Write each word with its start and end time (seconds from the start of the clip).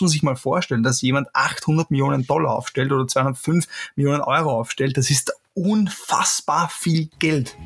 muss 0.00 0.08
man 0.08 0.12
sich 0.12 0.22
mal 0.22 0.36
vorstellen, 0.36 0.82
dass 0.82 1.02
jemand 1.02 1.28
800 1.34 1.90
Millionen 1.90 2.26
Dollar 2.26 2.54
aufstellt 2.54 2.90
oder 2.90 3.06
205 3.06 3.66
Millionen 3.96 4.22
Euro 4.22 4.50
aufstellt. 4.50 4.96
Das 4.96 5.10
ist 5.10 5.32
unfassbar 5.54 6.70
viel 6.70 7.10
Geld 7.18 7.56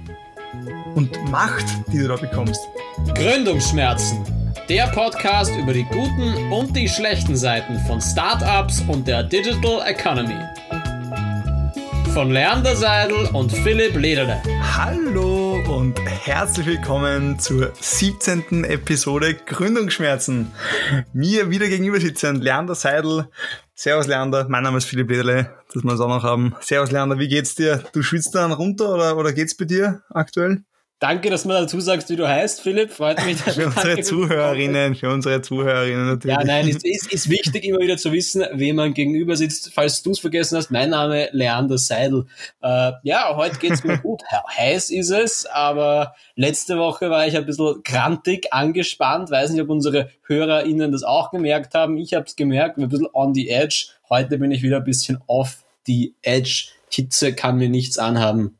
und 0.94 1.30
Macht, 1.30 1.64
die 1.92 1.98
du 1.98 2.08
da 2.08 2.16
bekommst. 2.16 2.60
Gründungsschmerzen. 3.14 4.24
Der 4.68 4.86
Podcast 4.88 5.54
über 5.56 5.72
die 5.72 5.84
guten 5.84 6.52
und 6.52 6.74
die 6.74 6.88
schlechten 6.88 7.36
Seiten 7.36 7.78
von 7.86 8.00
Startups 8.00 8.80
und 8.88 9.06
der 9.06 9.22
Digital 9.22 9.82
Economy. 9.86 10.40
Von 12.14 12.30
Leander 12.30 12.76
Seidel 12.76 13.26
und 13.32 13.50
Philipp 13.50 13.96
Lederle. 13.96 14.40
Hallo 14.76 15.60
und 15.68 15.98
herzlich 16.00 16.64
willkommen 16.64 17.40
zur 17.40 17.72
17. 17.80 18.62
Episode 18.62 19.34
Gründungsschmerzen. 19.34 20.52
Mir 21.12 21.50
wieder 21.50 21.66
gegenüber 21.66 21.98
sitzen 21.98 22.40
Leander 22.40 22.76
Seidel. 22.76 23.28
Servus 23.74 24.06
Leander, 24.06 24.46
mein 24.48 24.62
Name 24.62 24.78
ist 24.78 24.84
Philipp 24.84 25.10
Lederle, 25.10 25.50
dass 25.72 25.82
wir 25.82 25.92
es 25.92 26.00
auch 26.00 26.06
noch 26.06 26.22
haben. 26.22 26.54
Servus 26.60 26.92
Leander, 26.92 27.18
wie 27.18 27.26
geht's 27.26 27.56
dir? 27.56 27.82
Du 27.92 28.00
schwitzt 28.04 28.32
dann 28.36 28.52
runter 28.52 28.94
oder, 28.94 29.16
oder 29.16 29.32
geht's 29.32 29.56
bei 29.56 29.64
dir 29.64 30.02
aktuell? 30.08 30.62
Danke, 31.04 31.28
dass 31.28 31.42
du 31.42 31.48
mir 31.48 31.60
dazu 31.60 31.80
sagst, 31.80 32.08
wie 32.08 32.16
du 32.16 32.26
heißt, 32.26 32.62
Philipp. 32.62 32.90
Freut 32.90 33.22
mich. 33.26 33.36
für 33.42 33.66
unsere 33.66 34.00
Zuhörerinnen, 34.00 34.94
für 34.94 35.10
unsere 35.10 35.42
Zuhörerinnen 35.42 36.06
natürlich. 36.06 36.34
Ja, 36.34 36.42
nein, 36.42 36.66
es 36.66 36.82
ist, 36.82 37.12
ist 37.12 37.28
wichtig, 37.28 37.62
immer 37.64 37.80
wieder 37.80 37.98
zu 37.98 38.10
wissen, 38.10 38.42
wem 38.54 38.76
man 38.76 38.94
gegenüber 38.94 39.36
sitzt. 39.36 39.70
Falls 39.74 40.02
du 40.02 40.12
es 40.12 40.20
vergessen 40.20 40.56
hast, 40.56 40.70
mein 40.70 40.88
Name 40.88 41.28
Leander 41.32 41.76
Seidel. 41.76 42.24
Äh, 42.62 42.92
ja, 43.02 43.36
heute 43.36 43.58
geht's 43.58 43.84
mir 43.84 43.98
gut. 43.98 44.22
Heiß 44.56 44.88
ist 44.88 45.10
es, 45.10 45.44
aber 45.44 46.14
letzte 46.36 46.78
Woche 46.78 47.10
war 47.10 47.26
ich 47.26 47.36
ein 47.36 47.44
bisschen 47.44 47.82
krantig, 47.82 48.50
angespannt. 48.54 49.30
Weiß 49.30 49.50
nicht, 49.50 49.60
ob 49.60 49.68
unsere 49.68 50.08
HörerInnen 50.22 50.90
das 50.90 51.02
auch 51.02 51.30
gemerkt 51.30 51.74
haben. 51.74 51.98
Ich 51.98 52.14
habe 52.14 52.24
es 52.24 52.34
gemerkt, 52.34 52.78
ein 52.78 52.88
bisschen 52.88 53.08
on 53.12 53.34
the 53.34 53.50
edge. 53.50 53.88
Heute 54.08 54.38
bin 54.38 54.50
ich 54.52 54.62
wieder 54.62 54.78
ein 54.78 54.84
bisschen 54.84 55.18
off 55.26 55.66
the 55.84 56.14
edge. 56.22 56.68
Hitze 56.88 57.34
kann 57.34 57.58
mir 57.58 57.68
nichts 57.68 57.98
anhaben. 57.98 58.56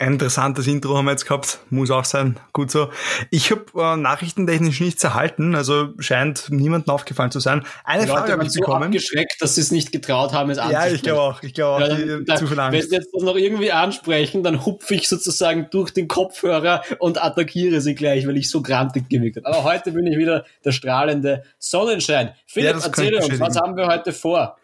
Ein 0.00 0.12
interessantes 0.14 0.66
Intro 0.66 0.96
haben 0.96 1.04
wir 1.04 1.10
jetzt 1.10 1.26
gehabt, 1.26 1.58
muss 1.68 1.90
auch 1.90 2.06
sein, 2.06 2.40
gut 2.54 2.70
so. 2.70 2.88
Ich 3.28 3.50
habe 3.50 3.66
äh, 3.76 3.96
nachrichtentechnisch 3.98 4.80
nichts 4.80 5.04
erhalten, 5.04 5.54
also 5.54 5.90
scheint 5.98 6.46
niemandem 6.48 6.94
aufgefallen 6.94 7.30
zu 7.30 7.38
sein. 7.38 7.66
Eine 7.84 8.04
Die 8.04 8.08
Frage 8.08 8.32
habe 8.32 8.42
ich 8.44 8.50
so 8.50 8.60
bekommen. 8.60 8.84
abgeschreckt, 8.84 9.34
dass 9.40 9.56
sie 9.56 9.60
es 9.60 9.70
nicht 9.70 9.92
getraut 9.92 10.32
haben, 10.32 10.48
es 10.48 10.56
Ja, 10.56 10.86
ich 10.86 11.02
glaube 11.02 11.20
auch, 11.20 11.42
ich 11.42 11.52
glaube 11.52 11.84
auch, 11.84 11.86
Ja, 11.86 11.94
die, 11.96 12.06
dann, 12.06 12.24
dann, 12.24 12.38
zu 12.38 12.46
viel 12.46 12.56
wenn 12.56 12.64
Angst. 12.64 12.88
sie 12.88 12.96
jetzt 12.96 13.10
das 13.12 13.22
noch 13.22 13.36
irgendwie 13.36 13.72
ansprechen, 13.72 14.42
dann 14.42 14.64
hupfe 14.64 14.94
ich 14.94 15.06
sozusagen 15.06 15.68
durch 15.70 15.90
den 15.90 16.08
Kopfhörer 16.08 16.80
und 16.98 17.22
attackiere 17.22 17.82
sie 17.82 17.94
gleich, 17.94 18.26
weil 18.26 18.38
ich 18.38 18.48
so 18.48 18.62
grantig 18.62 19.10
gewirkt 19.10 19.36
habe. 19.36 19.48
Aber 19.48 19.64
heute 19.64 19.92
bin 19.92 20.06
ich 20.06 20.16
wieder 20.16 20.46
der 20.64 20.72
strahlende 20.72 21.44
Sonnenschein. 21.58 22.30
Philipp, 22.46 22.72
das 22.72 22.86
erzähl 22.86 23.14
uns, 23.16 23.38
was 23.38 23.54
haben 23.58 23.76
wir 23.76 23.86
heute 23.88 24.14
vor? 24.14 24.56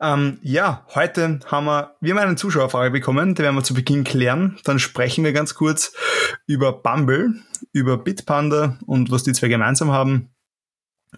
Ähm, 0.00 0.38
ja, 0.42 0.84
heute 0.94 1.40
haben 1.46 1.64
wir, 1.64 1.96
wir 2.00 2.14
haben 2.14 2.20
eine 2.20 2.36
Zuschauerfrage 2.36 2.90
bekommen, 2.90 3.34
die 3.34 3.42
werden 3.42 3.56
wir 3.56 3.64
zu 3.64 3.74
Beginn 3.74 4.04
klären. 4.04 4.58
Dann 4.64 4.78
sprechen 4.78 5.24
wir 5.24 5.32
ganz 5.32 5.54
kurz 5.54 5.94
über 6.46 6.72
Bumble, 6.72 7.34
über 7.72 7.96
Bitpanda 7.96 8.78
und 8.86 9.10
was 9.10 9.22
die 9.22 9.32
zwei 9.32 9.48
gemeinsam 9.48 9.90
haben. 9.92 10.30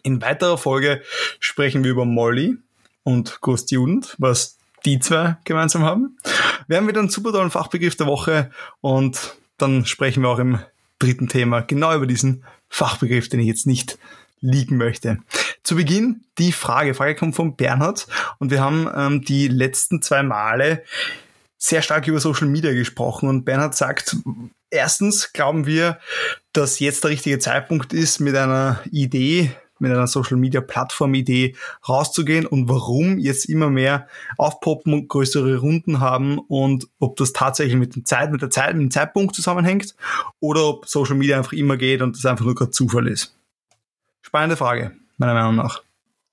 In 0.02 0.22
weiterer 0.22 0.58
Folge 0.58 1.02
sprechen 1.40 1.82
wir 1.82 1.90
über 1.90 2.04
Molly 2.04 2.56
und 3.02 3.40
Go 3.40 3.56
Student, 3.56 4.14
was 4.18 4.58
die 4.84 5.00
zwei 5.00 5.36
gemeinsam 5.44 5.82
haben. 5.82 6.16
Wir 6.68 6.76
haben 6.76 6.86
wieder 6.86 7.00
einen 7.00 7.08
super 7.08 7.32
tollen 7.32 7.50
Fachbegriff 7.50 7.96
der 7.96 8.06
Woche 8.06 8.50
und 8.80 9.36
dann 9.56 9.86
sprechen 9.86 10.22
wir 10.22 10.28
auch 10.28 10.38
im 10.38 10.60
dritten 11.00 11.28
Thema 11.28 11.62
genau 11.62 11.94
über 11.96 12.06
diesen 12.06 12.44
Fachbegriff, 12.68 13.28
den 13.28 13.40
ich 13.40 13.46
jetzt 13.46 13.66
nicht 13.66 13.98
liegen 14.40 14.76
möchte. 14.76 15.18
Zu 15.68 15.76
Beginn 15.76 16.24
die 16.38 16.52
Frage. 16.52 16.94
Frage 16.94 17.14
kommt 17.14 17.36
von 17.36 17.54
Bernhard 17.54 18.06
und 18.38 18.50
wir 18.50 18.62
haben 18.62 18.88
ähm, 18.96 19.20
die 19.20 19.48
letzten 19.48 20.00
zwei 20.00 20.22
Male 20.22 20.82
sehr 21.58 21.82
stark 21.82 22.08
über 22.08 22.20
Social 22.20 22.46
Media 22.46 22.72
gesprochen 22.72 23.28
und 23.28 23.44
Bernhard 23.44 23.74
sagt, 23.74 24.16
erstens 24.70 25.34
glauben 25.34 25.66
wir, 25.66 25.98
dass 26.54 26.80
jetzt 26.80 27.04
der 27.04 27.10
richtige 27.10 27.38
Zeitpunkt 27.38 27.92
ist, 27.92 28.18
mit 28.18 28.34
einer 28.34 28.80
Idee, 28.90 29.52
mit 29.78 29.92
einer 29.92 30.06
Social 30.06 30.38
Media 30.38 30.62
Plattform 30.62 31.12
Idee 31.12 31.54
rauszugehen 31.86 32.46
und 32.46 32.70
warum 32.70 33.18
jetzt 33.18 33.44
immer 33.44 33.68
mehr 33.68 34.08
aufpoppen 34.38 34.94
und 34.94 35.08
größere 35.08 35.58
Runden 35.58 36.00
haben 36.00 36.38
und 36.38 36.88
ob 36.98 37.16
das 37.16 37.34
tatsächlich 37.34 37.76
mit 37.76 37.94
der 37.94 38.06
Zeit, 38.06 38.32
mit 38.32 38.40
der 38.40 38.48
Zeit, 38.48 38.72
mit 38.72 38.84
dem 38.84 38.90
Zeitpunkt 38.90 39.34
zusammenhängt 39.34 39.94
oder 40.40 40.64
ob 40.64 40.88
Social 40.88 41.16
Media 41.16 41.36
einfach 41.36 41.52
immer 41.52 41.76
geht 41.76 42.00
und 42.00 42.16
das 42.16 42.24
einfach 42.24 42.46
nur 42.46 42.54
gerade 42.54 42.70
Zufall 42.70 43.06
ist. 43.06 43.36
Spannende 44.22 44.56
Frage, 44.56 44.96
meiner 45.18 45.34
Meinung 45.34 45.56
nach. 45.56 45.82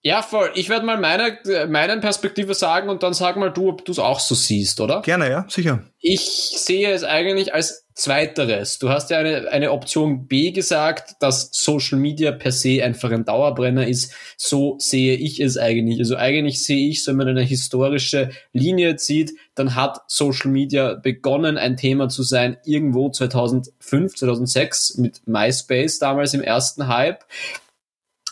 Ja, 0.06 0.22
voll. 0.22 0.52
Ich 0.54 0.70
werde 0.70 0.86
mal 0.86 1.00
meine, 1.00 1.40
meine 1.68 2.00
Perspektive 2.00 2.54
sagen 2.54 2.90
und 2.90 3.02
dann 3.02 3.16
sag 3.16 3.38
mal 3.38 3.52
du, 3.52 3.70
ob 3.70 3.84
du 3.86 3.92
es 3.92 3.98
auch 3.98 4.20
so 4.20 4.36
siehst, 4.36 4.80
oder? 4.80 5.02
Gerne, 5.02 5.32
ja, 5.32 5.46
sicher. 5.50 5.80
Ich 6.00 6.22
sehe 6.22 6.92
es 6.92 7.04
eigentlich 7.04 7.56
als 7.56 7.88
zweiteres. 7.96 8.78
Du 8.78 8.90
hast 8.90 9.10
ja 9.10 9.18
eine, 9.18 9.50
eine 9.50 9.72
Option 9.72 10.28
B 10.28 10.52
gesagt, 10.52 11.16
dass 11.22 11.50
Social 11.54 11.98
Media 11.98 12.32
per 12.32 12.52
se 12.52 12.84
einfach 12.84 13.10
ein 13.10 13.26
Dauerbrenner 13.26 13.88
ist. 13.88 14.14
So 14.38 14.76
sehe 14.78 15.16
ich 15.16 15.40
es 15.40 15.58
eigentlich. 15.58 15.98
Also 15.98 16.18
eigentlich 16.18 16.64
sehe 16.64 16.90
ich, 16.90 17.08
wenn 17.08 17.16
man 17.16 17.30
eine 17.30 17.42
historische 17.42 18.30
Linie 18.54 18.98
zieht, 18.98 19.32
dann 19.56 19.74
hat 19.74 20.02
Social 20.06 20.52
Media 20.52 20.94
begonnen, 20.94 21.58
ein 21.58 21.78
Thema 21.78 22.10
zu 22.10 22.22
sein, 22.22 22.58
irgendwo 22.64 23.10
2005, 23.10 24.18
2006 24.18 24.98
mit 24.98 25.26
MySpace 25.26 25.98
damals 25.98 26.36
im 26.36 26.42
ersten 26.42 26.88
Hype 26.88 27.26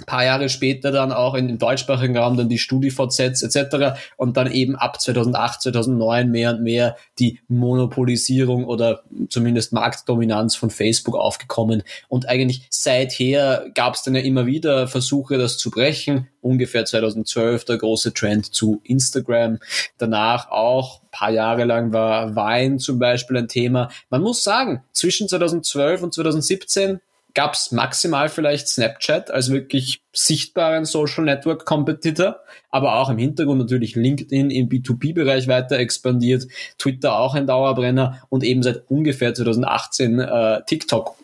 paar 0.07 0.25
Jahre 0.25 0.49
später 0.49 0.91
dann 0.91 1.11
auch 1.11 1.35
in 1.35 1.47
dem 1.47 1.59
deutschsprachigen 1.59 2.17
Raum 2.17 2.35
dann 2.35 2.49
die 2.49 2.57
StudiVZs 2.57 3.43
etc. 3.43 3.99
und 4.17 4.37
dann 4.37 4.51
eben 4.51 4.75
ab 4.75 4.99
2008, 4.99 5.61
2009 5.61 6.31
mehr 6.31 6.51
und 6.51 6.63
mehr 6.63 6.97
die 7.19 7.39
Monopolisierung 7.47 8.65
oder 8.65 9.03
zumindest 9.29 9.71
Marktdominanz 9.71 10.55
von 10.55 10.71
Facebook 10.71 11.15
aufgekommen. 11.15 11.83
Und 12.07 12.27
eigentlich 12.27 12.65
seither 12.71 13.69
gab 13.75 13.93
es 13.93 14.01
dann 14.01 14.15
ja 14.15 14.21
immer 14.21 14.47
wieder 14.47 14.87
Versuche, 14.87 15.37
das 15.37 15.57
zu 15.57 15.69
brechen. 15.69 16.27
Ungefähr 16.41 16.85
2012 16.85 17.65
der 17.65 17.77
große 17.77 18.13
Trend 18.13 18.53
zu 18.53 18.81
Instagram. 18.83 19.59
Danach 19.99 20.49
auch 20.49 21.01
paar 21.13 21.29
Jahre 21.29 21.63
lang 21.63 21.93
war 21.93 22.35
Vine 22.35 22.77
zum 22.77 22.99
Beispiel 22.99 23.37
ein 23.37 23.47
Thema. 23.47 23.89
Man 24.09 24.21
muss 24.21 24.43
sagen, 24.43 24.83
zwischen 24.91 25.29
2012 25.29 26.01
und 26.01 26.13
2017 26.13 26.99
gab 27.33 27.53
es 27.53 27.71
maximal 27.71 28.29
vielleicht 28.29 28.67
Snapchat 28.67 29.31
als 29.31 29.51
wirklich 29.51 30.03
sichtbaren 30.13 30.85
Social 30.85 31.23
Network 31.23 31.65
Competitor, 31.65 32.37
aber 32.69 32.95
auch 32.95 33.09
im 33.09 33.17
Hintergrund 33.17 33.59
natürlich 33.59 33.95
LinkedIn 33.95 34.51
im 34.51 34.69
B2B-Bereich 34.69 35.47
weiter 35.47 35.77
expandiert, 35.77 36.47
Twitter 36.77 37.17
auch 37.17 37.33
ein 37.33 37.47
Dauerbrenner 37.47 38.21
und 38.29 38.43
eben 38.43 38.61
seit 38.61 38.89
ungefähr 38.89 39.33
2018 39.33 40.19
äh, 40.19 40.61
TikTok 40.65 41.15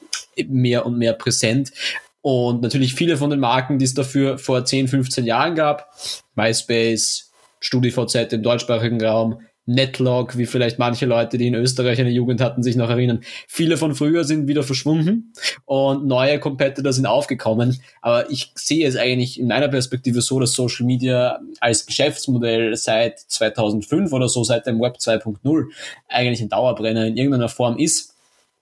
mehr 0.47 0.85
und 0.85 0.97
mehr 0.97 1.13
präsent. 1.13 1.71
Und 2.21 2.61
natürlich 2.61 2.95
viele 2.95 3.17
von 3.17 3.29
den 3.29 3.39
Marken, 3.39 3.77
die 3.77 3.85
es 3.85 3.93
dafür 3.93 4.37
vor 4.37 4.65
10, 4.65 4.87
15 4.87 5.25
Jahren 5.25 5.55
gab, 5.55 5.93
MySpace, 6.35 7.31
StudiVZ 7.59 8.33
im 8.33 8.43
deutschsprachigen 8.43 9.03
Raum, 9.03 9.41
Netlog, 9.69 10.35
wie 10.35 10.47
vielleicht 10.47 10.79
manche 10.79 11.05
Leute, 11.05 11.37
die 11.37 11.47
in 11.47 11.53
Österreich 11.53 11.99
eine 11.99 12.09
Jugend 12.09 12.41
hatten, 12.41 12.63
sich 12.63 12.75
noch 12.75 12.89
erinnern. 12.89 13.21
Viele 13.47 13.77
von 13.77 13.93
früher 13.93 14.23
sind 14.23 14.47
wieder 14.47 14.63
verschwunden 14.63 15.31
und 15.65 16.07
neue 16.07 16.39
Competitor 16.39 16.91
sind 16.91 17.05
aufgekommen. 17.05 17.79
Aber 18.01 18.31
ich 18.31 18.51
sehe 18.55 18.87
es 18.87 18.95
eigentlich 18.95 19.39
in 19.39 19.47
meiner 19.47 19.67
Perspektive 19.67 20.21
so, 20.21 20.39
dass 20.39 20.53
Social 20.53 20.87
Media 20.87 21.39
als 21.59 21.85
Geschäftsmodell 21.85 22.75
seit 22.75 23.19
2005 23.19 24.11
oder 24.11 24.27
so, 24.27 24.43
seit 24.43 24.65
dem 24.65 24.81
Web 24.81 24.97
2.0 24.97 25.65
eigentlich 26.07 26.41
ein 26.41 26.49
Dauerbrenner 26.49 27.05
in 27.05 27.17
irgendeiner 27.17 27.49
Form 27.49 27.77
ist. 27.77 28.15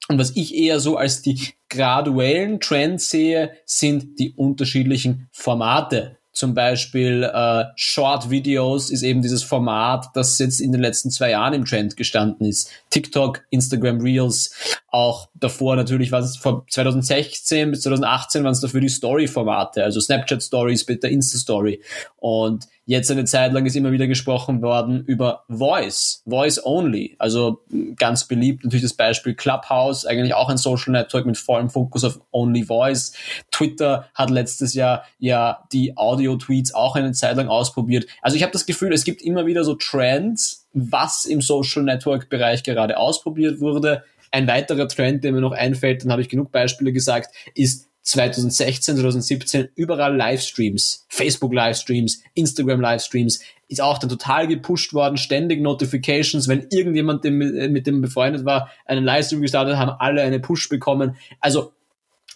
Und 0.09 0.19
was 0.19 0.35
ich 0.35 0.55
eher 0.55 0.81
so 0.81 0.97
als 0.97 1.21
die 1.21 1.39
graduellen 1.69 2.59
Trends 2.59 3.09
sehe, 3.09 3.51
sind 3.65 4.19
die 4.19 4.31
unterschiedlichen 4.31 5.29
Formate 5.31 6.16
zum 6.37 6.53
Beispiel 6.53 7.23
äh, 7.23 7.63
Short 7.75 8.29
Videos 8.29 8.91
ist 8.91 9.01
eben 9.01 9.23
dieses 9.23 9.41
Format, 9.41 10.05
das 10.13 10.37
jetzt 10.37 10.61
in 10.61 10.71
den 10.71 10.81
letzten 10.81 11.09
zwei 11.09 11.31
Jahren 11.31 11.55
im 11.55 11.65
Trend 11.65 11.97
gestanden 11.97 12.45
ist. 12.45 12.69
TikTok, 12.91 13.43
Instagram 13.49 14.01
Reels, 14.01 14.53
auch 14.89 15.29
davor 15.33 15.75
natürlich 15.75 16.11
war 16.11 16.19
es 16.19 16.37
vor 16.37 16.63
2016 16.69 17.71
bis 17.71 17.81
2018 17.81 18.43
waren 18.43 18.51
es 18.51 18.61
dafür 18.61 18.81
die 18.81 18.87
Story-Formate, 18.87 19.83
also 19.83 19.99
Snapchat 19.99 20.43
Stories, 20.43 20.81
später 20.81 21.09
Insta 21.09 21.39
Story. 21.39 21.81
Und 22.17 22.67
jetzt 22.87 23.11
eine 23.11 23.25
Zeit 23.25 23.51
lang 23.51 23.65
ist 23.65 23.75
immer 23.75 23.91
wieder 23.91 24.07
gesprochen 24.07 24.61
worden 24.61 25.03
über 25.05 25.43
Voice, 25.49 26.23
Voice 26.25 26.65
Only. 26.65 27.15
Also 27.19 27.61
ganz 27.97 28.25
beliebt 28.27 28.63
natürlich 28.63 28.83
das 28.83 28.93
Beispiel 28.93 29.35
Clubhouse, 29.35 30.05
eigentlich 30.05 30.33
auch 30.33 30.49
ein 30.49 30.57
Social 30.57 30.93
Network 30.93 31.25
mit 31.25 31.37
vollem 31.37 31.69
Fokus 31.69 32.05
auf 32.05 32.21
Only 32.31 32.63
Voice. 32.63 33.11
Twitter 33.51 34.09
hat 34.15 34.29
letztes 34.29 34.73
Jahr 34.73 35.03
ja 35.19 35.65
die 35.73 35.97
Audio-Tweets 35.97 36.73
auch 36.73 36.95
eine 36.95 37.11
Zeit 37.11 37.35
lang 37.35 37.49
ausprobiert. 37.49 38.07
Also 38.21 38.37
ich 38.37 38.43
habe 38.43 38.53
das 38.53 38.65
Gefühl, 38.65 38.93
es 38.93 39.03
gibt 39.03 39.21
immer 39.21 39.45
wieder 39.45 39.65
so 39.65 39.75
Trends, 39.75 40.65
was 40.71 41.25
im 41.25 41.41
Social 41.41 41.83
Network 41.83 42.29
Bereich 42.29 42.63
gerade 42.63 42.97
ausprobiert 42.97 43.59
wurde. 43.59 44.03
Ein 44.31 44.47
weiterer 44.47 44.87
Trend, 44.87 45.25
der 45.25 45.33
mir 45.33 45.41
noch 45.41 45.51
einfällt, 45.51 46.03
dann 46.03 46.11
habe 46.11 46.21
ich 46.21 46.29
genug 46.29 46.53
Beispiele 46.53 46.93
gesagt, 46.93 47.35
ist 47.53 47.89
2016, 48.07 48.95
2017 48.95 49.67
überall 49.75 50.15
Livestreams, 50.15 51.05
Facebook 51.09 51.53
Livestreams, 51.53 52.23
Instagram 52.35 52.79
Livestreams, 52.79 53.41
ist 53.67 53.81
auch 53.81 53.97
dann 53.97 54.09
total 54.09 54.47
gepusht 54.47 54.93
worden, 54.93 55.17
ständig 55.17 55.61
Notifications, 55.61 56.47
wenn 56.47 56.67
irgendjemand 56.69 57.25
dem, 57.25 57.37
mit 57.37 57.85
dem 57.85 58.01
befreundet 58.01 58.45
war, 58.45 58.71
einen 58.85 59.03
Livestream 59.03 59.41
gestartet, 59.41 59.75
haben 59.75 59.91
alle 59.99 60.21
eine 60.21 60.39
Push 60.39 60.69
bekommen. 60.69 61.17
Also 61.41 61.73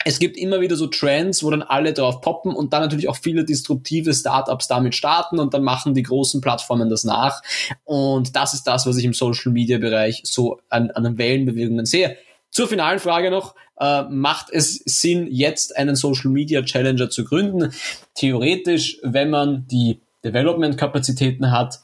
es 0.04 0.20
gibt 0.20 0.36
immer 0.36 0.60
wieder 0.60 0.76
so 0.76 0.88
Trends, 0.88 1.42
wo 1.42 1.50
dann 1.52 1.62
alle 1.62 1.94
drauf 1.94 2.20
poppen 2.20 2.54
und 2.54 2.74
dann 2.74 2.82
natürlich 2.82 3.08
auch 3.08 3.16
viele 3.16 3.46
disruptive 3.46 4.14
Startups 4.14 4.68
damit 4.68 4.94
starten 4.94 5.40
und 5.40 5.54
dann 5.54 5.64
machen 5.64 5.94
die 5.94 6.04
großen 6.04 6.42
Plattformen 6.42 6.90
das 6.90 7.06
nach. 7.06 7.42
Und 7.86 8.36
das 8.36 8.54
ist 8.54 8.64
das, 8.64 8.86
was 8.86 8.98
ich 8.98 9.06
im 9.06 9.14
Social 9.14 9.54
Media 9.54 9.78
Bereich 9.78 10.22
so 10.26 10.60
an, 10.68 10.92
an 10.92 11.18
Wellenbewegungen 11.18 11.86
sehe. 11.86 12.18
Zur 12.52 12.68
finalen 12.68 13.00
Frage 13.00 13.32
noch, 13.32 13.56
äh, 13.80 14.04
macht 14.04 14.50
es 14.52 14.76
Sinn, 14.86 15.28
jetzt 15.32 15.76
einen 15.78 15.96
Social 15.96 16.30
Media 16.30 16.62
Challenger 16.62 17.10
zu 17.10 17.24
gründen? 17.24 17.74
Theoretisch, 18.14 19.00
wenn 19.04 19.30
man 19.30 19.66
die 19.68 20.02
Development-Kapazitäten 20.24 21.52
hat, 21.52 21.80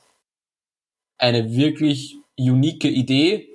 eine 1.17 1.55
wirklich 1.55 2.17
unique 2.37 2.85
Idee 2.85 3.47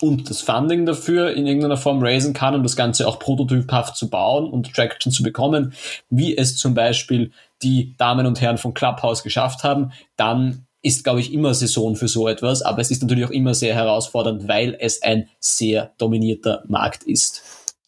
und 0.00 0.30
das 0.30 0.40
Funding 0.40 0.86
dafür 0.86 1.34
in 1.34 1.46
irgendeiner 1.46 1.76
Form 1.76 2.02
raisen 2.02 2.32
kann, 2.32 2.54
um 2.54 2.62
das 2.62 2.76
Ganze 2.76 3.06
auch 3.06 3.18
prototyphaft 3.18 3.96
zu 3.96 4.08
bauen 4.08 4.48
und 4.50 4.74
Traction 4.74 5.12
zu 5.12 5.22
bekommen, 5.22 5.74
wie 6.08 6.36
es 6.36 6.56
zum 6.56 6.74
Beispiel 6.74 7.32
die 7.62 7.94
Damen 7.96 8.26
und 8.26 8.40
Herren 8.40 8.58
von 8.58 8.74
Clubhouse 8.74 9.22
geschafft 9.22 9.64
haben, 9.64 9.92
dann 10.16 10.66
ist, 10.84 11.02
glaube 11.02 11.20
ich, 11.20 11.32
immer 11.32 11.54
Saison 11.54 11.96
für 11.96 12.08
so 12.08 12.28
etwas, 12.28 12.62
aber 12.62 12.80
es 12.80 12.90
ist 12.90 13.02
natürlich 13.02 13.24
auch 13.24 13.30
immer 13.30 13.54
sehr 13.54 13.74
herausfordernd, 13.74 14.46
weil 14.46 14.76
es 14.78 15.02
ein 15.02 15.28
sehr 15.40 15.92
dominierter 15.98 16.62
Markt 16.68 17.04
ist. 17.04 17.42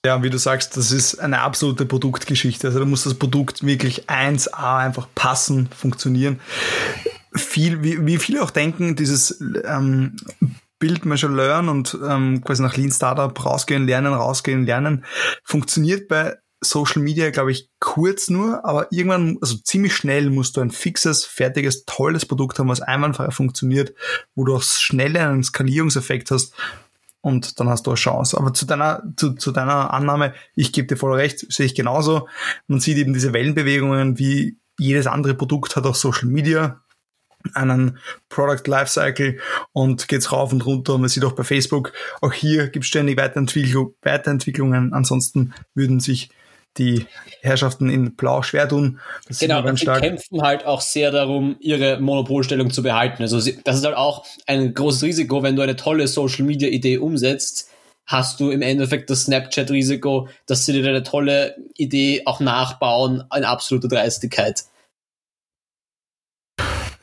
Ja, 0.04 0.22
wie 0.22 0.30
du 0.30 0.38
sagst, 0.38 0.76
das 0.76 0.92
ist 0.92 1.18
eine 1.18 1.40
absolute 1.40 1.84
Produktgeschichte. 1.84 2.68
Also 2.68 2.78
da 2.78 2.84
muss 2.84 3.04
das 3.04 3.14
Produkt 3.14 3.66
wirklich 3.66 4.08
1A 4.08 4.78
einfach 4.78 5.08
passen, 5.14 5.68
funktionieren. 5.76 6.40
Viel, 7.34 7.82
wie, 7.82 8.06
wie 8.06 8.16
viele 8.16 8.42
auch 8.42 8.50
denken, 8.50 8.96
dieses 8.96 9.42
ähm, 9.64 10.16
Build, 10.78 11.04
Measure, 11.04 11.34
Learn 11.34 11.68
und 11.68 11.98
ähm, 12.08 12.42
quasi 12.44 12.62
nach 12.62 12.76
Lean 12.76 12.92
Startup 12.92 13.44
rausgehen, 13.44 13.86
lernen, 13.86 14.14
rausgehen, 14.14 14.64
lernen, 14.64 15.04
funktioniert 15.42 16.08
bei 16.08 16.36
Social 16.68 17.02
Media, 17.02 17.30
glaube 17.30 17.52
ich, 17.52 17.68
kurz 17.80 18.28
nur, 18.28 18.64
aber 18.64 18.92
irgendwann, 18.92 19.38
also 19.40 19.56
ziemlich 19.56 19.94
schnell 19.94 20.30
musst 20.30 20.56
du 20.56 20.60
ein 20.60 20.70
fixes, 20.70 21.24
fertiges, 21.24 21.84
tolles 21.84 22.26
Produkt 22.26 22.58
haben, 22.58 22.68
was 22.68 22.80
einwandfrei 22.80 23.30
funktioniert, 23.30 23.94
wo 24.34 24.44
du 24.44 24.56
auch 24.56 24.62
schnell 24.62 25.16
einen 25.16 25.42
Skalierungseffekt 25.42 26.30
hast 26.30 26.54
und 27.20 27.58
dann 27.58 27.68
hast 27.68 27.86
du 27.86 27.90
eine 27.90 27.96
Chance. 27.96 28.38
Aber 28.38 28.54
zu 28.54 28.66
deiner, 28.66 29.02
zu, 29.16 29.34
zu 29.34 29.50
deiner 29.50 29.92
Annahme, 29.92 30.34
ich 30.54 30.72
gebe 30.72 30.86
dir 30.86 30.96
voll 30.96 31.14
recht, 31.14 31.50
sehe 31.52 31.66
ich 31.66 31.74
genauso. 31.74 32.28
Man 32.68 32.80
sieht 32.80 32.98
eben 32.98 33.12
diese 33.12 33.32
Wellenbewegungen, 33.32 34.18
wie 34.18 34.58
jedes 34.78 35.06
andere 35.06 35.34
Produkt 35.34 35.74
hat 35.76 35.86
auch 35.86 35.94
Social 35.94 36.28
Media 36.28 36.80
einen 37.54 37.98
Product 38.28 38.62
Lifecycle 38.66 39.38
und 39.72 40.08
geht's 40.08 40.32
rauf 40.32 40.52
und 40.52 40.64
runter. 40.66 40.98
Man 40.98 41.08
sieht 41.08 41.24
auch 41.24 41.32
bei 41.32 41.44
Facebook, 41.44 41.92
auch 42.20 42.32
hier 42.32 42.68
gibt 42.68 42.84
es 42.84 42.88
ständig 42.88 43.18
Weiterentwicklung, 43.18 43.94
Weiterentwicklungen. 44.02 44.92
Ansonsten 44.92 45.54
würden 45.74 46.00
sich 46.00 46.30
die 46.78 47.06
Herrschaften 47.40 47.88
in 47.88 48.14
Blau 48.16 48.42
schwer 48.42 48.68
tun. 48.68 48.98
Das 49.28 49.38
genau, 49.38 49.62
und 49.62 49.78
sie 49.78 49.86
kämpfen 49.86 50.42
halt 50.42 50.66
auch 50.66 50.80
sehr 50.80 51.10
darum, 51.10 51.56
ihre 51.60 52.00
Monopolstellung 52.00 52.70
zu 52.70 52.82
behalten. 52.82 53.22
Also 53.22 53.36
das 53.36 53.76
ist 53.76 53.84
halt 53.84 53.96
auch 53.96 54.24
ein 54.46 54.74
großes 54.74 55.02
Risiko, 55.02 55.42
wenn 55.42 55.56
du 55.56 55.62
eine 55.62 55.76
tolle 55.76 56.08
Social-Media-Idee 56.08 56.98
umsetzt, 56.98 57.70
hast 58.06 58.40
du 58.40 58.50
im 58.50 58.62
Endeffekt 58.62 59.10
das 59.10 59.22
Snapchat-Risiko, 59.22 60.28
dass 60.46 60.64
sie 60.64 60.72
dir 60.72 60.82
deine 60.82 61.02
tolle 61.02 61.56
Idee 61.76 62.22
auch 62.24 62.40
nachbauen, 62.40 63.24
eine 63.30 63.48
absolute 63.48 63.88
Dreistigkeit. 63.88 64.64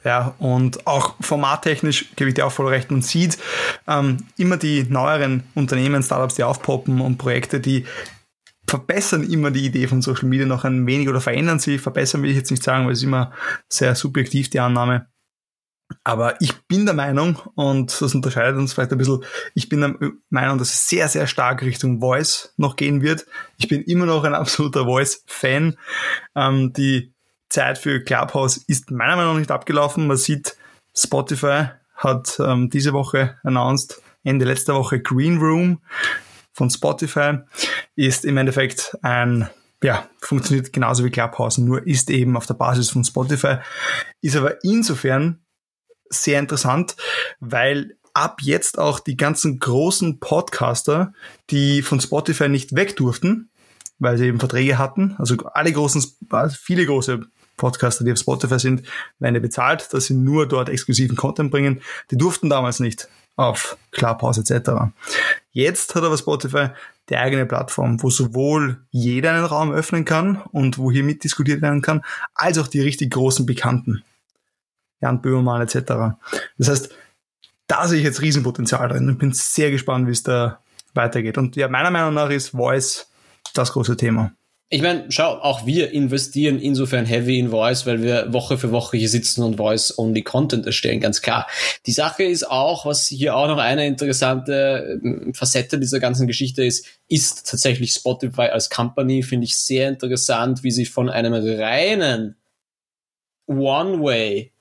Ja, 0.04 0.36
und 0.40 0.86
auch 0.86 1.16
formattechnisch 1.22 2.14
gebe 2.18 2.30
ich 2.30 2.36
dir 2.36 2.46
auch 2.46 2.52
voll 2.52 2.68
recht. 2.68 2.92
Man 2.92 3.02
sieht 3.02 3.38
ähm, 3.88 4.18
immer 4.38 4.58
die 4.58 4.84
neueren 4.84 5.44
Unternehmen, 5.56 6.04
Startups, 6.04 6.36
die 6.36 6.44
aufpoppen 6.44 7.00
und 7.00 7.18
Projekte, 7.18 7.62
die 7.62 7.86
verbessern 8.74 9.22
immer 9.22 9.52
die 9.52 9.68
Idee 9.68 9.86
von 9.86 10.02
Social 10.02 10.28
Media 10.28 10.48
noch 10.48 10.64
ein 10.64 10.88
wenig 10.88 11.08
oder 11.08 11.22
verändern 11.22 11.60
sie. 11.60 11.78
Verbessern 11.78 12.24
will 12.24 12.32
ich 12.32 12.38
jetzt 12.38 12.50
nicht 12.50 12.64
sagen, 12.64 12.88
weil 12.88 12.94
es 12.94 13.04
immer 13.04 13.32
sehr 13.70 13.94
subjektiv 13.94 14.50
die 14.50 14.60
Annahme. 14.60 15.06
Aber 16.04 16.42
ich 16.42 16.60
bin 16.64 16.88
der 16.88 16.96
Meinung, 16.96 17.38
und 17.54 18.02
das 18.02 18.16
unterscheidet 18.16 18.58
uns 18.58 18.74
vielleicht 18.74 18.92
ein 18.92 18.98
bisschen, 18.98 19.24
ich 19.54 19.70
bin 19.70 19.82
der 19.82 19.96
Meinung, 20.32 20.58
dass 20.58 20.74
es 20.74 20.88
sehr, 20.88 21.08
sehr 21.08 21.28
stark 21.28 21.62
Richtung 21.62 22.00
Voice 22.00 22.56
noch 22.58 22.76
gehen 22.76 23.04
wird. 23.04 23.28
Ich 23.58 23.68
bin 23.68 23.84
immer 23.84 24.08
noch 24.08 24.24
ein 24.24 24.34
absoluter 24.34 24.86
Voice-Fan. 24.86 25.78
Ähm, 26.36 26.74
die 26.74 27.14
Zeit 27.50 27.78
für 27.78 28.02
Clubhouse 28.04 28.58
ist 28.58 28.90
meiner 28.90 29.16
Meinung 29.16 29.34
nach 29.34 29.40
nicht 29.40 29.52
abgelaufen. 29.52 30.08
Man 30.08 30.18
sieht, 30.18 30.58
Spotify 30.96 31.68
hat 31.96 32.40
ähm, 32.40 32.72
diese 32.72 32.94
Woche 32.94 33.38
announced, 33.44 34.02
Ende 34.24 34.46
letzter 34.46 34.74
Woche 34.74 35.00
Green 35.00 35.38
Room 35.38 35.80
von 36.54 36.72
Spotify 36.72 37.40
ist 37.96 38.26
im 38.26 38.38
Endeffekt 38.38 38.98
ein, 39.02 39.50
ja, 39.84 40.08
funktioniert 40.20 40.74
genauso 40.74 41.04
wie 41.04 41.10
Clubhouse, 41.10 41.58
nur 41.58 41.86
ist 41.86 42.10
eben 42.10 42.38
auf 42.38 42.46
der 42.46 42.54
Basis 42.56 42.90
von 42.90 43.04
Spotify, 43.04 43.58
ist 44.22 44.36
aber 44.36 44.64
insofern 44.64 45.40
sehr 46.10 46.40
interessant, 46.40 46.96
weil 47.40 47.98
ab 48.14 48.40
jetzt 48.42 48.78
auch 48.78 49.00
die 49.00 49.18
ganzen 49.18 49.60
großen 49.60 50.20
Podcaster, 50.20 51.14
die 51.50 51.82
von 51.82 52.00
Spotify 52.00 52.50
nicht 52.50 52.76
weg 52.76 52.96
durften, 52.96 53.50
weil 54.00 54.18
sie 54.18 54.28
eben 54.28 54.40
Verträge 54.40 54.78
hatten, 54.78 55.16
also 55.18 55.36
alle 55.54 55.72
großen, 55.72 56.04
viele 56.52 56.86
große 56.86 57.22
Podcaster, 57.58 58.04
die 58.04 58.12
auf 58.12 58.18
Spotify 58.18 58.60
sind, 58.60 58.84
werden 59.20 59.36
ja 59.36 59.42
bezahlt, 59.42 59.94
dass 59.94 60.06
sie 60.06 60.16
nur 60.16 60.48
dort 60.48 60.70
exklusiven 60.70 61.16
Content 61.16 61.52
bringen. 61.52 61.82
Die 62.12 62.18
durften 62.18 62.50
damals 62.50 62.80
nicht 62.80 63.08
auf 63.36 63.78
Clubhouse 63.92 64.38
etc. 64.38 64.72
Jetzt 65.52 65.96
hat 65.96 66.04
aber 66.04 66.18
Spotify 66.18 66.70
die 67.10 67.18
eigene 67.18 67.46
Plattform, 67.46 68.02
wo 68.02 68.10
sowohl 68.10 68.86
jeder 68.92 69.32
einen 69.32 69.46
Raum 69.46 69.72
öffnen 69.72 70.06
kann 70.06 70.42
und 70.52 70.78
wo 70.78 70.92
hier 70.92 71.04
mitdiskutiert 71.04 71.62
werden 71.62 71.82
kann, 71.82 72.02
als 72.34 72.58
auch 72.58 72.68
die 72.68 72.82
richtig 72.82 73.12
großen 73.12 73.46
Bekannten. 73.46 74.04
Jan 75.02 75.22
Böhmermann 75.22 75.62
etc. 75.62 76.16
Das 76.58 76.70
heißt, 76.70 76.96
da 77.68 77.88
sehe 77.88 78.00
ich 78.00 78.06
jetzt 78.06 78.22
Riesenpotenzial 78.22 78.88
drin 78.88 79.10
und 79.10 79.18
bin 79.18 79.34
sehr 79.34 79.72
gespannt, 79.72 80.08
wie 80.08 80.12
es 80.12 80.24
da 80.24 80.60
weitergeht. 80.94 81.38
Und 81.38 81.56
ja, 81.56 81.68
meiner 81.68 81.92
Meinung 81.92 82.14
nach 82.14 82.30
ist 82.30 82.50
Voice 82.50 83.10
das 83.54 83.74
große 83.74 83.98
Thema. 83.98 84.32
Ich 84.74 84.82
meine, 84.82 85.06
schau, 85.10 85.36
auch 85.38 85.68
wir 85.68 85.92
investieren 85.92 86.58
insofern 86.58 87.06
heavy 87.06 87.38
in 87.38 87.52
Voice, 87.52 87.86
weil 87.86 88.02
wir 88.02 88.34
Woche 88.34 88.58
für 88.58 88.72
Woche 88.72 88.98
hier 88.98 89.08
sitzen 89.08 89.44
und 89.44 89.58
Voice-only 89.58 90.24
Content 90.24 90.66
erstellen, 90.66 91.00
ganz 91.00 91.22
klar. 91.22 91.46
Die 91.86 91.92
Sache 91.92 92.24
ist 92.24 92.50
auch, 92.50 92.88
was 92.88 93.06
hier 93.06 93.36
auch 93.36 93.46
noch 93.46 93.60
eine 93.60 93.86
interessante 93.86 95.00
ähm, 95.04 95.32
Facette 95.36 95.78
dieser 95.78 96.00
ganzen 96.00 96.26
Geschichte 96.26 96.66
ist, 96.66 96.88
ist 97.08 97.48
tatsächlich 97.52 97.92
Spotify 97.92 98.48
als 98.52 98.72
Company, 98.72 99.22
finde 99.22 99.46
ich 99.46 99.60
sehr 99.60 99.90
interessant, 99.90 100.64
wie 100.64 100.72
sie 100.72 100.86
von 100.86 101.08
einem 101.08 101.34
reinen 101.36 102.36
One-Way 103.46 104.53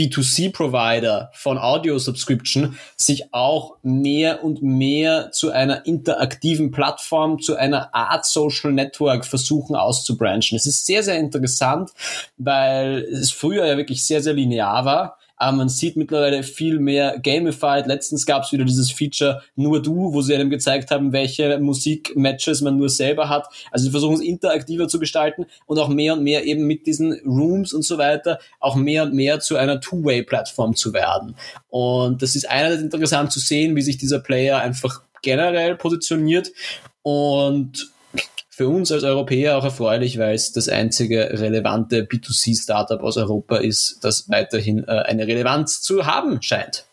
B2C-Provider 0.00 1.30
von 1.34 1.58
Audio-Subscription 1.58 2.78
sich 2.96 3.34
auch 3.34 3.76
mehr 3.82 4.42
und 4.42 4.62
mehr 4.62 5.30
zu 5.32 5.50
einer 5.50 5.84
interaktiven 5.84 6.70
Plattform, 6.70 7.40
zu 7.40 7.56
einer 7.56 7.94
Art 7.94 8.24
Social 8.24 8.72
Network 8.72 9.26
versuchen 9.26 9.76
auszubranchen. 9.76 10.56
Es 10.56 10.66
ist 10.66 10.86
sehr, 10.86 11.02
sehr 11.02 11.18
interessant, 11.18 11.90
weil 12.38 13.06
es 13.12 13.30
früher 13.30 13.66
ja 13.66 13.76
wirklich 13.76 14.06
sehr, 14.06 14.22
sehr 14.22 14.32
linear 14.32 14.84
war 14.84 15.19
aber 15.40 15.56
man 15.56 15.68
sieht 15.70 15.96
mittlerweile 15.96 16.42
viel 16.42 16.78
mehr 16.78 17.18
gamified. 17.18 17.86
Letztens 17.86 18.26
gab 18.26 18.44
es 18.44 18.52
wieder 18.52 18.66
dieses 18.66 18.92
Feature 18.92 19.42
Nur 19.56 19.80
du, 19.80 20.12
wo 20.12 20.20
sie 20.20 20.34
einem 20.34 20.50
gezeigt 20.50 20.90
haben, 20.90 21.12
welche 21.12 21.58
Musikmatches 21.58 22.60
man 22.60 22.76
nur 22.76 22.90
selber 22.90 23.30
hat. 23.30 23.46
Also 23.70 23.86
sie 23.86 23.90
versuchen 23.90 24.16
es 24.16 24.20
interaktiver 24.20 24.86
zu 24.86 25.00
gestalten 25.00 25.46
und 25.64 25.78
auch 25.78 25.88
mehr 25.88 26.12
und 26.12 26.24
mehr 26.24 26.44
eben 26.44 26.66
mit 26.66 26.86
diesen 26.86 27.14
Rooms 27.24 27.72
und 27.72 27.82
so 27.82 27.96
weiter 27.96 28.38
auch 28.60 28.76
mehr 28.76 29.04
und 29.04 29.14
mehr 29.14 29.40
zu 29.40 29.56
einer 29.56 29.80
Two-Way-Plattform 29.80 30.76
zu 30.76 30.92
werden. 30.92 31.34
Und 31.70 32.20
das 32.20 32.36
ist 32.36 32.50
einerseits 32.50 32.82
interessant 32.82 33.32
zu 33.32 33.40
sehen, 33.40 33.74
wie 33.76 33.82
sich 33.82 33.96
dieser 33.96 34.18
Player 34.18 34.58
einfach 34.58 35.00
generell 35.22 35.74
positioniert 35.74 36.52
und 37.00 37.90
für 38.60 38.68
uns 38.68 38.92
als 38.92 39.04
Europäer 39.04 39.56
auch 39.56 39.64
erfreulich, 39.64 40.18
weil 40.18 40.34
es 40.34 40.52
das 40.52 40.68
einzige 40.68 41.30
relevante 41.40 42.02
B2C-Startup 42.02 43.02
aus 43.02 43.16
Europa 43.16 43.56
ist, 43.56 44.00
das 44.02 44.28
weiterhin 44.28 44.86
äh, 44.86 44.90
eine 44.90 45.26
Relevanz 45.26 45.80
zu 45.80 46.04
haben 46.04 46.42
scheint. 46.42 46.84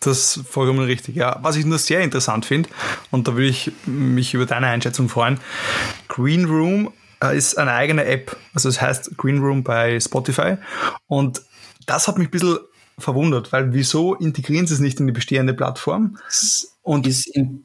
Das 0.00 0.36
ist 0.36 0.46
vollkommen 0.46 0.84
richtig, 0.84 1.16
ja. 1.16 1.38
Was 1.40 1.56
ich 1.56 1.64
nur 1.64 1.78
sehr 1.78 2.02
interessant 2.02 2.44
finde, 2.44 2.68
und 3.10 3.26
da 3.26 3.32
würde 3.32 3.46
ich 3.46 3.72
mich 3.86 4.34
über 4.34 4.44
deine 4.44 4.66
Einschätzung 4.66 5.08
freuen, 5.08 5.40
Green 6.08 6.44
Room 6.44 6.92
äh, 7.22 7.34
ist 7.34 7.56
eine 7.56 7.72
eigene 7.72 8.04
App. 8.04 8.36
Also 8.52 8.68
es 8.68 8.82
heißt 8.82 9.16
Green 9.16 9.38
Room 9.38 9.64
bei 9.64 9.98
Spotify. 9.98 10.58
Und 11.06 11.40
das 11.86 12.08
hat 12.08 12.18
mich 12.18 12.28
ein 12.28 12.30
bisschen 12.30 12.58
verwundert, 12.98 13.52
weil 13.52 13.72
wieso 13.72 14.16
integrieren 14.16 14.66
sie 14.66 14.74
es 14.74 14.80
nicht 14.80 15.00
in 15.00 15.06
die 15.06 15.14
bestehende 15.14 15.54
Plattform? 15.54 16.18
Und 16.82 17.06
ist 17.06 17.26
in 17.34 17.64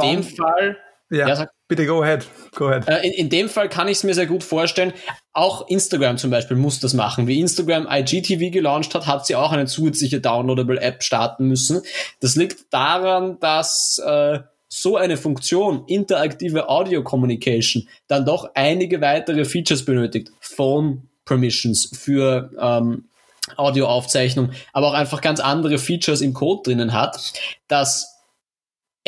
dem 0.00 0.22
Fall 0.22 0.78
Ja, 1.10 1.28
ja 1.28 1.48
bitte 1.68 1.86
go 1.86 2.02
ahead. 2.02 2.26
Go 2.54 2.68
ahead. 2.68 2.88
Äh, 2.88 3.06
in, 3.06 3.12
in 3.12 3.28
dem 3.28 3.48
Fall 3.48 3.68
kann 3.68 3.88
ich 3.88 3.98
es 3.98 4.04
mir 4.04 4.14
sehr 4.14 4.26
gut 4.26 4.42
vorstellen. 4.42 4.92
Auch 5.32 5.68
Instagram 5.68 6.18
zum 6.18 6.30
Beispiel 6.30 6.56
muss 6.56 6.80
das 6.80 6.94
machen. 6.94 7.26
Wie 7.26 7.40
Instagram 7.40 7.86
IGTV 7.90 8.50
gelauncht 8.50 8.94
hat, 8.94 9.06
hat 9.06 9.26
sie 9.26 9.36
auch 9.36 9.52
eine 9.52 9.66
zusätzliche 9.66 10.20
downloadable 10.20 10.80
App 10.80 11.02
starten 11.02 11.46
müssen. 11.46 11.82
Das 12.20 12.36
liegt 12.36 12.72
daran, 12.72 13.38
dass 13.40 14.02
äh, 14.04 14.40
so 14.68 14.96
eine 14.96 15.16
Funktion, 15.16 15.84
interaktive 15.86 16.68
Audio 16.68 17.02
Communication, 17.02 17.88
dann 18.08 18.24
doch 18.24 18.50
einige 18.54 19.00
weitere 19.00 19.44
Features 19.44 19.84
benötigt. 19.84 20.32
Phone 20.40 21.08
Permissions 21.24 21.90
für 21.92 22.50
ähm, 22.58 23.04
Audioaufzeichnung, 23.56 24.50
aber 24.72 24.88
auch 24.88 24.94
einfach 24.94 25.20
ganz 25.20 25.40
andere 25.40 25.78
Features 25.78 26.20
im 26.20 26.34
Code 26.34 26.62
drinnen 26.64 26.92
hat, 26.92 27.32
dass 27.68 28.15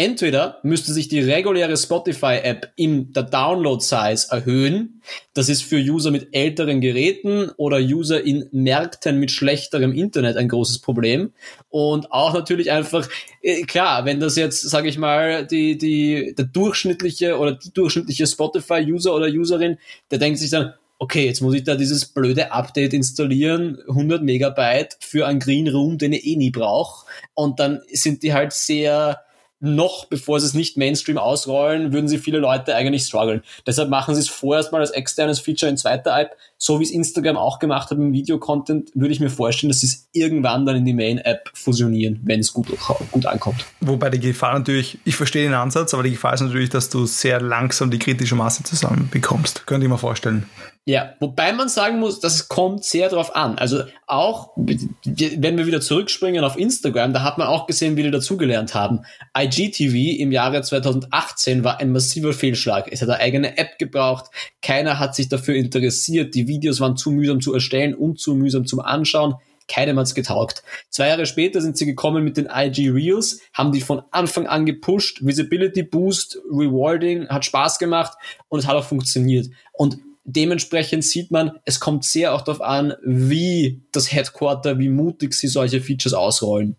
Entweder 0.00 0.60
müsste 0.62 0.92
sich 0.92 1.08
die 1.08 1.18
reguläre 1.18 1.76
Spotify-App 1.76 2.70
in 2.76 3.12
der 3.12 3.24
Download-Size 3.24 4.28
erhöhen. 4.30 5.02
Das 5.34 5.48
ist 5.48 5.64
für 5.64 5.76
User 5.76 6.12
mit 6.12 6.28
älteren 6.30 6.80
Geräten 6.80 7.50
oder 7.56 7.78
User 7.78 8.22
in 8.22 8.48
Märkten 8.52 9.18
mit 9.18 9.32
schlechterem 9.32 9.92
Internet 9.92 10.36
ein 10.36 10.46
großes 10.46 10.78
Problem. 10.78 11.32
Und 11.68 12.12
auch 12.12 12.32
natürlich 12.32 12.70
einfach, 12.70 13.08
äh, 13.42 13.62
klar, 13.62 14.04
wenn 14.04 14.20
das 14.20 14.36
jetzt, 14.36 14.60
sage 14.70 14.88
ich 14.88 14.98
mal, 14.98 15.44
die, 15.44 15.76
die, 15.76 16.32
der 16.38 16.44
durchschnittliche 16.44 17.36
oder 17.36 17.56
die 17.56 17.72
durchschnittliche 17.72 18.28
Spotify-User 18.28 19.12
oder 19.12 19.26
Userin, 19.26 19.78
der 20.12 20.20
denkt 20.20 20.38
sich 20.38 20.50
dann, 20.50 20.74
okay, 21.00 21.26
jetzt 21.26 21.40
muss 21.40 21.54
ich 21.54 21.64
da 21.64 21.74
dieses 21.74 22.04
blöde 22.04 22.52
Update 22.52 22.94
installieren, 22.94 23.78
100 23.88 24.22
Megabyte 24.22 24.96
für 25.00 25.26
einen 25.26 25.40
Green 25.40 25.66
Room, 25.66 25.98
den 25.98 26.12
ich 26.12 26.24
eh 26.24 26.36
nie 26.36 26.50
brauche. 26.50 27.04
Und 27.34 27.58
dann 27.58 27.80
sind 27.90 28.22
die 28.22 28.32
halt 28.32 28.52
sehr 28.52 29.22
noch 29.60 30.04
bevor 30.04 30.38
sie 30.40 30.46
es 30.46 30.54
nicht 30.54 30.76
Mainstream 30.76 31.18
ausrollen, 31.18 31.92
würden 31.92 32.08
sie 32.08 32.18
viele 32.18 32.38
Leute 32.38 32.74
eigentlich 32.74 33.04
strugglen. 33.04 33.42
Deshalb 33.66 33.90
machen 33.90 34.14
sie 34.14 34.20
es 34.20 34.28
vorerst 34.28 34.72
mal 34.72 34.80
als 34.80 34.90
externes 34.90 35.40
Feature 35.40 35.70
in 35.70 35.76
zweiter 35.76 36.18
App, 36.18 36.36
so 36.58 36.80
wie 36.80 36.84
es 36.84 36.90
Instagram 36.90 37.36
auch 37.36 37.60
gemacht 37.60 37.90
hat 37.90 37.98
im 37.98 38.12
Video-Content, 38.12 38.90
würde 38.94 39.12
ich 39.12 39.20
mir 39.20 39.30
vorstellen, 39.30 39.68
dass 39.68 39.80
sie 39.80 39.86
es 39.86 40.08
irgendwann 40.12 40.66
dann 40.66 40.76
in 40.76 40.84
die 40.84 40.92
Main-App 40.92 41.50
fusionieren, 41.54 42.20
wenn 42.24 42.40
es 42.40 42.52
gut, 42.52 42.66
gut 43.12 43.26
ankommt. 43.26 43.64
Wobei 43.80 44.10
die 44.10 44.18
Gefahr 44.20 44.58
natürlich, 44.58 44.98
ich 45.04 45.14
verstehe 45.14 45.44
den 45.44 45.54
Ansatz, 45.54 45.94
aber 45.94 46.02
die 46.02 46.10
Gefahr 46.10 46.34
ist 46.34 46.40
natürlich, 46.40 46.70
dass 46.70 46.90
du 46.90 47.06
sehr 47.06 47.40
langsam 47.40 47.90
die 47.90 47.98
kritische 47.98 48.34
Masse 48.34 48.64
zusammenbekommst. 48.64 49.66
Könnte 49.66 49.86
ich 49.86 49.90
mir 49.90 49.98
vorstellen. 49.98 50.46
Ja, 50.88 51.12
wobei 51.20 51.52
man 51.52 51.68
sagen 51.68 51.98
muss, 51.98 52.18
das 52.18 52.48
kommt 52.48 52.82
sehr 52.82 53.10
drauf 53.10 53.36
an. 53.36 53.58
Also 53.58 53.82
auch, 54.06 54.52
wenn 54.56 55.58
wir 55.58 55.66
wieder 55.66 55.82
zurückspringen 55.82 56.42
auf 56.42 56.56
Instagram, 56.56 57.12
da 57.12 57.22
hat 57.22 57.36
man 57.36 57.46
auch 57.46 57.66
gesehen, 57.66 57.96
wie 57.96 58.04
die 58.04 58.10
dazugelernt 58.10 58.74
haben. 58.74 59.02
IGTV 59.36 60.18
im 60.18 60.32
Jahre 60.32 60.62
2018 60.62 61.62
war 61.62 61.78
ein 61.78 61.92
massiver 61.92 62.32
Fehlschlag. 62.32 62.88
Es 62.90 63.02
hat 63.02 63.10
eine 63.10 63.20
eigene 63.20 63.58
App 63.58 63.78
gebraucht. 63.78 64.30
Keiner 64.62 64.98
hat 64.98 65.14
sich 65.14 65.28
dafür 65.28 65.56
interessiert. 65.56 66.34
Die 66.34 66.47
Videos 66.48 66.80
waren 66.80 66.96
zu 66.96 67.10
mühsam 67.10 67.40
zu 67.40 67.54
erstellen 67.54 67.94
und 67.94 68.18
zu 68.18 68.34
mühsam 68.34 68.66
zum 68.66 68.80
Anschauen. 68.80 69.34
Keinem 69.68 69.98
hat's 69.98 70.14
getaugt. 70.14 70.62
Zwei 70.88 71.08
Jahre 71.08 71.26
später 71.26 71.60
sind 71.60 71.76
sie 71.76 71.84
gekommen 71.84 72.24
mit 72.24 72.38
den 72.38 72.48
IG 72.50 72.90
Reels, 72.90 73.40
haben 73.52 73.70
die 73.70 73.82
von 73.82 74.02
Anfang 74.10 74.46
an 74.46 74.64
gepusht, 74.64 75.18
Visibility 75.24 75.82
Boost, 75.82 76.38
Rewarding, 76.50 77.28
hat 77.28 77.44
Spaß 77.44 77.78
gemacht 77.78 78.14
und 78.48 78.60
es 78.60 78.66
hat 78.66 78.76
auch 78.76 78.84
funktioniert. 78.84 79.50
Und 79.74 79.98
dementsprechend 80.24 81.04
sieht 81.04 81.30
man, 81.30 81.52
es 81.66 81.80
kommt 81.80 82.04
sehr 82.04 82.34
auch 82.34 82.42
darauf 82.42 82.62
an, 82.62 82.94
wie 83.04 83.82
das 83.92 84.10
Headquarter, 84.10 84.78
wie 84.78 84.88
mutig 84.88 85.34
sie 85.34 85.48
solche 85.48 85.80
Features 85.80 86.14
ausrollen. 86.14 86.76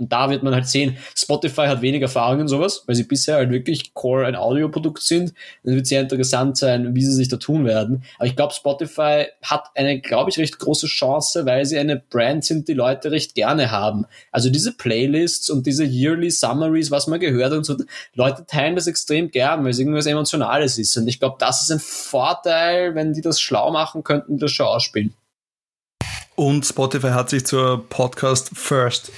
Und 0.00 0.10
da 0.10 0.30
wird 0.30 0.42
man 0.42 0.54
halt 0.54 0.66
sehen, 0.66 0.96
Spotify 1.14 1.66
hat 1.66 1.82
wenig 1.82 2.00
Erfahrung 2.00 2.40
in 2.40 2.48
sowas, 2.48 2.84
weil 2.86 2.94
sie 2.94 3.04
bisher 3.04 3.36
halt 3.36 3.50
wirklich 3.50 3.92
Core 3.92 4.26
ein 4.26 4.34
Audioprodukt 4.34 5.02
sind. 5.02 5.34
Es 5.62 5.74
wird 5.74 5.86
sehr 5.86 6.00
interessant 6.00 6.56
sein, 6.56 6.94
wie 6.94 7.04
sie 7.04 7.12
sich 7.12 7.28
da 7.28 7.36
tun 7.36 7.66
werden. 7.66 8.02
Aber 8.16 8.26
ich 8.26 8.34
glaube, 8.34 8.54
Spotify 8.54 9.26
hat 9.42 9.66
eine, 9.74 10.00
glaube 10.00 10.30
ich, 10.30 10.38
recht 10.38 10.58
große 10.58 10.86
Chance, 10.86 11.44
weil 11.44 11.66
sie 11.66 11.78
eine 11.78 11.96
Brand 11.96 12.44
sind, 12.44 12.66
die 12.68 12.72
Leute 12.72 13.10
recht 13.10 13.34
gerne 13.34 13.70
haben. 13.70 14.06
Also 14.32 14.48
diese 14.48 14.72
Playlists 14.72 15.50
und 15.50 15.66
diese 15.66 15.84
Yearly 15.84 16.30
Summaries, 16.30 16.90
was 16.90 17.06
man 17.06 17.20
gehört 17.20 17.52
und 17.52 17.64
so, 17.64 17.76
Leute 18.14 18.46
teilen 18.46 18.74
das 18.74 18.86
extrem 18.86 19.30
gern, 19.30 19.62
weil 19.64 19.70
es 19.70 19.78
irgendwas 19.78 20.06
Emotionales 20.06 20.78
ist. 20.78 20.96
Und 20.96 21.08
ich 21.08 21.20
glaube, 21.20 21.36
das 21.38 21.62
ist 21.62 21.70
ein 21.70 21.80
Vorteil, 21.80 22.94
wenn 22.94 23.12
die 23.12 23.20
das 23.20 23.38
schlau 23.38 23.70
machen 23.70 24.02
könnten, 24.02 24.38
das 24.38 24.50
schon 24.50 24.66
ausspielen. 24.66 25.12
Und 26.36 26.64
Spotify 26.64 27.10
hat 27.10 27.28
sich 27.28 27.44
zur 27.44 27.86
Podcast 27.90 28.52
First 28.54 29.12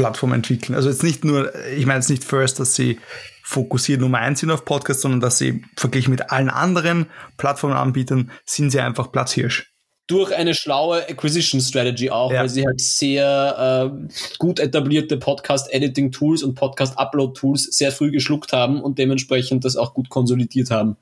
Plattform 0.00 0.32
entwickeln. 0.32 0.74
Also 0.74 0.88
jetzt 0.88 1.02
nicht 1.02 1.26
nur, 1.26 1.52
ich 1.76 1.84
meine 1.84 1.98
jetzt 1.98 2.08
nicht 2.08 2.24
first, 2.24 2.58
dass 2.58 2.74
sie 2.74 2.98
fokussiert 3.44 4.00
Nummer 4.00 4.18
eins 4.18 4.40
sind 4.40 4.50
auf 4.50 4.64
Podcasts, 4.64 5.02
sondern 5.02 5.20
dass 5.20 5.36
sie 5.36 5.62
verglichen 5.76 6.10
mit 6.10 6.30
allen 6.30 6.48
anderen 6.48 7.04
Plattformanbietern 7.36 8.30
sind 8.46 8.70
sie 8.70 8.80
einfach 8.80 9.12
Platzhirsch. 9.12 9.74
Durch 10.06 10.34
eine 10.34 10.54
schlaue 10.54 11.06
Acquisition 11.06 11.60
Strategy 11.60 12.08
auch, 12.08 12.32
ja. 12.32 12.40
weil 12.40 12.48
sie 12.48 12.64
halt 12.64 12.80
sehr 12.80 13.92
äh, 13.92 14.08
gut 14.38 14.58
etablierte 14.58 15.18
Podcast-Editing-Tools 15.18 16.44
und 16.44 16.54
Podcast-Upload-Tools 16.54 17.64
sehr 17.64 17.92
früh 17.92 18.10
geschluckt 18.10 18.54
haben 18.54 18.80
und 18.80 18.98
dementsprechend 18.98 19.66
das 19.66 19.76
auch 19.76 19.92
gut 19.92 20.08
konsolidiert 20.08 20.70
haben. 20.70 20.96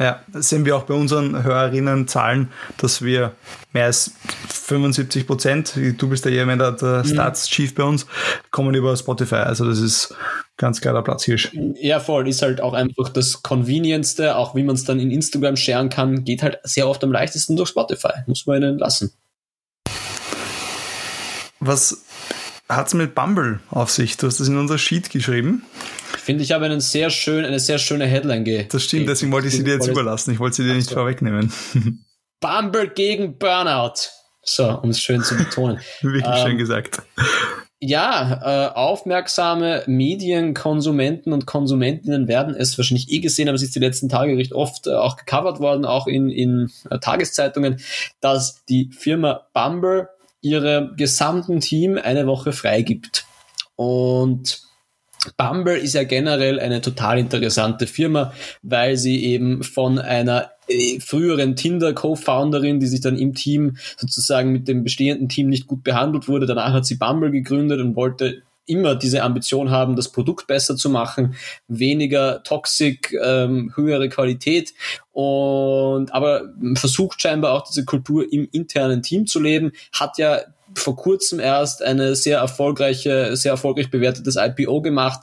Ja, 0.00 0.22
das 0.32 0.48
sehen 0.48 0.64
wir 0.64 0.76
auch 0.76 0.84
bei 0.84 0.94
unseren 0.94 1.42
Hörerinnenzahlen, 1.42 2.48
dass 2.78 3.02
wir 3.02 3.32
mehr 3.74 3.84
als 3.84 4.12
75 4.48 5.26
Prozent, 5.26 5.74
du 5.76 6.08
bist 6.08 6.24
ja 6.24 6.30
jemand 6.30 6.62
der, 6.62 6.72
der 6.72 7.04
mhm. 7.04 7.04
Stats-Chief 7.04 7.74
bei 7.74 7.82
uns, 7.82 8.06
kommen 8.50 8.74
über 8.74 8.96
Spotify. 8.96 9.36
Also 9.36 9.66
das 9.66 9.78
ist 9.78 10.14
ganz 10.56 10.80
klar 10.80 10.94
der 10.94 11.02
Platzhirsch. 11.02 11.52
Ja, 11.74 12.00
voll. 12.00 12.26
Ist 12.28 12.40
halt 12.40 12.62
auch 12.62 12.72
einfach 12.72 13.10
das 13.10 13.42
Convenientste, 13.42 14.36
auch 14.36 14.54
wie 14.54 14.62
man 14.62 14.74
es 14.74 14.84
dann 14.84 14.98
in 15.00 15.10
Instagram 15.10 15.56
scheren 15.56 15.90
kann, 15.90 16.24
geht 16.24 16.42
halt 16.42 16.60
sehr 16.62 16.88
oft 16.88 17.04
am 17.04 17.12
leichtesten 17.12 17.56
durch 17.56 17.68
Spotify. 17.68 18.22
Muss 18.26 18.46
man 18.46 18.62
ihnen 18.62 18.78
lassen. 18.78 19.12
Was 21.58 22.02
hat 22.70 22.86
es 22.86 22.94
mit 22.94 23.14
Bumble 23.14 23.60
auf 23.70 23.90
sich? 23.90 24.16
Du 24.16 24.26
hast 24.26 24.40
das 24.40 24.48
in 24.48 24.56
unser 24.56 24.78
Sheet 24.78 25.10
geschrieben. 25.10 25.64
Ich 26.14 26.20
finde, 26.20 26.42
ich 26.42 26.52
habe 26.52 26.64
einen 26.64 26.80
sehr 26.80 27.10
schön, 27.10 27.44
eine 27.44 27.58
sehr 27.58 27.78
schöne 27.78 28.06
Headline 28.06 28.44
ge. 28.44 28.66
Das 28.68 28.84
stimmt, 28.84 29.08
deswegen 29.08 29.32
wollte 29.32 29.48
ich 29.48 29.54
sie 29.54 29.64
dir 29.64 29.74
jetzt 29.74 29.88
überlassen. 29.88 30.32
Ich 30.32 30.38
wollte 30.38 30.56
sie 30.56 30.64
dir 30.64 30.74
nicht 30.74 30.88
so. 30.88 30.94
vorwegnehmen. 30.94 31.52
Bumble 32.40 32.88
gegen 32.88 33.36
Burnout. 33.38 34.10
So, 34.42 34.80
um 34.80 34.90
es 34.90 35.00
schön 35.00 35.22
zu 35.22 35.36
betonen. 35.36 35.80
Wirklich 36.00 36.24
ähm, 36.24 36.46
schön 36.46 36.58
gesagt. 36.58 37.02
Ja, 37.82 38.68
äh, 38.68 38.74
aufmerksame 38.74 39.84
Medienkonsumenten 39.86 41.32
und 41.32 41.46
Konsumentinnen 41.46 42.28
werden 42.28 42.54
es 42.54 42.76
wahrscheinlich 42.76 43.10
eh 43.10 43.20
gesehen, 43.20 43.48
aber 43.48 43.56
es 43.56 43.62
ist 43.62 43.74
die 43.74 43.80
letzten 43.80 44.08
Tage 44.08 44.36
recht 44.36 44.52
oft 44.52 44.86
äh, 44.86 44.92
auch 44.92 45.16
gecovert 45.16 45.60
worden, 45.60 45.84
auch 45.84 46.06
in, 46.06 46.30
in 46.30 46.70
äh, 46.90 46.98
Tageszeitungen, 46.98 47.80
dass 48.20 48.64
die 48.66 48.90
Firma 48.92 49.46
Bumble 49.54 50.08
ihre 50.42 50.92
gesamten 50.96 51.60
Team 51.60 51.98
eine 52.02 52.26
Woche 52.26 52.52
freigibt. 52.52 53.26
Und 53.76 54.62
Bumble 55.36 55.76
ist 55.76 55.94
ja 55.94 56.04
generell 56.04 56.58
eine 56.58 56.80
total 56.80 57.18
interessante 57.18 57.86
Firma, 57.86 58.32
weil 58.62 58.96
sie 58.96 59.24
eben 59.24 59.62
von 59.62 59.98
einer 59.98 60.50
äh, 60.68 60.98
früheren 61.00 61.56
Tinder-Co-Founderin, 61.56 62.80
die 62.80 62.86
sich 62.86 63.00
dann 63.00 63.18
im 63.18 63.34
Team 63.34 63.76
sozusagen 63.96 64.50
mit 64.50 64.66
dem 64.66 64.82
bestehenden 64.82 65.28
Team 65.28 65.48
nicht 65.48 65.66
gut 65.66 65.84
behandelt 65.84 66.28
wurde. 66.28 66.46
Danach 66.46 66.72
hat 66.72 66.86
sie 66.86 66.96
Bumble 66.96 67.30
gegründet 67.30 67.80
und 67.80 67.96
wollte 67.96 68.42
immer 68.70 68.94
diese 68.94 69.22
Ambition 69.22 69.70
haben, 69.70 69.96
das 69.96 70.08
Produkt 70.08 70.46
besser 70.46 70.76
zu 70.76 70.88
machen, 70.88 71.34
weniger 71.68 72.42
Toxik, 72.42 73.12
ähm, 73.22 73.72
höhere 73.74 74.08
Qualität. 74.08 74.72
Und 75.12 76.14
aber 76.14 76.52
versucht 76.74 77.20
scheinbar 77.20 77.52
auch 77.52 77.66
diese 77.68 77.84
Kultur 77.84 78.32
im 78.32 78.48
internen 78.52 79.02
Team 79.02 79.26
zu 79.26 79.40
leben, 79.40 79.72
hat 79.92 80.18
ja 80.18 80.40
vor 80.74 80.96
kurzem 80.96 81.40
erst 81.40 81.82
eine 81.82 82.14
sehr 82.14 82.38
erfolgreiche, 82.38 83.36
sehr 83.36 83.52
erfolgreich 83.52 83.90
bewertetes 83.90 84.36
IPO 84.36 84.82
gemacht, 84.82 85.20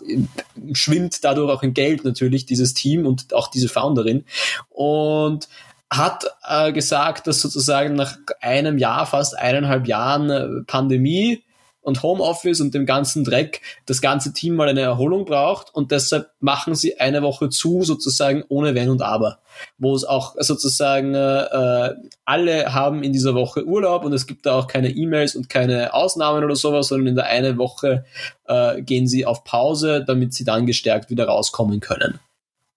schwimmt 0.74 1.24
dadurch 1.24 1.50
auch 1.50 1.64
in 1.64 1.74
Geld 1.74 2.04
natürlich 2.04 2.46
dieses 2.46 2.74
Team 2.74 3.06
und 3.06 3.34
auch 3.34 3.48
diese 3.48 3.70
Founderin. 3.70 4.26
Und 4.70 5.48
hat 5.90 6.26
äh, 6.48 6.74
gesagt, 6.74 7.28
dass 7.28 7.40
sozusagen 7.40 7.96
nach 7.96 8.18
einem 8.42 8.78
Jahr, 8.78 9.06
fast 9.06 9.38
eineinhalb 9.38 9.88
Jahren 9.88 10.30
äh, 10.30 10.64
Pandemie 10.66 11.44
und 11.88 12.04
Homeoffice 12.04 12.60
und 12.60 12.74
dem 12.74 12.86
ganzen 12.86 13.24
Dreck 13.24 13.62
das 13.86 14.02
ganze 14.02 14.34
Team 14.34 14.56
mal 14.56 14.68
eine 14.68 14.82
Erholung 14.82 15.24
braucht 15.24 15.74
und 15.74 15.92
deshalb 15.92 16.30
machen 16.42 16.76
sie 16.76 17.00
eine 17.00 17.22
Woche 17.22 17.48
zu, 17.48 17.82
sozusagen 17.84 18.44
ohne 18.50 18.76
Wenn 18.76 18.90
und 18.90 19.02
Aber. 19.02 19.40
Wo 19.78 19.96
es 19.96 20.04
auch 20.04 20.36
sozusagen 20.38 21.16
äh, 21.16 21.94
alle 22.26 22.74
haben 22.74 23.04
in 23.04 23.14
dieser 23.14 23.36
Woche 23.36 23.66
Urlaub 23.66 24.04
und 24.04 24.12
es 24.12 24.28
gibt 24.28 24.46
da 24.46 24.60
auch 24.60 24.68
keine 24.68 24.90
E-Mails 24.90 25.38
und 25.38 25.48
keine 25.48 25.94
Ausnahmen 25.94 26.44
oder 26.44 26.58
sowas, 26.58 26.90
sondern 26.90 27.08
in 27.08 27.16
der 27.16 27.28
eine 27.28 27.58
Woche 27.58 28.04
äh, 28.48 28.82
gehen 28.82 29.08
sie 29.08 29.26
auf 29.26 29.46
Pause, 29.46 30.04
damit 30.06 30.34
sie 30.34 30.44
dann 30.44 30.66
gestärkt 30.66 31.10
wieder 31.10 31.28
rauskommen 31.30 31.80
können. 31.80 32.20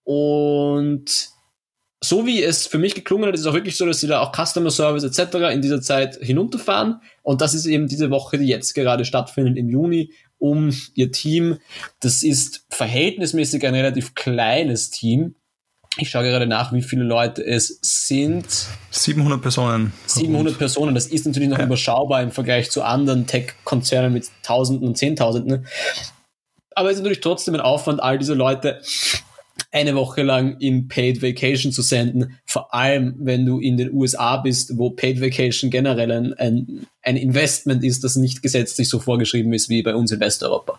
Und 0.05 1.30
so 2.03 2.25
wie 2.25 2.41
es 2.41 2.65
für 2.65 2.79
mich 2.79 2.95
geklungen 2.95 3.27
hat, 3.27 3.35
ist 3.35 3.41
es 3.41 3.47
auch 3.47 3.53
wirklich 3.53 3.77
so, 3.77 3.85
dass 3.85 3.99
sie 3.99 4.07
da 4.07 4.21
auch 4.21 4.31
Customer 4.33 4.71
Service 4.71 5.03
etc. 5.03 5.35
in 5.53 5.61
dieser 5.61 5.81
Zeit 5.81 6.15
hinunterfahren. 6.15 6.99
Und 7.21 7.41
das 7.41 7.53
ist 7.53 7.67
eben 7.67 7.87
diese 7.87 8.09
Woche, 8.09 8.39
die 8.39 8.47
jetzt 8.47 8.73
gerade 8.73 9.05
stattfindet 9.05 9.57
im 9.57 9.69
Juni. 9.69 10.11
um 10.39 10.75
ihr 10.95 11.11
Team. 11.11 11.59
Das 11.99 12.23
ist 12.23 12.65
verhältnismäßig 12.71 13.63
ein 13.67 13.75
relativ 13.75 14.15
kleines 14.15 14.89
Team. 14.89 15.35
Ich 15.97 16.09
schaue 16.09 16.23
gerade 16.23 16.47
nach, 16.47 16.73
wie 16.73 16.81
viele 16.81 17.03
Leute 17.03 17.45
es 17.45 17.77
sind. 17.81 18.47
700 18.89 19.39
Personen. 19.39 19.93
700 20.07 20.57
Personen, 20.57 20.95
das 20.95 21.05
ist 21.05 21.27
natürlich 21.27 21.49
noch 21.49 21.59
ja. 21.59 21.65
überschaubar 21.65 22.23
im 22.23 22.31
Vergleich 22.31 22.71
zu 22.71 22.81
anderen 22.81 23.27
Tech-Konzernen 23.27 24.11
mit 24.11 24.29
Tausenden 24.41 24.87
und 24.87 24.97
Zehntausenden. 24.97 25.67
Aber 26.73 26.89
es 26.89 26.95
ist 26.95 27.01
natürlich 27.01 27.21
trotzdem 27.21 27.53
ein 27.53 27.61
Aufwand, 27.61 28.01
all 28.01 28.17
diese 28.17 28.33
Leute 28.33 28.81
eine 29.71 29.95
Woche 29.95 30.21
lang 30.23 30.57
in 30.59 30.87
Paid 30.89 31.21
Vacation 31.21 31.71
zu 31.71 31.81
senden, 31.81 32.37
vor 32.45 32.73
allem 32.73 33.15
wenn 33.19 33.45
du 33.45 33.59
in 33.59 33.77
den 33.77 33.93
USA 33.93 34.37
bist, 34.37 34.77
wo 34.77 34.89
Paid 34.89 35.21
Vacation 35.21 35.69
generell 35.69 36.11
ein, 36.11 36.33
ein, 36.33 36.87
ein 37.01 37.15
Investment 37.15 37.83
ist, 37.83 38.03
das 38.03 38.17
nicht 38.17 38.41
gesetzlich 38.41 38.89
so 38.89 38.99
vorgeschrieben 38.99 39.53
ist 39.53 39.69
wie 39.69 39.81
bei 39.81 39.95
uns 39.95 40.11
in 40.11 40.19
Westeuropa. 40.19 40.77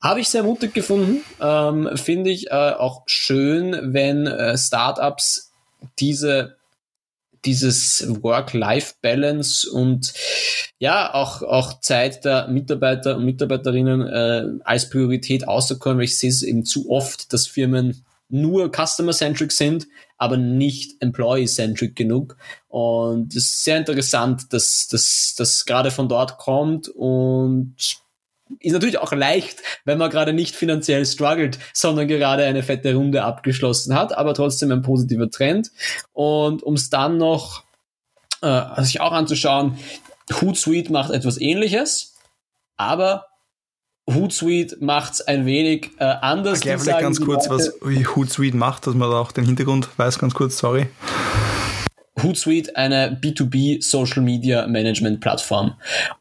Habe 0.00 0.20
ich 0.20 0.28
sehr 0.28 0.42
mutig 0.42 0.72
gefunden, 0.72 1.20
ähm, 1.40 1.90
finde 1.94 2.30
ich 2.30 2.50
äh, 2.50 2.54
auch 2.54 3.02
schön, 3.06 3.92
wenn 3.92 4.26
äh, 4.26 4.56
Startups 4.56 5.52
diese 5.98 6.56
dieses 7.44 8.06
Work-Life-Balance 8.22 9.68
und 9.68 10.12
ja, 10.78 11.12
auch, 11.12 11.42
auch 11.42 11.80
Zeit 11.80 12.24
der 12.24 12.46
Mitarbeiter 12.48 13.16
und 13.16 13.24
Mitarbeiterinnen 13.24 14.06
äh, 14.06 14.60
als 14.64 14.88
Priorität 14.88 15.48
außerkommen, 15.48 15.98
weil 15.98 16.04
ich 16.04 16.18
sehe 16.18 16.30
es 16.30 16.42
eben 16.42 16.64
zu 16.64 16.88
oft, 16.90 17.32
dass 17.32 17.48
Firmen 17.48 18.04
nur 18.32 18.70
Customer-centric 18.70 19.52
sind, 19.52 19.86
aber 20.16 20.36
nicht 20.36 21.00
Employee-centric 21.00 21.94
genug. 21.94 22.36
Und 22.68 23.34
es 23.34 23.44
ist 23.44 23.64
sehr 23.64 23.78
interessant, 23.78 24.52
dass 24.52 24.88
das 24.88 25.64
gerade 25.66 25.90
von 25.90 26.08
dort 26.08 26.38
kommt 26.38 26.88
und 26.88 27.76
ist 28.60 28.72
natürlich 28.72 28.98
auch 28.98 29.12
leicht, 29.12 29.60
wenn 29.84 29.98
man 29.98 30.10
gerade 30.10 30.32
nicht 30.32 30.54
finanziell 30.54 31.06
struggelt, 31.06 31.58
sondern 31.72 32.08
gerade 32.08 32.44
eine 32.44 32.62
fette 32.62 32.94
Runde 32.94 33.24
abgeschlossen 33.24 33.94
hat, 33.94 34.16
aber 34.16 34.34
trotzdem 34.34 34.70
ein 34.72 34.82
positiver 34.82 35.30
Trend. 35.30 35.70
Und 36.12 36.62
um 36.62 36.74
es 36.74 36.90
dann 36.90 37.18
noch 37.18 37.64
äh, 38.42 38.82
sich 38.82 39.00
auch 39.00 39.12
anzuschauen, 39.12 39.78
Hootsuite 40.40 40.92
macht 40.92 41.10
etwas 41.10 41.40
ähnliches, 41.40 42.14
aber 42.76 43.26
Hootsuite 44.10 44.78
macht 44.80 45.14
es 45.14 45.20
ein 45.22 45.46
wenig 45.46 45.90
äh, 45.98 46.04
anders. 46.04 46.58
Erklär 46.58 46.78
vielleicht 46.78 47.00
ganz 47.00 47.20
kurz, 47.20 47.48
Leute, 47.48 47.72
was 47.80 48.16
Hootsuite 48.16 48.56
macht, 48.56 48.86
dass 48.86 48.94
man 48.94 49.10
da 49.10 49.18
auch 49.18 49.32
den 49.32 49.44
Hintergrund 49.44 49.88
weiß, 49.96 50.18
ganz 50.18 50.34
kurz, 50.34 50.58
sorry. 50.58 50.86
Hootsuite 52.22 52.76
eine 52.76 53.18
B2B 53.20 53.82
Social 53.82 54.22
Media 54.22 54.66
Management 54.66 55.20
Plattform. 55.20 55.74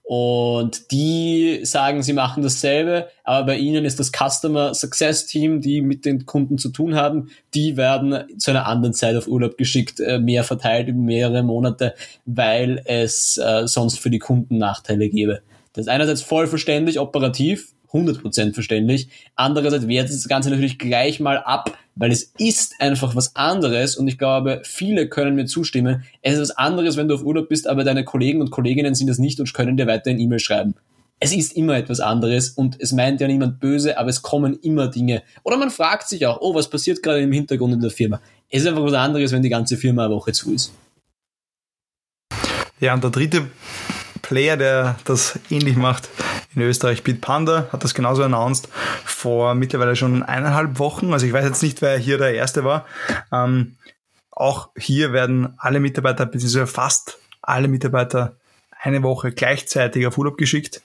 Und 0.04 0.92
die 0.92 1.60
sagen, 1.64 2.02
sie 2.02 2.14
machen 2.14 2.44
dasselbe, 2.44 3.10
aber 3.24 3.48
bei 3.48 3.58
ihnen 3.58 3.84
ist 3.84 4.00
das 4.00 4.12
Customer 4.12 4.74
Success 4.74 5.26
Team, 5.26 5.60
die 5.60 5.82
mit 5.82 6.06
den 6.06 6.26
Kunden 6.26 6.58
zu 6.58 6.70
tun 6.70 6.96
haben, 6.96 7.30
die 7.54 7.78
werden 7.78 8.24
zu 8.38 8.52
einer 8.52 8.68
anderen 8.68 8.94
Zeit 8.94 9.16
auf 9.16 9.28
Urlaub 9.28 9.58
geschickt, 9.58 10.00
äh, 10.00 10.20
mehr 10.20 10.44
verteilt 10.44 10.88
über 10.88 11.00
mehrere 11.00 11.44
Monate, 11.44 11.94
weil 12.26 12.82
es 12.86 13.38
äh, 13.38 13.68
sonst 13.68 14.00
für 14.00 14.10
die 14.10 14.20
Kunden 14.20 14.58
Nachteile 14.58 15.10
gäbe. 15.10 15.42
Das 15.74 15.86
ist 15.86 15.90
einerseits 15.90 16.22
voll 16.22 16.48
verständlich, 16.48 17.00
operativ, 17.00 17.74
100% 17.94 18.54
verständlich. 18.54 19.10
Andererseits 19.36 19.88
wertet 19.88 20.16
das 20.16 20.28
Ganze 20.28 20.50
natürlich 20.50 20.80
gleich 20.80 21.20
mal 21.20 21.38
ab, 21.38 21.78
weil 21.96 22.12
es 22.12 22.34
ist 22.38 22.76
einfach 22.80 23.16
was 23.16 23.36
anderes 23.36 23.96
und 23.96 24.08
ich 24.08 24.18
glaube, 24.18 24.62
viele 24.64 25.08
können 25.08 25.36
mir 25.36 25.46
zustimmen. 25.46 26.04
Es 26.22 26.36
ist 26.36 26.42
was 26.42 26.52
anderes, 26.52 26.98
wenn 26.98 27.08
du 27.08 27.16
auf 27.16 27.24
Urlaub 27.24 27.50
bist, 27.50 27.68
aber 27.68 27.84
deine 27.84 28.04
Kollegen 28.04 28.42
und 28.42 28.52
Kolleginnen 28.52 28.96
sind 28.96 29.08
das 29.08 29.18
nicht 29.18 29.40
und 29.40 29.54
können 29.54 29.78
dir 29.78 29.88
weiterhin 29.88 30.20
E-Mail 30.20 30.40
schreiben. 30.40 30.76
Es 31.24 31.36
ist 31.36 31.54
immer 31.54 31.78
etwas 31.78 32.00
anderes 32.00 32.50
und 32.50 32.78
es 32.80 32.94
meint 32.94 33.22
ja 33.22 33.28
niemand 33.28 33.60
böse, 33.60 33.98
aber 34.00 34.10
es 34.10 34.24
kommen 34.24 34.58
immer 34.64 34.88
Dinge. 34.88 35.22
Oder 35.44 35.58
man 35.58 35.70
fragt 35.70 36.10
sich 36.10 36.26
auch, 36.26 36.42
oh, 36.42 36.56
was 36.56 36.70
passiert 36.70 37.04
gerade 37.04 37.22
im 37.22 37.32
Hintergrund 37.32 37.74
in 37.74 37.80
der 37.80 37.92
Firma? 37.92 38.20
Es 38.50 38.64
ist 38.64 38.68
einfach 38.68 38.84
was 38.84 38.94
anderes, 38.94 39.32
wenn 39.32 39.44
die 39.44 39.50
ganze 39.50 39.78
Firma 39.78 40.06
eine 40.06 40.16
Woche 40.16 40.32
zu 40.32 40.52
ist. 40.52 40.72
Ja, 42.80 42.96
und 42.96 43.04
der 43.04 43.12
dritte 43.12 43.48
Player, 44.22 44.58
der 44.58 44.98
das 45.06 45.40
ähnlich 45.50 45.76
macht 45.76 46.10
in 46.56 46.62
Österreich, 46.62 47.04
Bitpanda, 47.04 47.68
hat 47.72 47.84
das 47.84 47.94
genauso 47.94 48.24
announced 48.24 48.68
vor 49.06 49.56
mittlerweile 49.56 49.96
schon 49.96 50.24
eineinhalb 50.24 50.80
Wochen. 50.80 51.14
Also 51.14 51.26
ich 51.26 51.34
weiß 51.34 51.46
jetzt 51.46 51.64
nicht, 51.64 51.82
wer 51.82 51.98
hier 51.98 52.18
der 52.18 52.34
Erste 52.34 52.64
war. 52.64 52.86
Ähm, 53.32 53.78
auch 54.32 54.70
hier 54.78 55.14
werden 55.14 55.54
alle 55.58 55.80
Mitarbeiter, 55.80 56.26
beziehungsweise 56.26 56.68
fast 56.68 57.20
alle 57.42 57.68
Mitarbeiter 57.68 58.38
eine 58.82 59.04
Woche 59.04 59.32
gleichzeitig 59.32 60.08
auf 60.08 60.18
Urlaub 60.18 60.38
geschickt. 60.38 60.82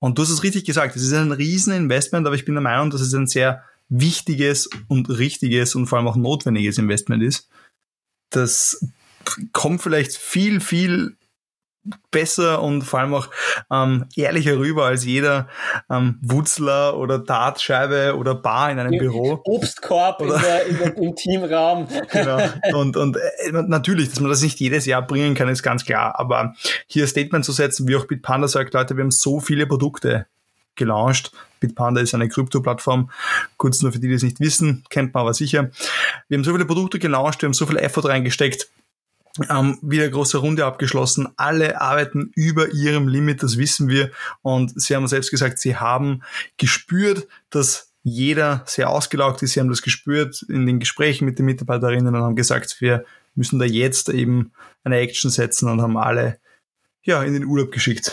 Und 0.00 0.18
du 0.18 0.22
hast 0.22 0.30
es 0.30 0.42
richtig 0.42 0.64
gesagt, 0.64 0.96
es 0.96 1.02
ist 1.02 1.12
ein 1.12 1.32
Rieseninvestment, 1.32 2.26
aber 2.26 2.34
ich 2.34 2.44
bin 2.44 2.54
der 2.54 2.62
Meinung, 2.62 2.90
dass 2.90 3.00
es 3.00 3.12
ein 3.12 3.26
sehr 3.26 3.62
wichtiges 3.88 4.68
und 4.88 5.08
richtiges 5.10 5.74
und 5.74 5.86
vor 5.86 5.98
allem 5.98 6.08
auch 6.08 6.16
notwendiges 6.16 6.78
Investment 6.78 7.22
ist. 7.22 7.48
Das 8.30 8.84
kommt 9.52 9.82
vielleicht 9.82 10.16
viel, 10.16 10.60
viel 10.60 11.16
besser 12.10 12.62
und 12.62 12.82
vor 12.82 13.00
allem 13.00 13.14
auch 13.14 13.28
ähm, 13.70 14.04
ehrlicher 14.14 14.58
rüber 14.58 14.84
als 14.84 15.04
jeder 15.04 15.48
ähm, 15.90 16.18
Wutzler 16.20 16.96
oder 16.96 17.18
Dartscheibe 17.18 18.16
oder 18.16 18.34
Bar 18.34 18.70
in 18.70 18.78
einem 18.78 18.98
Büro. 18.98 19.40
Obstkorb 19.44 20.20
oder 20.20 20.36
in 20.36 20.42
der, 20.42 20.66
in 20.66 20.78
der, 20.78 20.96
im 20.96 21.16
Teamraum. 21.16 21.88
genau. 22.10 22.38
Und, 22.74 22.96
und 22.96 23.16
äh, 23.16 23.52
natürlich, 23.52 24.10
dass 24.10 24.20
man 24.20 24.30
das 24.30 24.42
nicht 24.42 24.60
jedes 24.60 24.84
Jahr 24.86 25.06
bringen 25.06 25.34
kann, 25.34 25.48
ist 25.48 25.62
ganz 25.62 25.84
klar. 25.84 26.18
Aber 26.18 26.54
hier 26.86 27.06
Statement 27.06 27.44
zu 27.44 27.52
setzen, 27.52 27.88
wie 27.88 27.96
auch 27.96 28.06
Bitpanda 28.06 28.48
sagt, 28.48 28.74
Leute, 28.74 28.96
wir 28.96 29.02
haben 29.02 29.10
so 29.10 29.40
viele 29.40 29.66
Produkte 29.66 30.26
gelauncht. 30.74 31.32
Bitpanda 31.60 32.00
ist 32.00 32.14
eine 32.14 32.28
Krypto-Plattform. 32.28 33.10
Kurz 33.56 33.80
nur 33.82 33.92
für 33.92 34.00
die, 34.00 34.08
die 34.08 34.14
es 34.14 34.22
nicht 34.22 34.40
wissen, 34.40 34.84
kennt 34.90 35.14
man 35.14 35.22
aber 35.22 35.34
sicher. 35.34 35.70
Wir 36.28 36.36
haben 36.36 36.44
so 36.44 36.52
viele 36.52 36.66
Produkte 36.66 36.98
gelauncht, 36.98 37.40
wir 37.42 37.46
haben 37.46 37.54
so 37.54 37.66
viel 37.66 37.76
Effort 37.76 38.06
reingesteckt 38.06 38.68
ähm, 39.48 39.78
wieder 39.82 40.08
große 40.08 40.38
Runde 40.38 40.64
abgeschlossen. 40.64 41.28
Alle 41.36 41.80
arbeiten 41.80 42.32
über 42.34 42.72
ihrem 42.72 43.08
Limit, 43.08 43.42
das 43.42 43.56
wissen 43.56 43.88
wir. 43.88 44.10
Und 44.42 44.80
sie 44.80 44.94
haben 44.94 45.06
selbst 45.06 45.30
gesagt, 45.30 45.58
sie 45.58 45.76
haben 45.76 46.22
gespürt, 46.56 47.28
dass 47.50 47.92
jeder 48.02 48.62
sehr 48.66 48.90
ausgelaugt 48.90 49.42
ist. 49.42 49.52
Sie 49.52 49.60
haben 49.60 49.68
das 49.68 49.82
gespürt 49.82 50.42
in 50.48 50.66
den 50.66 50.80
Gesprächen 50.80 51.26
mit 51.26 51.38
den 51.38 51.46
Mitarbeiterinnen 51.46 52.14
und 52.14 52.22
haben 52.22 52.36
gesagt, 52.36 52.80
wir 52.80 53.04
müssen 53.34 53.58
da 53.58 53.64
jetzt 53.64 54.08
eben 54.08 54.52
eine 54.84 54.98
Action 54.98 55.30
setzen 55.30 55.68
und 55.68 55.80
haben 55.80 55.96
alle 55.96 56.38
ja, 57.02 57.22
in 57.22 57.34
den 57.34 57.44
Urlaub 57.44 57.72
geschickt. 57.72 58.12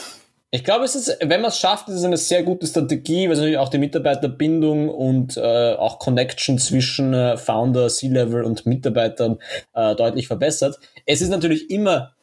Ich 0.49 0.63
glaube, 0.63 0.85
es 0.85 0.95
ist, 0.95 1.17
wenn 1.21 1.41
man 1.41 1.49
es 1.49 1.59
schafft, 1.59 1.89
ist 1.89 1.95
es 1.95 2.03
eine 2.05 2.15
sehr 2.15 2.41
gute 2.41 2.67
Strategie, 2.67 3.25
weil 3.25 3.33
es 3.33 3.39
natürlich 3.39 3.57
auch 3.57 3.67
die 3.67 3.79
Mitarbeiterbindung 3.79 4.87
und 4.87 5.35
äh, 5.35 5.73
auch 5.73 5.99
Connection 5.99 6.57
zwischen 6.57 7.13
äh, 7.13 7.35
Founder, 7.35 7.89
C-Level 7.89 8.45
und 8.45 8.65
Mitarbeitern 8.65 9.39
äh, 9.73 9.93
deutlich 9.95 10.27
verbessert. 10.27 10.79
Es 11.05 11.21
ist 11.21 11.29
natürlich 11.29 11.69
immer 11.69 12.13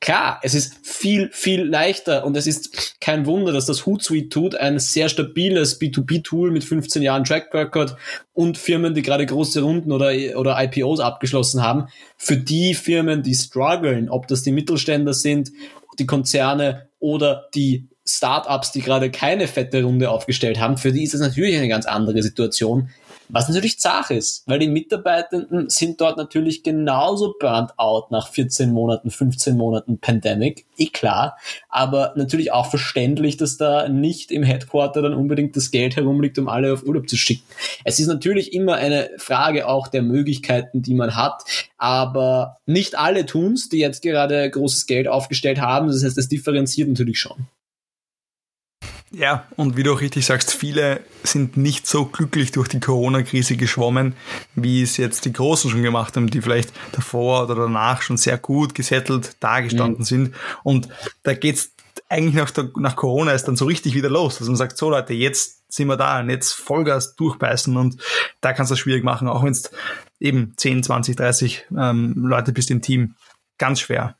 klar, 0.00 0.40
es 0.42 0.54
ist 0.54 0.74
viel, 0.86 1.28
viel 1.32 1.64
leichter 1.64 2.24
und 2.24 2.34
es 2.36 2.46
ist 2.46 2.98
kein 3.00 3.26
Wunder, 3.26 3.52
dass 3.52 3.66
das 3.66 3.84
Hootsuite 3.84 4.30
tut, 4.30 4.54
ein 4.54 4.78
sehr 4.78 5.10
stabiles 5.10 5.78
B2B-Tool 5.78 6.52
mit 6.52 6.64
15 6.64 7.02
Jahren 7.02 7.24
Track 7.24 7.52
Record 7.52 7.96
und 8.32 8.56
Firmen, 8.56 8.94
die 8.94 9.02
gerade 9.02 9.26
große 9.26 9.60
Runden 9.60 9.92
oder, 9.92 10.12
oder 10.36 10.56
IPOs 10.62 11.00
abgeschlossen 11.00 11.62
haben. 11.62 11.88
Für 12.16 12.38
die 12.38 12.72
Firmen, 12.72 13.22
die 13.22 13.34
strugglen, 13.34 14.08
ob 14.08 14.28
das 14.28 14.42
die 14.42 14.52
Mittelständler 14.52 15.12
sind, 15.12 15.52
die 15.98 16.06
Konzerne 16.06 16.88
oder 16.98 17.48
die 17.54 17.88
Startups, 18.08 18.72
die 18.72 18.82
gerade 18.82 19.10
keine 19.10 19.48
fette 19.48 19.82
Runde 19.82 20.10
aufgestellt 20.10 20.60
haben, 20.60 20.76
für 20.76 20.92
die 20.92 21.02
ist 21.02 21.14
es 21.14 21.20
natürlich 21.20 21.56
eine 21.56 21.68
ganz 21.68 21.86
andere 21.86 22.22
Situation. 22.22 22.90
Was 23.28 23.48
natürlich 23.48 23.80
zach 23.80 24.10
ist, 24.10 24.44
weil 24.46 24.58
die 24.58 24.68
Mitarbeitenden 24.68 25.68
sind 25.68 26.00
dort 26.00 26.16
natürlich 26.16 26.62
genauso 26.62 27.34
burnt 27.38 27.78
out 27.78 28.10
nach 28.10 28.28
14 28.28 28.70
Monaten, 28.70 29.10
15 29.10 29.56
Monaten 29.56 29.98
Pandemic, 29.98 30.64
eh 30.78 30.86
klar, 30.86 31.36
aber 31.68 32.12
natürlich 32.16 32.52
auch 32.52 32.70
verständlich, 32.70 33.36
dass 33.36 33.56
da 33.56 33.88
nicht 33.88 34.30
im 34.30 34.42
Headquarter 34.42 35.02
dann 35.02 35.14
unbedingt 35.14 35.56
das 35.56 35.70
Geld 35.70 35.96
herumliegt, 35.96 36.38
um 36.38 36.48
alle 36.48 36.72
auf 36.72 36.84
Urlaub 36.84 37.08
zu 37.08 37.16
schicken. 37.16 37.44
Es 37.84 37.98
ist 37.98 38.06
natürlich 38.06 38.52
immer 38.52 38.74
eine 38.74 39.10
Frage 39.18 39.66
auch 39.66 39.88
der 39.88 40.02
Möglichkeiten, 40.02 40.82
die 40.82 40.94
man 40.94 41.16
hat, 41.16 41.42
aber 41.78 42.58
nicht 42.66 42.96
alle 42.96 43.26
tun's, 43.26 43.68
die 43.68 43.78
jetzt 43.78 44.02
gerade 44.02 44.48
großes 44.50 44.86
Geld 44.86 45.08
aufgestellt 45.08 45.60
haben, 45.60 45.88
das 45.88 46.04
heißt, 46.04 46.18
es 46.18 46.28
differenziert 46.28 46.88
natürlich 46.88 47.18
schon. 47.18 47.46
Ja, 49.12 49.46
und 49.56 49.76
wie 49.76 49.84
du 49.84 49.92
auch 49.94 50.00
richtig 50.00 50.26
sagst, 50.26 50.52
viele 50.52 51.00
sind 51.22 51.56
nicht 51.56 51.86
so 51.86 52.06
glücklich 52.06 52.50
durch 52.50 52.68
die 52.68 52.80
Corona-Krise 52.80 53.56
geschwommen, 53.56 54.14
wie 54.56 54.82
es 54.82 54.96
jetzt 54.96 55.24
die 55.24 55.32
Großen 55.32 55.70
schon 55.70 55.82
gemacht 55.82 56.16
haben, 56.16 56.28
die 56.28 56.42
vielleicht 56.42 56.72
davor 56.92 57.44
oder 57.44 57.54
danach 57.54 58.02
schon 58.02 58.16
sehr 58.16 58.36
gut 58.36 58.74
gesettelt 58.74 59.36
dagestanden 59.40 60.00
mhm. 60.00 60.04
sind. 60.04 60.34
Und 60.64 60.88
da 61.22 61.34
geht's 61.34 61.72
eigentlich 62.08 62.34
nach, 62.34 62.50
der, 62.50 62.70
nach 62.76 62.96
Corona 62.96 63.32
ist 63.32 63.44
dann 63.44 63.56
so 63.56 63.64
richtig 63.64 63.94
wieder 63.94 64.10
los, 64.10 64.38
dass 64.38 64.48
man 64.48 64.56
sagt, 64.56 64.76
so 64.76 64.90
Leute, 64.90 65.14
jetzt 65.14 65.72
sind 65.72 65.88
wir 65.88 65.96
da 65.96 66.20
und 66.20 66.30
jetzt 66.30 66.52
Vollgas 66.52 67.16
durchbeißen 67.16 67.76
und 67.76 68.00
da 68.40 68.52
kannst 68.52 68.70
du 68.70 68.74
es 68.74 68.80
schwierig 68.80 69.04
machen, 69.04 69.28
auch 69.28 69.42
wenn 69.42 69.52
es 69.52 69.70
eben 70.20 70.54
10, 70.56 70.82
20, 70.82 71.16
30 71.16 71.66
ähm, 71.76 72.14
Leute 72.16 72.52
bist 72.52 72.70
im 72.70 72.82
Team. 72.82 73.14
Ganz 73.58 73.80
schwer. 73.80 74.16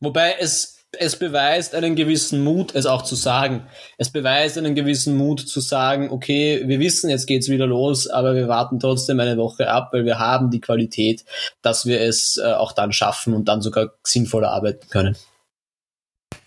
Wobei 0.00 0.36
es 0.40 0.79
es 0.98 1.16
beweist 1.16 1.74
einen 1.74 1.94
gewissen 1.94 2.42
Mut, 2.42 2.74
es 2.74 2.86
auch 2.86 3.02
zu 3.02 3.14
sagen. 3.14 3.66
Es 3.96 4.10
beweist 4.10 4.58
einen 4.58 4.74
gewissen 4.74 5.16
Mut 5.16 5.40
zu 5.40 5.60
sagen, 5.60 6.10
okay, 6.10 6.62
wir 6.66 6.80
wissen, 6.80 7.10
jetzt 7.10 7.26
geht's 7.26 7.48
wieder 7.48 7.66
los, 7.66 8.08
aber 8.08 8.34
wir 8.34 8.48
warten 8.48 8.80
trotzdem 8.80 9.20
eine 9.20 9.36
Woche 9.36 9.70
ab, 9.70 9.90
weil 9.92 10.04
wir 10.04 10.18
haben 10.18 10.50
die 10.50 10.60
Qualität, 10.60 11.24
dass 11.62 11.86
wir 11.86 12.00
es 12.00 12.38
äh, 12.38 12.52
auch 12.52 12.72
dann 12.72 12.92
schaffen 12.92 13.34
und 13.34 13.46
dann 13.46 13.62
sogar 13.62 13.92
sinnvoller 14.04 14.50
arbeiten 14.50 14.88
können. 14.88 15.16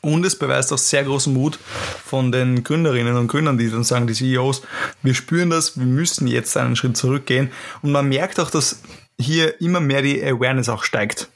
Und 0.01 0.25
es 0.25 0.38
beweist 0.38 0.73
auch 0.73 0.77
sehr 0.77 1.06
großen 1.06 1.34
Mut 1.34 1.58
von 1.58 2.34
den 2.34 2.65
Gründerinnen 2.65 3.15
und 3.15 3.29
Gründern, 3.29 3.58
die 3.58 3.71
dann 3.71 3.86
sagen, 3.86 4.08
die 4.08 4.13
CEOs, 4.13 4.62
wir 5.01 5.13
spüren 5.13 5.49
das, 5.49 5.77
wir 5.77 5.86
müssen 5.86 6.27
jetzt 6.27 6.58
einen 6.58 6.75
Schritt 6.75 6.97
zurückgehen. 6.97 7.51
Und 7.82 7.93
man 7.93 8.10
merkt 8.10 8.38
auch, 8.41 8.49
dass 8.49 8.82
hier 9.17 9.62
immer 9.62 9.79
mehr 9.79 10.01
die 10.01 10.21
Awareness 10.21 10.67
auch 10.67 10.84
steigt. 10.84 11.29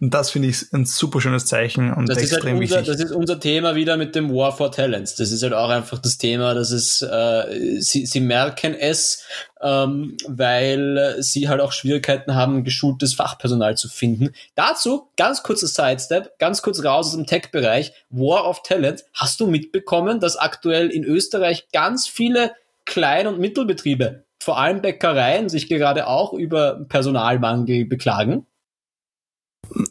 Und 0.00 0.14
das 0.14 0.30
finde 0.30 0.48
ich 0.48 0.72
ein 0.72 0.86
super 0.86 1.20
schönes 1.20 1.44
Zeichen 1.44 1.92
und 1.92 2.08
das 2.08 2.16
extrem 2.16 2.32
ist 2.34 2.44
halt 2.44 2.54
unser, 2.54 2.60
wichtig. 2.60 2.86
Das 2.86 3.00
ist 3.00 3.12
unser 3.12 3.38
Thema 3.38 3.74
wieder 3.74 3.98
mit 3.98 4.14
dem 4.14 4.32
War 4.34 4.56
for 4.56 4.72
Talents. 4.72 5.14
Das 5.16 5.30
ist 5.30 5.42
halt 5.42 5.52
auch 5.52 5.68
einfach 5.68 5.98
das 5.98 6.16
Thema, 6.16 6.54
dass 6.54 6.70
es, 6.70 7.02
äh, 7.02 7.80
sie, 7.80 8.06
sie 8.06 8.20
merken 8.20 8.74
es, 8.74 9.22
ähm, 9.60 10.16
weil 10.26 11.16
sie 11.18 11.50
halt 11.50 11.60
auch 11.60 11.72
Schwierigkeiten 11.72 12.34
haben, 12.34 12.64
geschultes 12.64 13.12
Fachpersonal 13.12 13.76
zu 13.76 13.90
finden. 13.90 14.32
Dazu, 14.54 15.08
ganz 15.18 15.42
kurzer 15.42 15.66
Sidestep, 15.66 16.38
ganz 16.38 16.62
kurz 16.62 16.82
raus 16.82 17.08
aus 17.08 17.16
dem 17.16 17.26
Tech-Bereich, 17.26 17.92
War 18.08 18.48
of 18.48 18.62
Talent. 18.62 19.04
Hast 19.12 19.38
du 19.40 19.48
mitbekommen, 19.48 20.18
dass 20.18 20.38
aktuell 20.38 20.88
in 20.88 21.04
Österreich 21.04 21.68
ganz 21.74 22.08
viele 22.08 22.52
Klein- 22.86 23.26
und 23.26 23.38
Mittelbetriebe, 23.38 24.24
vor 24.38 24.58
allem 24.58 24.80
Bäckereien, 24.80 25.50
sich 25.50 25.68
gerade 25.68 26.06
auch 26.06 26.32
über 26.32 26.86
Personalmangel 26.88 27.84
beklagen? 27.84 28.46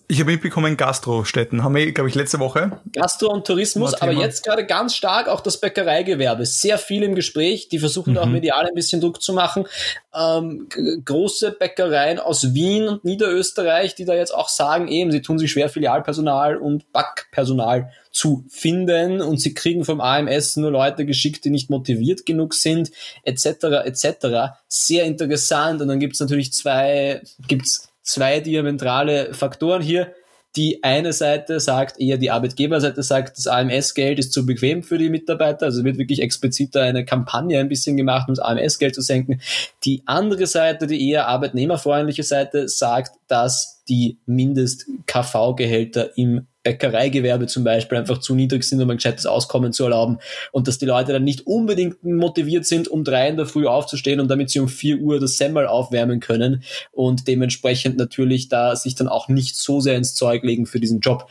Ich 0.07 0.19
habe 0.19 0.31
mitbekommen, 0.31 0.75
Gastrostätten 0.75 1.63
haben 1.63 1.75
wir, 1.75 1.91
glaube 1.91 2.09
ich, 2.09 2.15
letzte 2.15 2.39
Woche. 2.39 2.81
Gastro 2.93 3.31
und 3.31 3.47
Tourismus, 3.47 3.93
aber 3.93 4.11
jetzt 4.11 4.43
gerade 4.43 4.65
ganz 4.65 4.95
stark 4.95 5.27
auch 5.27 5.39
das 5.39 5.59
Bäckereigewerbe. 5.59 6.45
Sehr 6.45 6.77
viel 6.77 7.03
im 7.03 7.15
Gespräch. 7.15 7.69
Die 7.69 7.79
versuchen 7.79 8.13
mhm. 8.13 8.19
auch 8.19 8.25
medial 8.25 8.65
ein 8.65 8.73
bisschen 8.73 8.99
Druck 8.99 9.21
zu 9.21 9.33
machen. 9.33 9.65
Ähm, 10.13 10.67
große 11.05 11.51
Bäckereien 11.51 12.19
aus 12.19 12.53
Wien 12.53 12.87
und 12.87 13.05
Niederösterreich, 13.05 13.95
die 13.95 14.05
da 14.05 14.13
jetzt 14.15 14.33
auch 14.33 14.49
sagen, 14.49 14.87
eben, 14.87 15.11
sie 15.11 15.21
tun 15.21 15.39
sich 15.39 15.51
schwer, 15.51 15.69
Filialpersonal 15.69 16.57
und 16.57 16.91
Backpersonal 16.91 17.91
zu 18.11 18.43
finden 18.49 19.21
und 19.21 19.39
sie 19.39 19.53
kriegen 19.53 19.85
vom 19.85 20.01
AMS 20.01 20.57
nur 20.57 20.71
Leute 20.71 21.05
geschickt, 21.05 21.45
die 21.45 21.51
nicht 21.51 21.69
motiviert 21.69 22.25
genug 22.25 22.53
sind, 22.53 22.91
etc. 23.23 23.45
etc. 23.85 24.55
Sehr 24.67 25.05
interessant. 25.05 25.81
Und 25.81 25.87
dann 25.87 25.99
gibt's 25.99 26.19
natürlich 26.19 26.51
zwei, 26.51 27.21
gibt's 27.47 27.88
zwei 28.09 28.39
diametrale 28.39 29.33
Faktoren 29.33 29.81
hier. 29.81 30.13
Die 30.55 30.83
eine 30.83 31.13
Seite 31.13 31.59
sagt, 31.59 32.01
eher 32.01 32.17
die 32.17 32.31
Arbeitgeberseite 32.31 33.03
sagt, 33.03 33.37
das 33.37 33.45
AMS-Geld 33.45 34.17
ist 34.17 34.33
zu 34.33 34.47
bequem 34.47 34.81
für 34.81 34.97
die 34.97 35.11
Mitarbeiter. 35.11 35.67
Also 35.67 35.83
wird 35.83 35.99
wirklich 35.99 36.23
explizit 36.23 36.73
da 36.73 36.81
eine 36.81 37.05
Kampagne 37.05 37.59
ein 37.59 37.69
bisschen 37.69 37.97
gemacht, 37.97 38.27
um 38.27 38.33
das 38.33 38.43
AMS-Geld 38.43 38.95
zu 38.95 39.01
senken. 39.01 39.41
Die 39.85 40.01
andere 40.07 40.47
Seite, 40.47 40.87
die 40.87 41.07
eher 41.11 41.27
arbeitnehmerfreundliche 41.27 42.23
Seite, 42.23 42.67
sagt, 42.67 43.11
dass 43.27 43.83
die 43.87 44.17
Mindest-KV-Gehälter 44.25 46.17
im 46.17 46.47
Bäckereigewerbe 46.63 47.47
zum 47.47 47.63
Beispiel 47.63 47.97
einfach 47.97 48.17
zu 48.17 48.35
niedrig 48.35 48.63
sind, 48.63 48.81
um 48.81 48.89
ein 48.89 48.97
gescheites 48.97 49.25
Auskommen 49.25 49.71
zu 49.71 49.85
erlauben 49.85 50.19
und 50.51 50.67
dass 50.67 50.77
die 50.77 50.85
Leute 50.85 51.13
dann 51.13 51.23
nicht 51.23 51.47
unbedingt 51.47 52.03
motiviert 52.03 52.65
sind, 52.65 52.87
um 52.87 53.03
drei 53.03 53.29
in 53.29 53.37
der 53.37 53.45
Früh 53.45 53.65
aufzustehen 53.65 54.19
und 54.19 54.29
damit 54.29 54.49
sie 54.49 54.59
um 54.59 54.67
vier 54.67 54.99
Uhr 54.99 55.19
das 55.19 55.37
Semmel 55.37 55.67
aufwärmen 55.67 56.19
können 56.19 56.63
und 56.91 57.27
dementsprechend 57.27 57.97
natürlich 57.97 58.49
da 58.49 58.75
sich 58.75 58.95
dann 58.95 59.07
auch 59.07 59.29
nicht 59.29 59.55
so 59.55 59.79
sehr 59.79 59.95
ins 59.95 60.15
Zeug 60.15 60.43
legen 60.43 60.65
für 60.65 60.79
diesen 60.79 60.99
Job. 60.99 61.29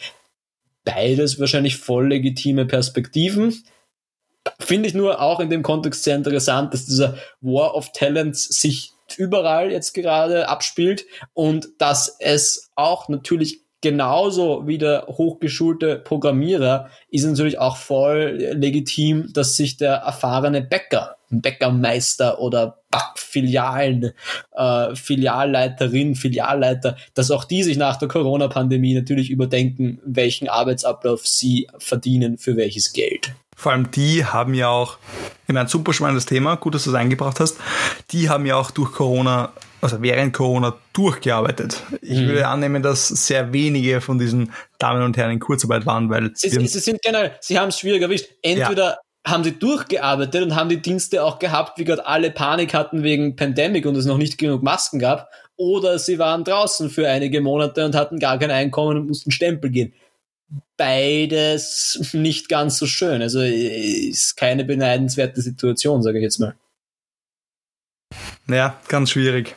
Beides 0.84 1.38
wahrscheinlich 1.38 1.76
voll 1.76 2.08
legitime 2.08 2.64
Perspektiven. 2.64 3.62
Finde 4.58 4.88
ich 4.88 4.94
nur 4.94 5.20
auch 5.20 5.40
in 5.40 5.50
dem 5.50 5.62
Kontext 5.62 6.04
sehr 6.04 6.16
interessant, 6.16 6.72
dass 6.72 6.86
dieser 6.86 7.18
War 7.42 7.74
of 7.74 7.92
Talents 7.92 8.44
sich 8.44 8.92
überall 9.16 9.70
jetzt 9.70 9.92
gerade 9.92 10.48
abspielt 10.48 11.04
und 11.34 11.68
dass 11.78 12.16
es 12.20 12.70
auch 12.74 13.08
natürlich 13.08 13.67
genauso 13.80 14.66
wie 14.66 14.78
der 14.78 15.06
hochgeschulte 15.06 15.96
Programmierer 15.96 16.90
ist 17.10 17.24
natürlich 17.24 17.58
auch 17.58 17.76
voll 17.76 18.38
legitim, 18.52 19.32
dass 19.32 19.56
sich 19.56 19.76
der 19.76 19.94
erfahrene 19.94 20.62
Bäcker, 20.62 21.16
Bäckermeister 21.30 22.40
oder 22.40 22.78
Backfilialen, 22.90 24.12
äh, 24.56 24.94
Filialleiterin, 24.94 26.14
Filialleiter, 26.14 26.96
dass 27.14 27.30
auch 27.30 27.44
die 27.44 27.62
sich 27.62 27.76
nach 27.76 27.96
der 27.96 28.08
Corona-Pandemie 28.08 28.94
natürlich 28.94 29.30
überdenken, 29.30 30.00
welchen 30.04 30.48
Arbeitsablauf 30.48 31.26
sie 31.26 31.68
verdienen 31.78 32.38
für 32.38 32.56
welches 32.56 32.92
Geld. 32.92 33.32
Vor 33.54 33.72
allem 33.72 33.90
die 33.90 34.24
haben 34.24 34.54
ja 34.54 34.68
auch, 34.68 34.98
ich 35.46 35.52
meine, 35.52 35.68
super 35.68 35.92
spannendes 35.92 36.26
Thema, 36.26 36.54
gut, 36.54 36.74
dass 36.74 36.84
du 36.84 36.90
es 36.90 36.96
eingebracht 36.96 37.40
hast, 37.40 37.58
die 38.12 38.30
haben 38.30 38.46
ja 38.46 38.56
auch 38.56 38.70
durch 38.70 38.92
Corona 38.92 39.52
also 39.80 40.02
während 40.02 40.32
Corona 40.32 40.76
durchgearbeitet. 40.92 41.82
Ich 42.02 42.18
mhm. 42.18 42.28
würde 42.28 42.48
annehmen, 42.48 42.82
dass 42.82 43.08
sehr 43.08 43.52
wenige 43.52 44.00
von 44.00 44.18
diesen 44.18 44.52
Damen 44.78 45.02
und 45.02 45.16
Herren 45.16 45.32
in 45.32 45.40
Kurzarbeit 45.40 45.86
waren, 45.86 46.10
weil 46.10 46.30
sie, 46.34 46.48
sie 46.48 46.66
sind 46.66 47.00
generell, 47.02 47.32
sie 47.40 47.58
haben 47.58 47.68
es 47.68 47.78
schwierig 47.78 48.02
erwischt. 48.02 48.28
Entweder 48.42 48.84
ja. 48.84 48.98
haben 49.26 49.44
sie 49.44 49.52
durchgearbeitet 49.52 50.42
und 50.42 50.54
haben 50.56 50.68
die 50.68 50.82
Dienste 50.82 51.22
auch 51.22 51.38
gehabt, 51.38 51.78
wie 51.78 51.84
gerade 51.84 52.06
alle 52.06 52.30
Panik 52.30 52.74
hatten 52.74 53.02
wegen 53.02 53.36
Pandemic 53.36 53.86
und 53.86 53.96
es 53.96 54.06
noch 54.06 54.18
nicht 54.18 54.38
genug 54.38 54.62
Masken 54.62 54.98
gab, 54.98 55.28
oder 55.56 55.98
sie 55.98 56.18
waren 56.20 56.44
draußen 56.44 56.88
für 56.88 57.08
einige 57.08 57.40
Monate 57.40 57.84
und 57.84 57.96
hatten 57.96 58.20
gar 58.20 58.38
kein 58.38 58.52
Einkommen 58.52 58.96
und 58.96 59.08
mussten 59.08 59.32
Stempel 59.32 59.70
gehen. 59.70 59.92
Beides 60.76 62.10
nicht 62.12 62.48
ganz 62.48 62.78
so 62.78 62.86
schön. 62.86 63.20
Also 63.20 63.40
ist 63.40 64.36
keine 64.36 64.64
beneidenswerte 64.64 65.42
Situation, 65.42 66.02
sage 66.02 66.18
ich 66.18 66.22
jetzt 66.22 66.38
mal. 66.38 66.54
Ja, 68.50 68.76
ganz 68.88 69.10
schwierig. 69.10 69.54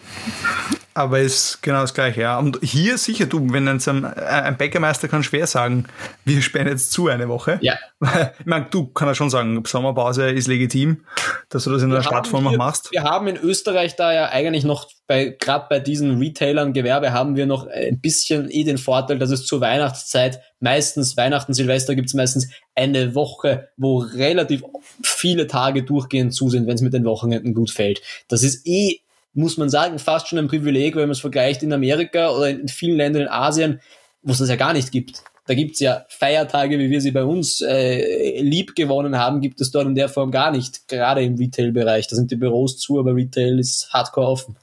Aber 0.93 1.19
ist 1.19 1.61
genau 1.61 1.81
das 1.81 1.93
Gleiche, 1.93 2.21
ja. 2.21 2.37
Und 2.37 2.59
hier 2.61 2.97
sicher, 2.97 3.25
du, 3.25 3.51
wenn 3.51 3.67
ein, 3.67 4.05
ein 4.05 4.57
Bäckermeister 4.57 5.07
kann 5.07 5.23
schwer 5.23 5.47
sagen, 5.47 5.85
wir 6.25 6.41
sperren 6.41 6.67
jetzt 6.67 6.91
zu 6.91 7.07
eine 7.07 7.27
Woche. 7.27 7.59
Ja. 7.61 7.75
Ich 8.39 8.47
meine, 8.47 8.65
du 8.71 8.87
kann 8.87 9.07
ja 9.07 9.13
schon 9.13 9.29
sagen, 9.29 9.63
Sommerpause 9.65 10.31
ist 10.31 10.47
legitim, 10.47 11.05
dass 11.49 11.65
du 11.65 11.71
das 11.71 11.83
in 11.83 11.89
wir 11.89 11.97
der 11.97 12.03
Stadtform 12.03 12.45
noch 12.45 12.57
machst. 12.57 12.91
Wir 12.91 13.03
haben 13.03 13.27
in 13.27 13.37
Österreich 13.37 13.95
da 13.95 14.11
ja 14.11 14.29
eigentlich 14.29 14.63
noch 14.63 14.89
bei, 15.05 15.35
gerade 15.39 15.67
bei 15.69 15.79
diesen 15.79 16.17
Retailern, 16.17 16.73
Gewerbe 16.73 17.13
haben 17.13 17.35
wir 17.35 17.45
noch 17.45 17.67
ein 17.67 18.01
bisschen 18.01 18.49
eh 18.49 18.63
den 18.63 18.79
Vorteil, 18.79 19.19
dass 19.19 19.29
es 19.29 19.45
zur 19.45 19.61
Weihnachtszeit 19.61 20.41
meistens, 20.59 21.15
Weihnachten, 21.15 21.53
Silvester 21.53 21.93
gibt's 21.93 22.15
meistens 22.15 22.49
eine 22.75 23.13
Woche, 23.13 23.69
wo 23.77 23.99
relativ 23.99 24.63
viele 25.03 25.47
Tage 25.47 25.83
durchgehend 25.83 26.33
zu 26.33 26.49
sind, 26.49 26.65
wenn 26.65 26.75
es 26.75 26.81
mit 26.81 26.93
den 26.93 27.05
Wochenenden 27.05 27.53
gut 27.53 27.69
fällt. 27.69 28.01
Das 28.29 28.41
ist 28.41 28.65
eh 28.65 29.01
muss 29.33 29.57
man 29.57 29.69
sagen, 29.69 29.99
fast 29.99 30.27
schon 30.27 30.39
ein 30.39 30.47
Privileg, 30.47 30.95
wenn 30.95 31.03
man 31.03 31.11
es 31.11 31.19
vergleicht 31.19 31.63
in 31.63 31.73
Amerika 31.73 32.31
oder 32.31 32.49
in 32.49 32.67
vielen 32.67 32.97
Ländern 32.97 33.23
in 33.23 33.27
Asien, 33.29 33.81
wo 34.21 34.33
es 34.33 34.39
das 34.39 34.49
ja 34.49 34.55
gar 34.55 34.73
nicht 34.73 34.91
gibt. 34.91 35.23
Da 35.47 35.55
gibt's 35.55 35.79
ja 35.79 36.05
Feiertage, 36.07 36.77
wie 36.77 36.89
wir 36.89 37.01
sie 37.01 37.11
bei 37.11 37.23
uns 37.23 37.61
äh, 37.61 38.41
lieb 38.41 38.75
gewonnen 38.75 39.17
haben, 39.17 39.41
gibt 39.41 39.59
es 39.59 39.71
dort 39.71 39.87
in 39.87 39.95
der 39.95 40.07
Form 40.07 40.31
gar 40.31 40.51
nicht, 40.51 40.87
gerade 40.87 41.23
im 41.23 41.35
Retail-Bereich. 41.35 42.07
Da 42.07 42.15
sind 42.15 42.31
die 42.31 42.35
Büros 42.35 42.77
zu, 42.77 42.99
aber 42.99 43.15
Retail 43.15 43.59
ist 43.59 43.91
hardcore 43.91 44.27
offen. 44.27 44.55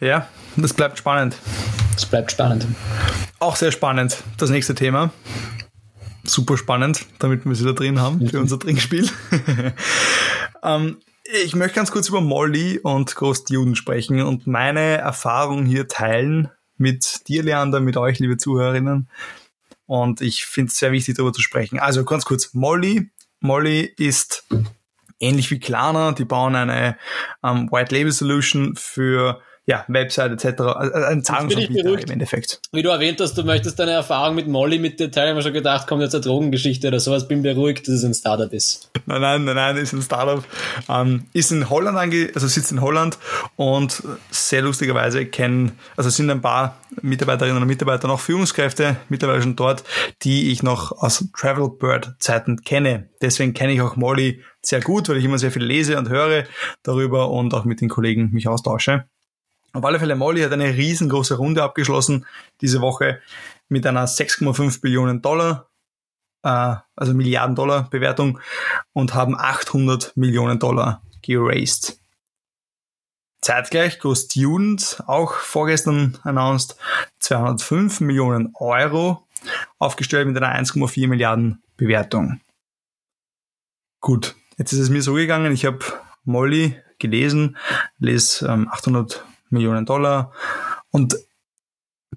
Ja, 0.00 0.28
das 0.56 0.72
bleibt 0.72 0.98
spannend. 0.98 1.36
Das 1.94 2.06
bleibt 2.06 2.32
spannend. 2.32 2.66
Auch 3.38 3.56
sehr 3.56 3.72
spannend. 3.72 4.22
Das 4.38 4.50
nächste 4.50 4.74
Thema. 4.74 5.10
Super 6.24 6.56
spannend, 6.56 7.06
damit 7.18 7.44
wir 7.44 7.54
sie 7.54 7.64
da 7.64 7.72
drin 7.72 8.00
haben 8.00 8.26
für 8.28 8.40
unser 8.40 8.58
Trinkspiel. 8.58 9.08
ähm, 10.62 10.98
ich 11.32 11.54
möchte 11.54 11.76
ganz 11.76 11.90
kurz 11.90 12.08
über 12.08 12.20
Molly 12.20 12.78
und 12.78 13.14
Ghost 13.14 13.50
Juden 13.50 13.74
sprechen 13.74 14.22
und 14.22 14.46
meine 14.46 14.98
Erfahrung 14.98 15.64
hier 15.64 15.88
teilen 15.88 16.50
mit 16.76 17.28
dir, 17.28 17.42
Leander, 17.42 17.80
mit 17.80 17.96
euch, 17.96 18.18
liebe 18.18 18.36
Zuhörerinnen. 18.36 19.08
Und 19.86 20.20
ich 20.20 20.46
finde 20.46 20.70
es 20.70 20.78
sehr 20.78 20.92
wichtig, 20.92 21.16
darüber 21.16 21.32
zu 21.32 21.42
sprechen. 21.42 21.78
Also 21.78 22.04
ganz 22.04 22.24
kurz, 22.24 22.54
Molly. 22.54 23.10
Molly 23.40 23.92
ist 23.96 24.46
ähnlich 25.20 25.50
wie 25.50 25.60
Klarna, 25.60 26.12
die 26.12 26.24
bauen 26.24 26.54
eine 26.54 26.98
ähm, 27.42 27.70
White 27.70 27.94
Label 27.94 28.12
Solution 28.12 28.74
für 28.76 29.40
ja, 29.66 29.84
Website 29.88 30.32
etc. 30.32 30.60
Also 30.60 30.94
ein 30.94 31.24
Zahlungsanbieter 31.24 31.98
im 31.98 32.10
Endeffekt. 32.10 32.60
Wie 32.72 32.82
du 32.82 32.90
erwähnt 32.90 33.20
hast, 33.20 33.36
du 33.36 33.42
möchtest 33.42 33.78
deine 33.80 33.90
Erfahrung 33.90 34.36
mit 34.36 34.46
Molly 34.46 34.78
mit 34.78 35.00
dir 35.00 35.10
teilen. 35.10 35.30
Ich 35.30 35.32
habe 35.32 35.42
schon 35.42 35.52
gedacht, 35.52 35.88
kommt 35.88 36.02
jetzt 36.02 36.14
eine 36.14 36.22
Drogengeschichte 36.22 36.86
oder 36.86 37.00
sowas. 37.00 37.26
Bin 37.26 37.42
beruhigt, 37.42 37.88
dass 37.88 37.96
es 37.96 38.04
ein 38.04 38.14
Startup 38.14 38.52
ist. 38.52 38.90
Nein, 39.06 39.20
nein, 39.20 39.44
nein, 39.44 39.56
nein, 39.56 39.76
ist 39.76 39.92
ein 39.92 40.02
Startup. 40.02 40.44
Ähm, 40.88 41.26
ist 41.32 41.50
in 41.50 41.68
Holland 41.68 41.98
ange 41.98 42.30
also 42.34 42.46
sitzt 42.46 42.70
in 42.70 42.80
Holland 42.80 43.18
und 43.56 44.02
sehr 44.30 44.62
lustigerweise 44.62 45.26
kennen, 45.26 45.72
also 45.96 46.10
sind 46.10 46.30
ein 46.30 46.40
paar 46.40 46.78
Mitarbeiterinnen 47.02 47.60
und 47.60 47.68
Mitarbeiter 47.68 48.06
noch 48.06 48.20
Führungskräfte 48.20 48.96
mittlerweile 49.08 49.42
schon 49.42 49.56
dort, 49.56 49.82
die 50.22 50.52
ich 50.52 50.62
noch 50.62 50.92
aus 50.92 51.28
Travelbird 51.36 52.14
Zeiten 52.20 52.62
kenne. 52.62 53.08
Deswegen 53.20 53.52
kenne 53.52 53.72
ich 53.72 53.80
auch 53.80 53.96
Molly 53.96 54.42
sehr 54.62 54.80
gut, 54.80 55.08
weil 55.08 55.16
ich 55.16 55.24
immer 55.24 55.38
sehr 55.38 55.50
viel 55.50 55.64
lese 55.64 55.98
und 55.98 56.08
höre 56.08 56.44
darüber 56.82 57.30
und 57.30 57.52
auch 57.54 57.64
mit 57.64 57.80
den 57.80 57.88
Kollegen 57.88 58.30
mich 58.32 58.48
austausche. 58.48 59.06
Auf 59.72 59.84
alle 59.84 59.98
Fälle, 59.98 60.16
Molly 60.16 60.42
hat 60.42 60.52
eine 60.52 60.74
riesengroße 60.74 61.36
Runde 61.36 61.62
abgeschlossen 61.62 62.26
diese 62.60 62.80
Woche 62.80 63.20
mit 63.68 63.86
einer 63.86 64.06
6,5 64.06 64.80
Billionen 64.80 65.22
Dollar, 65.22 65.68
äh, 66.42 66.76
also 66.94 67.14
Milliarden 67.14 67.54
Dollar 67.54 67.88
Bewertung 67.90 68.40
und 68.92 69.14
haben 69.14 69.36
800 69.36 70.16
Millionen 70.16 70.58
Dollar 70.58 71.02
geraced. 71.22 71.98
Zeitgleich 73.42 74.00
Ghost 74.00 74.32
Student, 74.32 75.02
auch 75.06 75.34
vorgestern 75.34 76.18
announced, 76.24 76.76
205 77.20 78.00
Millionen 78.00 78.52
Euro 78.54 79.26
aufgestellt 79.78 80.26
mit 80.26 80.36
einer 80.36 80.58
1,4 80.58 81.06
Milliarden 81.06 81.62
Bewertung. 81.76 82.40
Gut, 84.00 84.34
jetzt 84.56 84.72
ist 84.72 84.80
es 84.80 84.90
mir 84.90 85.02
so 85.02 85.14
gegangen, 85.14 85.52
ich 85.52 85.64
habe 85.64 85.78
Molly 86.24 86.80
gelesen, 86.98 87.56
lese 87.98 88.46
ähm, 88.46 88.68
800 88.68 89.24
Millionen 89.50 89.86
Dollar 89.86 90.32
und 90.90 91.16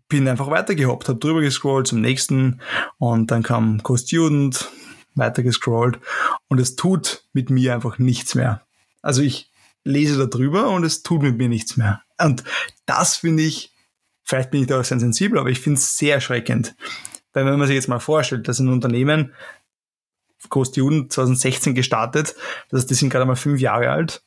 bin 0.08 0.28
einfach 0.28 0.50
weitergehoppt, 0.50 1.10
habe 1.10 1.20
drüber 1.20 1.42
gescrollt 1.42 1.88
zum 1.88 2.02
nächsten 2.02 2.62
und 2.98 3.32
dann 3.32 3.44
kam 3.44 3.84
Co-Student, 3.84 4.70
weiter 5.16 5.44
gescrollt 5.44 6.00
und 6.48 6.60
es 6.60 6.76
tut 6.76 7.26
mit 7.34 7.50
mir 7.50 7.74
einfach 7.74 8.00
nichts 8.00 8.36
mehr. 8.36 8.66
Also 9.02 9.22
ich 9.22 9.52
lese 9.84 10.18
da 10.18 10.26
drüber 10.26 10.70
und 10.70 10.84
es 10.84 11.04
tut 11.04 11.22
mit 11.22 11.38
mir 11.38 11.50
nichts 11.50 11.78
mehr. 11.78 12.02
Und 12.18 12.44
das 12.86 13.16
finde 13.18 13.44
ich, 13.44 13.74
vielleicht 14.24 14.52
bin 14.52 14.62
ich 14.62 14.68
da 14.68 14.80
auch 14.80 14.84
sehr 14.84 15.00
sensibel, 15.00 15.40
aber 15.40 15.50
ich 15.50 15.60
finde 15.60 15.78
es 15.78 15.98
sehr 15.98 16.16
erschreckend. 16.16 16.76
Weil 17.34 17.46
wenn 17.46 17.60
man 17.60 17.68
sich 17.68 17.76
jetzt 17.76 17.88
mal 17.88 18.00
vorstellt, 18.00 18.48
dass 18.48 18.60
ein 18.60 18.68
Unternehmen 18.68 19.34
Co-Student 20.50 21.14
2016 21.14 21.76
gestartet, 21.76 22.36
das 22.70 22.82
heißt, 22.82 22.90
die 22.90 22.96
sind 22.96 23.10
gerade 23.10 23.26
mal 23.26 23.36
fünf 23.36 23.60
Jahre 23.60 23.90
alt, 23.90 24.24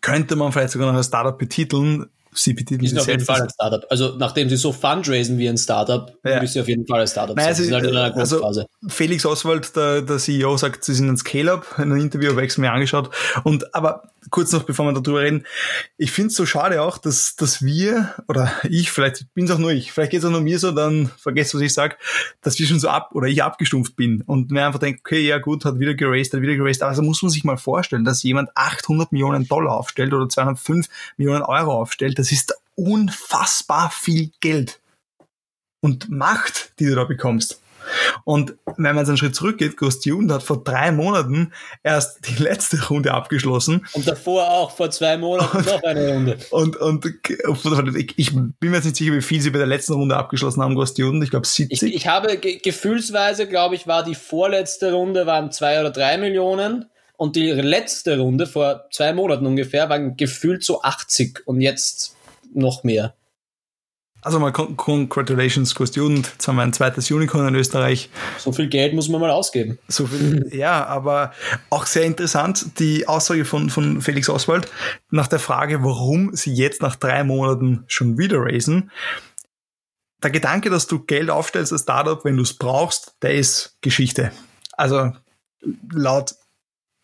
könnte 0.00 0.36
man 0.36 0.52
vielleicht 0.52 0.72
sogar 0.72 0.90
noch 0.90 0.96
als 0.96 1.06
Startup 1.06 1.36
betiteln, 1.36 2.10
Sie 2.32 2.52
betiteln 2.52 2.80
die 2.80 2.88
sind 2.88 2.98
auf 3.00 3.08
jeden 3.08 3.24
Fall 3.24 3.42
ein 3.42 3.50
Startup. 3.50 3.84
Also 3.90 4.14
nachdem 4.16 4.48
sie 4.48 4.56
so 4.56 4.72
fundraisen 4.72 5.38
wie 5.38 5.48
ein 5.48 5.58
Startup, 5.58 6.12
ja. 6.24 6.42
ich 6.42 6.52
sie 6.52 6.60
auf 6.60 6.68
jeden 6.68 6.86
Fall 6.86 7.00
ein 7.00 7.06
Startup 7.06 7.36
Nein, 7.36 7.46
sein. 7.46 7.54
Sie 7.54 7.64
sind 7.64 7.74
halt 7.74 7.84
in 7.84 7.96
einer 7.96 8.16
also 8.16 8.64
Felix 8.88 9.24
Oswald, 9.26 9.74
der, 9.74 10.02
der 10.02 10.18
CEO, 10.18 10.56
sagt, 10.56 10.84
sie 10.84 10.94
sind 10.94 11.08
ein 11.08 11.16
Scale-Up. 11.16 11.78
In 11.78 11.84
einem 11.84 11.96
Interview 11.96 12.30
habe 12.30 12.44
ich 12.44 12.50
es 12.50 12.58
mir 12.58 12.70
angeschaut. 12.70 13.10
Und 13.44 13.74
aber 13.74 14.10
kurz 14.30 14.52
noch, 14.52 14.64
bevor 14.64 14.86
wir 14.86 14.92
darüber 14.92 15.20
reden, 15.20 15.44
ich 15.96 16.10
finde 16.10 16.28
es 16.28 16.34
so 16.34 16.46
schade 16.46 16.82
auch, 16.82 16.98
dass, 16.98 17.36
dass 17.36 17.62
wir, 17.62 18.14
oder 18.28 18.52
ich, 18.68 18.90
vielleicht 18.90 19.32
bin 19.34 19.44
es 19.44 19.50
auch 19.50 19.58
nur 19.58 19.70
ich, 19.70 19.92
vielleicht 19.92 20.10
geht 20.10 20.20
es 20.20 20.26
auch 20.26 20.30
nur 20.30 20.40
mir 20.40 20.58
so, 20.58 20.72
dann 20.72 21.10
vergesst, 21.18 21.54
was 21.54 21.60
ich 21.60 21.72
sage, 21.74 21.96
dass 22.40 22.58
wir 22.58 22.66
schon 22.66 22.80
so 22.80 22.88
ab, 22.88 23.10
oder 23.14 23.26
ich 23.26 23.42
abgestumpft 23.42 23.96
bin 23.96 24.22
und 24.22 24.50
mir 24.50 24.66
einfach 24.66 24.80
denke, 24.80 25.00
okay, 25.00 25.20
ja 25.20 25.38
gut, 25.38 25.64
hat 25.64 25.78
wieder 25.78 25.94
geraced, 25.94 26.32
hat 26.34 26.40
wieder 26.40 26.56
geraced, 26.56 26.82
aber 26.82 26.90
also 26.90 27.02
muss 27.02 27.22
man 27.22 27.30
sich 27.30 27.44
mal 27.44 27.56
vorstellen, 27.56 28.04
dass 28.04 28.22
jemand 28.22 28.50
800 28.54 29.12
Millionen 29.12 29.46
Dollar 29.48 29.74
aufstellt 29.74 30.12
oder 30.12 30.28
205 30.28 30.86
Millionen 31.16 31.42
Euro 31.42 31.72
aufstellt, 31.72 32.18
das 32.18 32.32
ist 32.32 32.54
unfassbar 32.74 33.90
viel 33.90 34.30
Geld 34.40 34.80
und 35.80 36.10
Macht, 36.10 36.72
die 36.78 36.86
du 36.86 36.94
da 36.94 37.04
bekommst. 37.04 37.60
Und 38.24 38.54
wenn 38.76 38.94
man 38.94 38.98
jetzt 38.98 39.08
einen 39.08 39.16
Schritt 39.16 39.34
zurückgeht, 39.34 39.76
Ghost 39.76 40.04
Dune 40.04 40.32
hat 40.32 40.42
vor 40.42 40.62
drei 40.62 40.92
Monaten 40.92 41.52
erst 41.82 42.28
die 42.28 42.42
letzte 42.42 42.86
Runde 42.88 43.12
abgeschlossen. 43.12 43.86
Und 43.92 44.06
davor 44.06 44.50
auch, 44.50 44.70
vor 44.70 44.90
zwei 44.90 45.16
Monaten 45.16 45.64
noch 45.64 45.82
eine 45.82 46.12
Runde. 46.12 46.38
Und, 46.50 46.76
und 46.76 47.04
ich, 47.96 48.14
ich, 48.16 48.34
bin 48.34 48.54
mir 48.60 48.76
jetzt 48.76 48.84
nicht 48.84 48.96
sicher, 48.96 49.12
wie 49.12 49.22
viel 49.22 49.40
sie 49.40 49.50
bei 49.50 49.58
der 49.58 49.66
letzten 49.66 49.94
Runde 49.94 50.16
abgeschlossen 50.16 50.62
haben, 50.62 50.74
Ghost 50.74 50.98
Dune. 50.98 51.22
Ich 51.24 51.30
glaube 51.30 51.46
70. 51.46 51.82
Ich, 51.82 51.94
ich 51.94 52.06
habe 52.06 52.36
ge 52.38 52.58
gefühlsweise, 52.58 53.46
glaube 53.46 53.74
ich, 53.74 53.86
war 53.86 54.04
die 54.04 54.14
vorletzte 54.14 54.92
Runde 54.92 55.26
waren 55.26 55.50
zwei 55.52 55.80
oder 55.80 55.90
drei 55.90 56.18
Millionen. 56.18 56.86
Und 57.16 57.34
die 57.34 57.50
letzte 57.50 58.18
Runde 58.18 58.46
vor 58.46 58.84
zwei 58.92 59.12
Monaten 59.12 59.44
ungefähr 59.44 59.88
waren 59.88 60.16
gefühlt 60.16 60.62
so 60.62 60.82
80 60.82 61.46
und 61.46 61.60
jetzt 61.60 62.14
noch 62.54 62.84
mehr. 62.84 63.14
Also 64.20 64.40
mal 64.40 64.52
Congratulations, 64.52 65.74
Kostjugend. 65.74 66.26
Jetzt 66.26 66.48
haben 66.48 66.56
wir 66.56 66.62
ein 66.62 66.72
zweites 66.72 67.10
Unicorn 67.10 67.48
in 67.48 67.54
Österreich. 67.54 68.10
So 68.36 68.52
viel 68.52 68.68
Geld 68.68 68.92
muss 68.92 69.08
man 69.08 69.20
mal 69.20 69.30
ausgeben. 69.30 69.78
So 69.86 70.06
viel, 70.06 70.48
ja, 70.52 70.84
aber 70.86 71.32
auch 71.70 71.86
sehr 71.86 72.04
interessant 72.04 72.80
die 72.80 73.06
Aussage 73.06 73.44
von, 73.44 73.70
von 73.70 74.02
Felix 74.02 74.28
Oswald 74.28 74.68
nach 75.10 75.28
der 75.28 75.38
Frage, 75.38 75.84
warum 75.84 76.34
sie 76.34 76.52
jetzt 76.52 76.82
nach 76.82 76.96
drei 76.96 77.22
Monaten 77.22 77.84
schon 77.86 78.18
wieder 78.18 78.40
raisen. 78.40 78.90
Der 80.20 80.30
Gedanke, 80.30 80.68
dass 80.68 80.88
du 80.88 80.98
Geld 81.04 81.30
aufstellst 81.30 81.72
als 81.72 81.82
Startup, 81.82 82.24
wenn 82.24 82.36
du 82.36 82.42
es 82.42 82.54
brauchst, 82.54 83.14
der 83.22 83.34
ist 83.34 83.76
Geschichte. 83.82 84.32
Also 84.72 85.12
laut 85.92 86.34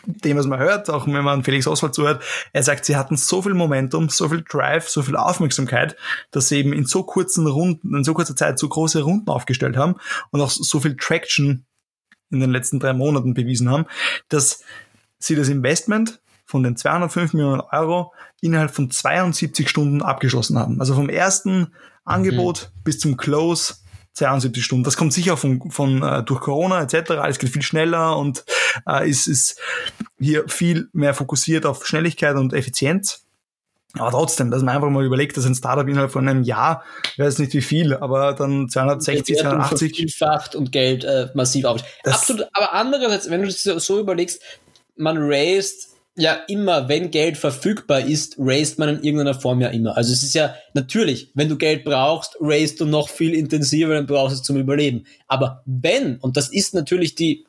dem, 0.06 0.36
was 0.36 0.46
man 0.46 0.58
hört, 0.58 0.90
auch 0.90 1.06
wenn 1.06 1.24
man 1.24 1.44
Felix 1.44 1.66
Oswald 1.66 1.94
zuhört, 1.94 2.22
er 2.52 2.62
sagt, 2.62 2.84
sie 2.84 2.96
hatten 2.96 3.16
so 3.16 3.42
viel 3.42 3.54
Momentum, 3.54 4.08
so 4.08 4.28
viel 4.28 4.44
Drive, 4.48 4.88
so 4.88 5.02
viel 5.02 5.16
Aufmerksamkeit, 5.16 5.96
dass 6.30 6.48
sie 6.48 6.58
eben 6.58 6.72
in 6.72 6.86
so 6.86 7.02
kurzen 7.02 7.46
Runden, 7.46 7.94
in 7.94 8.04
so 8.04 8.14
kurzer 8.14 8.36
Zeit 8.36 8.58
so 8.58 8.68
große 8.68 9.02
Runden 9.02 9.28
aufgestellt 9.28 9.76
haben 9.76 9.96
und 10.30 10.40
auch 10.40 10.50
so 10.50 10.80
viel 10.80 10.96
Traction 10.96 11.64
in 12.30 12.40
den 12.40 12.50
letzten 12.50 12.80
drei 12.80 12.92
Monaten 12.92 13.34
bewiesen 13.34 13.70
haben, 13.70 13.86
dass 14.28 14.62
sie 15.18 15.36
das 15.36 15.48
Investment 15.48 16.20
von 16.44 16.62
den 16.62 16.76
205 16.76 17.32
Millionen 17.32 17.60
Euro 17.60 18.12
innerhalb 18.40 18.70
von 18.70 18.90
72 18.90 19.68
Stunden 19.68 20.02
abgeschlossen 20.02 20.58
haben. 20.58 20.80
Also 20.80 20.94
vom 20.94 21.08
ersten 21.08 21.72
Angebot 22.04 22.70
mhm. 22.74 22.82
bis 22.84 22.98
zum 22.98 23.16
Close 23.16 23.76
72 24.14 24.64
Stunden. 24.64 24.84
Das 24.84 24.96
kommt 24.96 25.12
sicher 25.12 25.36
von, 25.36 25.70
von 25.70 26.02
äh, 26.02 26.22
durch 26.22 26.40
Corona 26.40 26.82
etc. 26.82 27.12
Alles 27.12 27.38
geht 27.38 27.50
viel 27.50 27.62
schneller 27.62 28.16
und 28.16 28.44
äh, 28.88 29.08
ist, 29.08 29.26
ist 29.26 29.58
hier 30.18 30.48
viel 30.48 30.88
mehr 30.92 31.14
fokussiert 31.14 31.66
auf 31.66 31.86
Schnelligkeit 31.86 32.36
und 32.36 32.52
Effizienz. 32.52 33.24
Aber 33.96 34.10
trotzdem, 34.10 34.50
dass 34.50 34.62
man 34.62 34.74
einfach 34.74 34.90
mal 34.90 35.04
überlegt, 35.04 35.36
dass 35.36 35.46
ein 35.46 35.54
Startup 35.54 35.86
innerhalb 35.86 36.10
von 36.10 36.28
einem 36.28 36.42
Jahr, 36.42 36.82
ich 37.12 37.18
weiß 37.18 37.38
nicht 37.38 37.52
wie 37.54 37.62
viel, 37.62 37.94
aber 37.94 38.32
dann 38.32 38.68
260, 38.68 39.38
280. 39.38 39.96
Vielfacht 39.96 40.56
und 40.56 40.72
Geld 40.72 41.04
äh, 41.04 41.28
massiv 41.34 41.64
auf. 41.64 41.80
Absolut, 42.02 42.46
aber 42.54 42.72
andererseits, 42.72 43.30
wenn 43.30 43.42
du 43.42 43.46
das 43.46 43.62
so 43.62 44.00
überlegst, 44.00 44.42
man 44.96 45.16
raised 45.18 45.94
ja 46.16 46.34
immer, 46.48 46.88
wenn 46.88 47.10
Geld 47.10 47.36
verfügbar 47.36 48.00
ist, 48.00 48.36
raised 48.38 48.78
man 48.78 48.88
in 48.88 49.02
irgendeiner 49.02 49.34
Form 49.34 49.60
ja 49.60 49.68
immer. 49.68 49.96
Also 49.96 50.12
es 50.12 50.22
ist 50.22 50.34
ja 50.34 50.54
natürlich, 50.72 51.30
wenn 51.34 51.48
du 51.48 51.56
Geld 51.56 51.84
brauchst, 51.84 52.36
raised 52.40 52.80
du 52.80 52.86
noch 52.86 53.08
viel 53.08 53.34
intensiver, 53.34 53.94
dann 53.94 54.06
brauchst 54.06 54.36
du 54.36 54.40
es 54.40 54.42
zum 54.42 54.56
Überleben. 54.56 55.06
Aber 55.28 55.62
wenn, 55.66 56.16
und 56.18 56.36
das 56.36 56.48
ist 56.48 56.74
natürlich 56.74 57.14
die, 57.14 57.44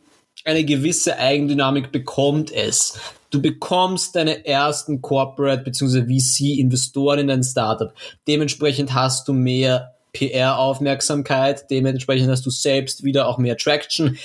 eine 0.45 0.63
gewisse 0.63 1.17
Eigendynamik 1.17 1.91
bekommt 1.91 2.51
es. 2.51 2.97
Du 3.31 3.41
bekommst 3.41 4.15
deine 4.15 4.45
ersten 4.45 5.01
Corporate 5.01 5.63
bzw. 5.63 6.05
VC-Investoren 6.05 7.19
in 7.19 7.27
dein 7.27 7.43
Startup. 7.43 7.93
Dementsprechend 8.27 8.93
hast 8.93 9.27
du 9.27 9.33
mehr 9.33 9.95
PR-Aufmerksamkeit, 10.13 11.69
dementsprechend 11.69 12.29
hast 12.29 12.45
du 12.45 12.49
selbst 12.49 13.03
wieder 13.03 13.27
auch 13.27 13.37
mehr 13.37 13.57
Traction. 13.57 14.17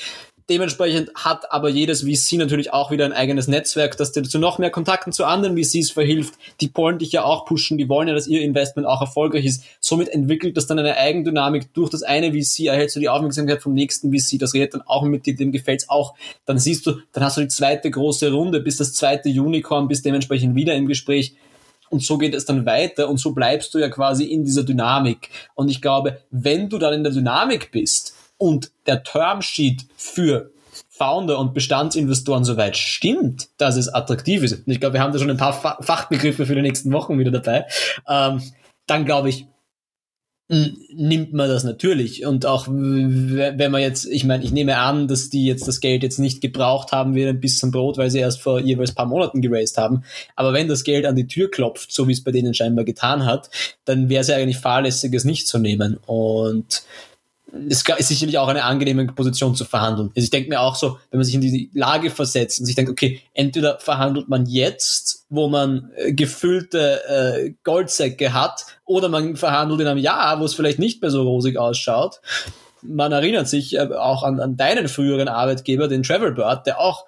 Dementsprechend 0.50 1.12
hat 1.14 1.52
aber 1.52 1.68
jedes 1.68 2.02
VC 2.02 2.32
natürlich 2.32 2.72
auch 2.72 2.90
wieder 2.90 3.04
ein 3.04 3.12
eigenes 3.12 3.46
Netzwerk, 3.46 3.96
das 3.96 4.10
dir 4.10 4.24
zu 4.24 4.40
noch 4.40 4.58
mehr 4.58 4.70
Kontakten 4.70 5.12
zu 5.12 5.24
anderen 5.24 5.56
VCs 5.56 5.92
verhilft. 5.92 6.34
Die 6.60 6.68
wollen 6.74 6.98
dich 6.98 7.12
ja 7.12 7.22
auch 7.22 7.46
pushen, 7.46 7.78
die 7.78 7.88
wollen 7.88 8.08
ja, 8.08 8.14
dass 8.14 8.26
ihr 8.26 8.42
Investment 8.42 8.88
auch 8.88 9.00
erfolgreich 9.00 9.44
ist. 9.44 9.62
Somit 9.78 10.08
entwickelt 10.08 10.56
das 10.56 10.66
dann 10.66 10.80
eine 10.80 10.96
Eigendynamik. 10.96 11.72
Durch 11.72 11.88
das 11.88 12.02
eine 12.02 12.32
VC 12.32 12.66
erhältst 12.66 12.96
du 12.96 13.00
die 13.00 13.08
Aufmerksamkeit 13.08 13.62
vom 13.62 13.74
nächsten 13.74 14.12
VC, 14.12 14.40
das 14.40 14.52
redet 14.52 14.74
dann 14.74 14.82
auch 14.82 15.04
mit 15.04 15.24
dir, 15.24 15.36
dem 15.36 15.52
gefällt's 15.52 15.88
auch. 15.88 16.14
Dann 16.46 16.58
siehst 16.58 16.84
du, 16.84 16.96
dann 17.12 17.22
hast 17.22 17.36
du 17.36 17.42
die 17.42 17.48
zweite 17.48 17.88
große 17.88 18.32
Runde, 18.32 18.58
bis 18.58 18.76
das 18.76 18.92
zweite 18.92 19.28
Unicorn, 19.28 19.86
bis 19.86 20.02
dementsprechend 20.02 20.56
wieder 20.56 20.74
im 20.74 20.88
Gespräch. 20.88 21.36
Und 21.90 22.02
so 22.02 22.18
geht 22.18 22.34
es 22.34 22.44
dann 22.44 22.66
weiter 22.66 23.08
und 23.08 23.18
so 23.18 23.30
bleibst 23.30 23.72
du 23.72 23.78
ja 23.78 23.88
quasi 23.88 24.24
in 24.24 24.44
dieser 24.44 24.64
Dynamik. 24.64 25.30
Und 25.54 25.68
ich 25.68 25.80
glaube, 25.80 26.18
wenn 26.32 26.68
du 26.68 26.78
dann 26.78 26.94
in 26.94 27.04
der 27.04 27.12
Dynamik 27.12 27.70
bist, 27.70 28.16
und 28.40 28.72
der 28.87 29.03
Termsheet 29.03 29.87
für 29.96 30.50
Founder 30.88 31.38
und 31.38 31.53
Bestandsinvestoren 31.53 32.44
soweit 32.44 32.76
stimmt, 32.76 33.48
dass 33.59 33.76
es 33.76 33.88
attraktiv 33.88 34.42
ist, 34.42 34.66
und 34.66 34.72
ich 34.72 34.81
glaube, 34.81 34.94
wir 34.94 35.03
haben 35.03 35.12
da 35.12 35.18
schon 35.18 35.31
ein 35.31 35.37
paar 35.37 35.79
Fachbegriffe 35.83 36.46
für 36.46 36.55
die 36.55 36.62
nächsten 36.62 36.90
Wochen 36.92 37.18
wieder 37.18 37.31
dabei, 37.31 37.66
ähm, 38.09 38.42
dann 38.87 39.05
glaube 39.05 39.29
ich, 39.29 39.46
nimmt 40.48 41.33
man 41.33 41.48
das 41.48 41.62
natürlich. 41.62 42.26
Und 42.26 42.44
auch 42.44 42.66
wenn 42.66 43.70
man 43.70 43.81
jetzt, 43.81 44.05
ich 44.07 44.24
meine, 44.24 44.42
ich 44.42 44.50
nehme 44.50 44.79
an, 44.79 45.07
dass 45.07 45.31
die 45.31 45.46
jetzt 45.46 45.68
das 45.68 45.79
Geld 45.79 46.03
jetzt 46.03 46.18
nicht 46.18 46.40
gebraucht 46.40 46.90
haben 46.90 47.14
wie 47.14 47.24
ein 47.24 47.40
bisschen 47.40 47.70
Brot, 47.70 47.98
weil 47.98 48.11
sie 48.11 48.18
erst 48.18 48.40
vor 48.40 48.59
jeweils 48.59 48.92
paar 48.92 49.07
Monaten 49.07 49.42
geraced 49.42 49.79
haben. 49.79 50.03
Aber 50.35 50.53
wenn 50.53 50.66
das 50.66 50.83
Geld 50.83 51.07
an 51.07 51.14
die 51.14 51.29
Tür 51.29 51.53
klopft, 51.53 51.92
so 51.92 52.09
wie 52.09 52.12
es 52.12 52.24
bei 52.24 52.33
denen 52.33 52.53
scheinbar 52.53 52.85
getan 52.85 53.26
hat, 53.26 53.48
dann 53.85 54.09
wäre 54.09 54.22
es 54.22 54.29
ja 54.29 54.37
eigentlich 54.37 54.59
fahrlässig, 54.59 55.14
es 55.14 55.24
nicht 55.24 55.46
zu 55.46 55.59
nehmen. 55.59 55.98
Und 56.07 56.83
es 57.68 57.82
ist 57.82 58.08
sicherlich 58.08 58.38
auch 58.38 58.48
eine 58.48 58.64
angenehme 58.64 59.06
Position 59.06 59.54
zu 59.54 59.64
verhandeln. 59.64 60.10
Also 60.14 60.24
ich 60.24 60.30
denke 60.30 60.48
mir 60.48 60.60
auch 60.60 60.76
so, 60.76 60.98
wenn 61.10 61.18
man 61.18 61.24
sich 61.24 61.34
in 61.34 61.40
die 61.40 61.70
Lage 61.74 62.10
versetzt 62.10 62.60
und 62.60 62.66
sich 62.66 62.74
denkt, 62.74 62.90
okay, 62.90 63.20
entweder 63.34 63.78
verhandelt 63.78 64.28
man 64.28 64.46
jetzt, 64.46 65.26
wo 65.28 65.48
man 65.48 65.90
äh, 65.96 66.12
gefüllte 66.12 67.00
äh, 67.08 67.52
Goldsäcke 67.64 68.32
hat, 68.32 68.66
oder 68.84 69.08
man 69.08 69.36
verhandelt 69.36 69.80
in 69.80 69.86
einem 69.86 70.00
Jahr, 70.00 70.40
wo 70.40 70.44
es 70.44 70.54
vielleicht 70.54 70.78
nicht 70.78 71.00
mehr 71.02 71.10
so 71.10 71.22
rosig 71.22 71.56
ausschaut. 71.56 72.20
Man 72.82 73.12
erinnert 73.12 73.48
sich 73.48 73.76
äh, 73.76 73.88
auch 73.94 74.22
an, 74.22 74.40
an 74.40 74.56
deinen 74.56 74.88
früheren 74.88 75.28
Arbeitgeber, 75.28 75.88
den 75.88 76.02
Travel 76.02 76.32
Bird, 76.32 76.66
der 76.66 76.80
auch 76.80 77.06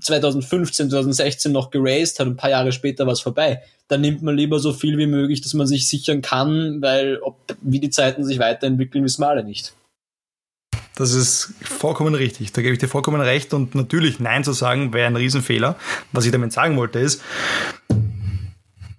2015, 0.00 0.90
2016 0.90 1.52
noch 1.52 1.70
geraced 1.70 2.18
hat 2.18 2.26
und 2.26 2.34
ein 2.34 2.36
paar 2.36 2.50
Jahre 2.50 2.72
später 2.72 3.06
war 3.06 3.12
es 3.12 3.20
vorbei. 3.20 3.62
Dann 3.88 4.00
nimmt 4.00 4.22
man 4.22 4.36
lieber 4.36 4.58
so 4.58 4.72
viel 4.72 4.96
wie 4.96 5.06
möglich, 5.06 5.42
dass 5.42 5.54
man 5.54 5.66
sich 5.66 5.88
sichern 5.88 6.22
kann, 6.22 6.80
weil 6.80 7.18
ob, 7.18 7.36
wie 7.60 7.80
die 7.80 7.90
Zeiten 7.90 8.24
sich 8.24 8.38
weiterentwickeln, 8.38 9.04
wissen 9.04 9.22
wir 9.22 9.28
alle 9.28 9.44
nicht. 9.44 9.74
Das 10.96 11.12
ist 11.12 11.54
vollkommen 11.62 12.14
richtig. 12.14 12.52
Da 12.52 12.62
gebe 12.62 12.72
ich 12.72 12.78
dir 12.78 12.88
vollkommen 12.88 13.20
recht. 13.20 13.52
Und 13.52 13.74
natürlich 13.74 14.20
Nein 14.20 14.44
zu 14.44 14.52
sagen 14.52 14.92
wäre 14.92 15.06
ein 15.06 15.16
Riesenfehler. 15.16 15.76
Was 16.12 16.24
ich 16.24 16.32
damit 16.32 16.52
sagen 16.52 16.76
wollte 16.76 17.00
ist, 17.00 17.20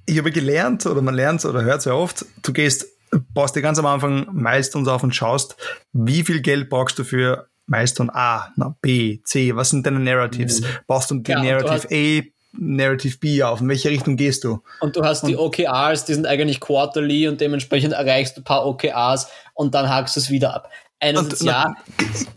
ich 0.05 0.17
habe 0.17 0.31
gelernt, 0.31 0.85
oder 0.85 1.01
man 1.01 1.15
lernt 1.15 1.43
oder 1.45 1.63
hört 1.63 1.81
sehr 1.81 1.95
oft, 1.95 2.25
du 2.43 2.53
gehst, 2.53 2.87
baust 3.33 3.55
dir 3.55 3.61
ganz 3.61 3.79
am 3.79 3.85
Anfang 3.85 4.27
Milestones 4.33 4.87
auf 4.87 5.03
und 5.03 5.15
schaust, 5.15 5.55
wie 5.93 6.23
viel 6.23 6.41
Geld 6.41 6.69
brauchst 6.69 6.99
du 6.99 7.03
für 7.03 7.47
Milestone 7.67 8.13
A, 8.13 8.51
na, 8.55 8.75
B, 8.81 9.21
C, 9.23 9.55
was 9.55 9.71
sind 9.71 9.85
deine 9.85 9.99
Narratives? 9.99 10.61
Mhm. 10.61 10.65
Baust 10.85 11.09
du 11.09 11.15
die 11.15 11.31
ja, 11.31 11.41
Narrative 11.41 11.87
A, 11.91 12.23
Narrative 12.51 13.17
B 13.17 13.41
auf? 13.41 13.61
In 13.61 13.69
welche 13.69 13.89
Richtung 13.89 14.17
gehst 14.17 14.43
du? 14.43 14.61
Und 14.81 14.95
du 14.95 15.03
hast 15.03 15.23
und 15.23 15.29
die 15.29 15.37
OKRs, 15.37 16.05
die 16.05 16.13
sind 16.13 16.27
eigentlich 16.27 16.59
quarterly 16.59 17.27
und 17.27 17.41
dementsprechend 17.41 17.93
erreichst 17.93 18.37
du 18.37 18.41
ein 18.41 18.43
paar 18.43 18.65
OKRs 18.67 19.27
und 19.55 19.73
dann 19.73 19.89
hakst 19.89 20.15
du 20.15 20.19
es 20.19 20.29
wieder 20.29 20.53
ab. 20.53 20.69
Einerseits 20.99 21.41
ja. 21.41 21.75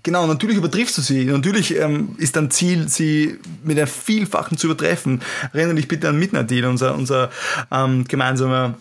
Genau, 0.03 0.27
natürlich 0.27 0.57
übertriffst 0.57 0.99
du 0.99 1.03
sie. 1.03 1.25
Natürlich 1.25 1.77
ähm, 1.77 2.17
ist 2.19 2.37
dein 2.37 2.51
Ziel, 2.51 2.89
sie 2.89 3.39
mit 3.63 3.79
einem 3.79 3.87
Vielfachen 3.87 4.59
zu 4.59 4.67
übertreffen. 4.67 5.23
Erinnere 5.53 5.77
dich 5.77 5.89
bitte 5.89 6.09
an 6.09 6.19
Midnight 6.19 6.51
Deal, 6.51 6.67
unser, 6.67 6.95
unser 6.95 7.31
ähm, 7.71 8.05
gemeinsamer 8.05 8.75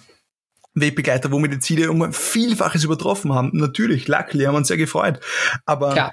Wegbegleiter, 0.73 1.31
wo 1.31 1.39
wir 1.39 1.49
die 1.49 1.59
Ziele 1.59 1.91
um 1.91 2.01
ein 2.01 2.13
Vielfaches 2.13 2.83
übertroffen 2.83 3.33
haben. 3.33 3.51
Natürlich, 3.53 4.07
luckily, 4.07 4.45
haben 4.45 4.53
wir 4.53 4.59
uns 4.59 4.67
sehr 4.67 4.77
gefreut. 4.77 5.19
Aber 5.65 5.93
Klar 5.93 6.11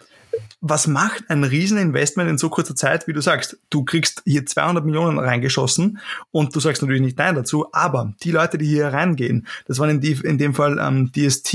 was 0.67 0.87
macht 0.87 1.29
ein 1.29 1.45
Rieseninvestment 1.45 2.31
in 2.31 2.39
so 2.39 2.49
kurzer 2.49 2.75
Zeit, 2.75 3.07
wie 3.07 3.13
du 3.13 3.21
sagst? 3.21 3.59
Du 3.69 3.85
kriegst 3.85 4.23
hier 4.25 4.47
200 4.47 4.83
Millionen 4.83 5.19
reingeschossen 5.19 5.99
und 6.31 6.57
du 6.57 6.61
sagst 6.61 6.81
natürlich 6.81 7.03
nicht 7.03 7.19
Nein 7.19 7.35
dazu, 7.35 7.67
aber 7.73 8.15
die 8.23 8.31
Leute, 8.31 8.57
die 8.57 8.67
hier 8.67 8.89
reingehen, 8.89 9.47
das 9.67 9.79
waren 9.79 9.91
in, 9.91 10.01
die, 10.01 10.13
in 10.13 10.39
dem 10.39 10.55
Fall 10.55 10.79
ähm, 10.81 11.13
DST, 11.13 11.55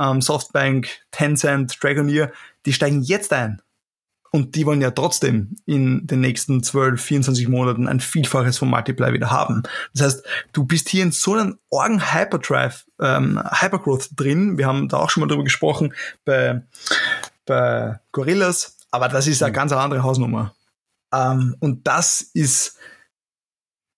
ähm, 0.00 0.20
Softbank, 0.20 0.88
Tencent, 1.12 1.78
Dragoneer, 1.80 2.32
die 2.66 2.72
steigen 2.72 3.02
jetzt 3.02 3.32
ein. 3.32 3.62
Und 4.32 4.56
die 4.56 4.66
wollen 4.66 4.80
ja 4.80 4.90
trotzdem 4.90 5.54
in 5.64 6.08
den 6.08 6.20
nächsten 6.20 6.60
12, 6.60 7.00
24 7.00 7.46
Monaten 7.46 7.86
ein 7.86 8.00
Vielfaches 8.00 8.58
vom 8.58 8.68
Multiply 8.68 9.12
wieder 9.12 9.30
haben. 9.30 9.62
Das 9.94 10.04
heißt, 10.04 10.26
du 10.52 10.64
bist 10.64 10.88
hier 10.88 11.04
in 11.04 11.12
so 11.12 11.34
einem 11.34 11.60
Organ 11.70 12.12
Hyperdrive, 12.12 12.84
ähm, 13.00 13.40
Hypergrowth 13.60 14.08
drin. 14.16 14.58
Wir 14.58 14.66
haben 14.66 14.88
da 14.88 14.96
auch 14.96 15.10
schon 15.10 15.20
mal 15.20 15.28
drüber 15.28 15.44
gesprochen 15.44 15.94
bei 16.24 16.62
bei 17.46 17.98
Gorillas, 18.12 18.76
aber 18.90 19.08
das 19.08 19.26
ist 19.26 19.42
eine 19.42 19.50
mhm. 19.50 19.56
ganz 19.56 19.72
andere 19.72 20.02
Hausnummer. 20.02 20.54
Ähm, 21.12 21.56
und 21.60 21.86
das 21.86 22.22
ist 22.34 22.78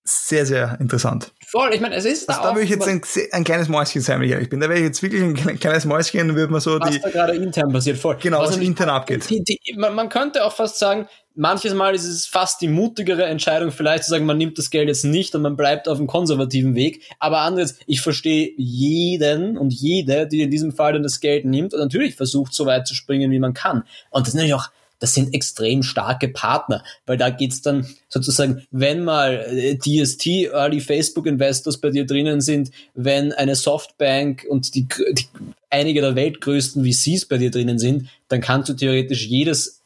sehr, 0.04 0.46
sehr 0.46 0.78
interessant. 0.80 1.32
Voll, 1.48 1.72
ich 1.72 1.80
meine, 1.80 1.94
es 1.94 2.04
ist 2.04 2.28
also 2.28 2.42
da, 2.42 2.48
da 2.48 2.54
würde 2.54 2.64
ich 2.64 2.70
jetzt 2.70 2.88
ein, 2.88 3.00
ein, 3.30 3.44
kleines 3.44 3.68
Mäuschen 3.68 4.00
sein, 4.00 4.18
wenn 4.18 4.26
ich 4.26 4.32
ehrlich 4.32 4.48
bin. 4.48 4.58
Da 4.58 4.68
wäre 4.68 4.80
ich 4.80 4.84
jetzt 4.84 5.00
wirklich 5.00 5.22
ein 5.22 5.60
kleines 5.60 5.84
Mäuschen, 5.84 6.34
würde 6.34 6.50
man 6.50 6.60
so 6.60 6.80
was 6.80 6.90
die. 6.90 6.96
Was 6.96 7.02
da 7.02 7.10
gerade 7.10 7.36
intern 7.36 7.72
passiert, 7.72 7.98
voll. 7.98 8.16
Genau, 8.20 8.40
was, 8.40 8.50
was 8.50 8.56
intern 8.56 8.88
abgeht. 8.88 9.30
Die, 9.30 9.44
die, 9.44 9.60
man, 9.76 9.94
man, 9.94 10.08
könnte 10.08 10.44
auch 10.44 10.52
fast 10.52 10.80
sagen, 10.80 11.06
manches 11.36 11.72
Mal 11.72 11.94
ist 11.94 12.04
es 12.04 12.26
fast 12.26 12.60
die 12.62 12.66
mutigere 12.66 13.26
Entscheidung, 13.26 13.70
vielleicht 13.70 14.02
zu 14.02 14.10
sagen, 14.10 14.26
man 14.26 14.38
nimmt 14.38 14.58
das 14.58 14.70
Geld 14.70 14.88
jetzt 14.88 15.04
nicht 15.04 15.36
und 15.36 15.42
man 15.42 15.56
bleibt 15.56 15.88
auf 15.88 15.98
dem 15.98 16.08
konservativen 16.08 16.74
Weg. 16.74 17.02
Aber 17.20 17.42
anderes, 17.42 17.78
ich 17.86 18.00
verstehe 18.00 18.52
jeden 18.56 19.56
und 19.56 19.72
jede, 19.72 20.26
die 20.26 20.42
in 20.42 20.50
diesem 20.50 20.72
Fall 20.72 20.94
dann 20.94 21.04
das 21.04 21.20
Geld 21.20 21.44
nimmt 21.44 21.74
und 21.74 21.80
natürlich 21.80 22.16
versucht, 22.16 22.54
so 22.54 22.66
weit 22.66 22.88
zu 22.88 22.96
springen, 22.96 23.30
wie 23.30 23.38
man 23.38 23.54
kann. 23.54 23.84
Und 24.10 24.26
das 24.26 24.30
ist 24.30 24.34
natürlich 24.34 24.54
auch 24.54 24.70
das 24.98 25.14
sind 25.14 25.34
extrem 25.34 25.82
starke 25.82 26.28
Partner, 26.28 26.82
weil 27.06 27.16
da 27.16 27.30
geht's 27.30 27.62
dann 27.62 27.86
sozusagen, 28.08 28.66
wenn 28.70 29.04
mal 29.04 29.44
DST, 29.78 30.26
äh, 30.26 30.44
Early 30.46 30.80
Facebook 30.80 31.26
Investors 31.26 31.78
bei 31.78 31.90
dir 31.90 32.06
drinnen 32.06 32.40
sind, 32.40 32.70
wenn 32.94 33.32
eine 33.32 33.56
Softbank 33.56 34.46
und 34.48 34.74
die, 34.74 34.86
die 35.12 35.26
einige 35.70 36.00
der 36.00 36.14
weltgrößten 36.14 36.84
VCs 36.84 37.26
bei 37.26 37.38
dir 37.38 37.50
drinnen 37.50 37.78
sind, 37.78 38.08
dann 38.28 38.40
kannst 38.40 38.68
du 38.68 38.74
theoretisch 38.74 39.26
jedes 39.26 39.82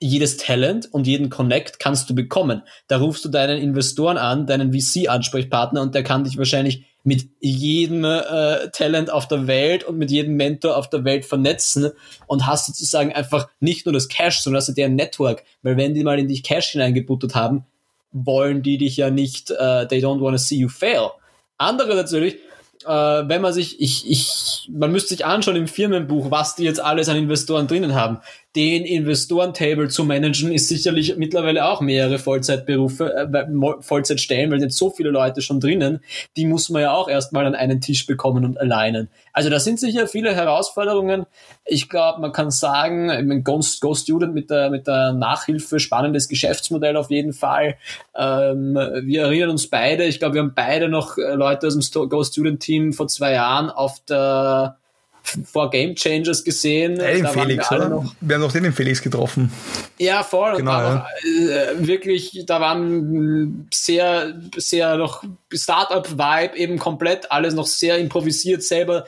jedes 0.00 0.36
Talent 0.36 0.88
und 0.92 1.08
jeden 1.08 1.28
Connect 1.28 1.80
kannst 1.80 2.08
du 2.08 2.14
bekommen. 2.14 2.62
Da 2.86 2.98
rufst 2.98 3.24
du 3.24 3.28
deinen 3.28 3.58
Investoren 3.58 4.16
an, 4.16 4.46
deinen 4.46 4.72
VC-Ansprechpartner 4.72 5.82
und 5.82 5.94
der 5.94 6.04
kann 6.04 6.22
dich 6.22 6.38
wahrscheinlich 6.38 6.84
mit 7.08 7.26
jedem 7.40 8.04
äh, 8.04 8.68
Talent 8.70 9.10
auf 9.10 9.26
der 9.26 9.46
Welt 9.46 9.82
und 9.82 9.96
mit 9.96 10.10
jedem 10.10 10.36
Mentor 10.36 10.76
auf 10.76 10.90
der 10.90 11.04
Welt 11.04 11.24
vernetzen 11.24 11.90
und 12.26 12.46
hast 12.46 12.66
sozusagen 12.66 13.14
einfach 13.14 13.48
nicht 13.60 13.86
nur 13.86 13.94
das 13.94 14.08
Cash, 14.08 14.40
sondern 14.40 14.58
hast 14.58 14.68
du 14.68 14.74
deren 14.74 14.94
Network. 14.94 15.42
Weil 15.62 15.78
wenn 15.78 15.94
die 15.94 16.04
mal 16.04 16.18
in 16.18 16.28
dich 16.28 16.42
Cash 16.42 16.72
hineingebuttert 16.72 17.34
haben, 17.34 17.64
wollen 18.12 18.62
die 18.62 18.76
dich 18.76 18.98
ja 18.98 19.08
nicht, 19.08 19.50
uh, 19.50 19.86
they 19.88 20.00
don't 20.00 20.20
want 20.20 20.34
to 20.34 20.38
see 20.38 20.56
you 20.56 20.68
fail. 20.68 21.12
Andere 21.56 21.94
natürlich, 21.94 22.34
äh, 22.84 22.88
wenn 22.90 23.40
man 23.40 23.54
sich, 23.54 23.80
ich, 23.80 24.08
ich, 24.10 24.68
man 24.70 24.92
müsste 24.92 25.08
sich 25.08 25.24
anschauen 25.24 25.56
im 25.56 25.66
Firmenbuch, 25.66 26.30
was 26.30 26.56
die 26.56 26.64
jetzt 26.64 26.80
alles 26.80 27.08
an 27.08 27.16
Investoren 27.16 27.68
drinnen 27.68 27.94
haben 27.94 28.18
den 28.58 28.84
Investorentable 28.84 29.86
zu 29.86 30.02
managen, 30.02 30.50
ist 30.50 30.66
sicherlich 30.66 31.16
mittlerweile 31.16 31.64
auch 31.64 31.80
mehrere 31.80 32.18
Vollzeitberufe, 32.18 33.14
äh, 33.32 33.82
Vollzeitstellen, 33.82 34.50
weil 34.50 34.58
sind 34.58 34.72
so 34.72 34.90
viele 34.90 35.10
Leute 35.10 35.42
schon 35.42 35.60
drinnen, 35.60 36.00
die 36.36 36.44
muss 36.44 36.68
man 36.68 36.82
ja 36.82 36.92
auch 36.92 37.08
erstmal 37.08 37.46
an 37.46 37.54
einen 37.54 37.80
Tisch 37.80 38.04
bekommen 38.04 38.44
und 38.44 38.58
alleinen. 38.58 39.10
Also 39.32 39.48
da 39.48 39.60
sind 39.60 39.78
sicher 39.78 40.08
viele 40.08 40.34
Herausforderungen. 40.34 41.26
Ich 41.66 41.88
glaube, 41.88 42.20
man 42.20 42.32
kann 42.32 42.50
sagen, 42.50 43.44
Ghost, 43.44 43.80
Go 43.80 43.94
Student 43.94 44.34
mit 44.34 44.50
der, 44.50 44.70
mit 44.70 44.88
der 44.88 45.12
Nachhilfe, 45.12 45.78
spannendes 45.78 46.28
Geschäftsmodell 46.28 46.96
auf 46.96 47.12
jeden 47.12 47.34
Fall. 47.34 47.76
Ähm, 48.16 48.74
wir 48.74 49.22
erinnern 49.22 49.50
uns 49.50 49.70
beide, 49.70 50.02
ich 50.02 50.18
glaube, 50.18 50.34
wir 50.34 50.42
haben 50.42 50.54
beide 50.56 50.88
noch 50.88 51.16
äh, 51.16 51.34
Leute 51.34 51.68
aus 51.68 51.78
dem 51.78 52.08
Go 52.08 52.24
Student 52.24 52.58
Team 52.58 52.92
vor 52.92 53.06
zwei 53.06 53.34
Jahren 53.34 53.70
auf 53.70 54.00
der 54.08 54.78
vor 55.44 55.70
Game 55.70 55.94
Changers 55.94 56.44
gesehen. 56.44 56.98
Den 56.98 57.26
Felix, 57.26 57.70
wir, 57.70 57.88
noch, 57.88 58.14
wir 58.20 58.34
haben 58.34 58.42
noch 58.42 58.52
den, 58.52 58.64
den 58.64 58.72
Felix 58.72 59.02
getroffen. 59.02 59.52
Ja, 59.98 60.22
voll. 60.22 60.56
Genau, 60.56 60.72
ja. 60.72 60.94
Noch, 60.94 61.06
äh, 61.50 61.86
wirklich, 61.86 62.44
da 62.46 62.60
waren 62.60 63.68
sehr, 63.72 64.34
sehr 64.56 64.96
noch 64.96 65.24
Startup-Vibe 65.52 66.56
eben 66.56 66.78
komplett, 66.78 67.30
alles 67.30 67.54
noch 67.54 67.66
sehr 67.66 67.98
improvisiert, 67.98 68.62
selber 68.62 69.06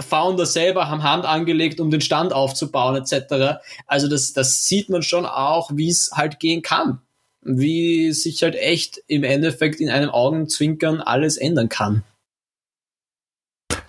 Founder 0.00 0.46
selber 0.46 0.88
haben 0.88 1.02
Hand 1.02 1.24
angelegt, 1.24 1.80
um 1.80 1.90
den 1.90 2.00
Stand 2.00 2.32
aufzubauen, 2.32 2.96
etc. 2.96 3.60
Also 3.86 4.08
das, 4.08 4.32
das 4.32 4.66
sieht 4.66 4.88
man 4.88 5.02
schon 5.02 5.26
auch, 5.26 5.70
wie 5.74 5.88
es 5.88 6.12
halt 6.14 6.38
gehen 6.38 6.62
kann. 6.62 7.00
Wie 7.42 8.12
sich 8.12 8.42
halt 8.42 8.56
echt 8.56 9.02
im 9.06 9.24
Endeffekt 9.24 9.80
in 9.80 9.90
einem 9.90 10.10
Augenzwinkern 10.10 11.00
alles 11.00 11.36
ändern 11.36 11.68
kann. 11.68 12.04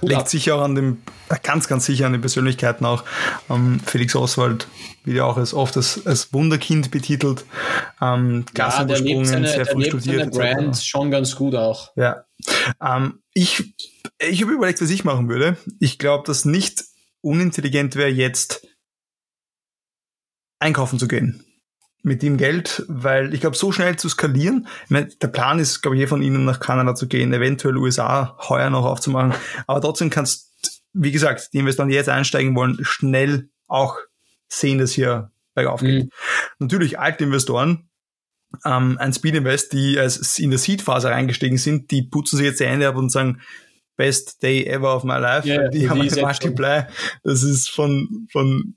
Legt 0.01 0.29
sicher 0.29 0.55
auch 0.55 0.61
an 0.61 0.75
dem, 0.75 1.01
ganz, 1.43 1.67
ganz 1.67 1.85
sicher 1.85 2.05
an 2.05 2.13
den 2.13 2.21
Persönlichkeiten 2.21 2.85
auch. 2.85 3.03
Ähm, 3.49 3.79
Felix 3.85 4.15
Oswald 4.15 4.67
wird 5.03 5.17
ja 5.17 5.25
auch 5.25 5.37
als 5.37 5.53
oft 5.53 5.75
als, 5.75 6.05
als 6.05 6.31
Wunderkind 6.33 6.91
betitelt. 6.91 7.45
Ähm, 8.01 8.45
ja, 8.57 8.83
der 8.85 8.99
lebt 9.01 9.27
seine, 9.27 9.47
sehr 9.47 9.65
früh 9.65 9.85
studiert. 9.85 10.33
Seine 10.33 10.53
Brand 10.53 10.77
schon 10.77 11.11
ganz 11.11 11.35
gut 11.35 11.55
auch. 11.55 11.91
Ja. 11.95 12.23
Ähm, 12.81 13.19
ich 13.33 13.73
ich 14.21 14.41
habe 14.41 14.53
überlegt, 14.53 14.81
was 14.81 14.89
ich 14.89 15.03
machen 15.03 15.29
würde. 15.29 15.57
Ich 15.79 15.99
glaube, 15.99 16.23
dass 16.25 16.45
nicht 16.45 16.85
unintelligent 17.21 17.95
wäre, 17.95 18.09
jetzt 18.09 18.67
einkaufen 20.59 20.99
zu 20.99 21.07
gehen 21.07 21.45
mit 22.01 22.21
dem 22.21 22.37
Geld, 22.37 22.83
weil 22.87 23.33
ich 23.33 23.41
glaube, 23.41 23.57
so 23.57 23.71
schnell 23.71 23.97
zu 23.97 24.07
skalieren, 24.09 24.67
meine, 24.87 25.07
der 25.07 25.27
Plan 25.27 25.59
ist, 25.59 25.81
glaube 25.81 25.97
ich, 25.97 26.03
eh 26.03 26.07
von 26.07 26.21
Ihnen 26.21 26.45
nach 26.45 26.59
Kanada 26.59 26.95
zu 26.95 27.07
gehen, 27.07 27.33
eventuell 27.33 27.77
USA 27.77 28.37
heuer 28.47 28.69
noch 28.69 28.85
aufzumachen, 28.85 29.33
aber 29.67 29.81
trotzdem 29.81 30.09
kannst, 30.09 30.81
wie 30.93 31.11
gesagt, 31.11 31.49
die 31.53 31.57
Investoren, 31.57 31.89
die 31.89 31.95
jetzt 31.95 32.09
einsteigen 32.09 32.55
wollen, 32.55 32.77
schnell 32.81 33.49
auch 33.67 33.97
sehen, 34.47 34.79
dass 34.79 34.93
hier 34.93 35.31
bergauf 35.53 35.81
geht. 35.81 36.05
Mhm. 36.05 36.11
Natürlich 36.59 36.99
alte 36.99 37.25
Investoren, 37.25 37.89
ähm, 38.65 38.97
ein 38.99 39.13
Speed 39.13 39.35
Invest, 39.35 39.73
die 39.73 39.99
als 39.99 40.39
in 40.39 40.49
der 40.49 40.59
Seed-Phase 40.59 41.09
reingestiegen 41.09 41.57
sind, 41.57 41.91
die 41.91 42.03
putzen 42.03 42.37
sich 42.37 42.45
jetzt 42.45 42.59
die 42.59 42.65
Hände 42.65 42.87
ab 42.87 42.95
und 42.95 43.11
sagen, 43.11 43.41
best 43.95 44.41
day 44.41 44.65
ever 44.65 44.95
of 44.95 45.03
my 45.03 45.19
life. 45.19 45.47
Yeah, 45.47 45.67
die, 45.67 45.79
die 45.79 45.89
haben 45.89 46.01
ein 46.01 46.09
Multiply. 46.21 46.83
Das 47.23 47.43
ist 47.43 47.69
von, 47.69 48.27
von 48.31 48.73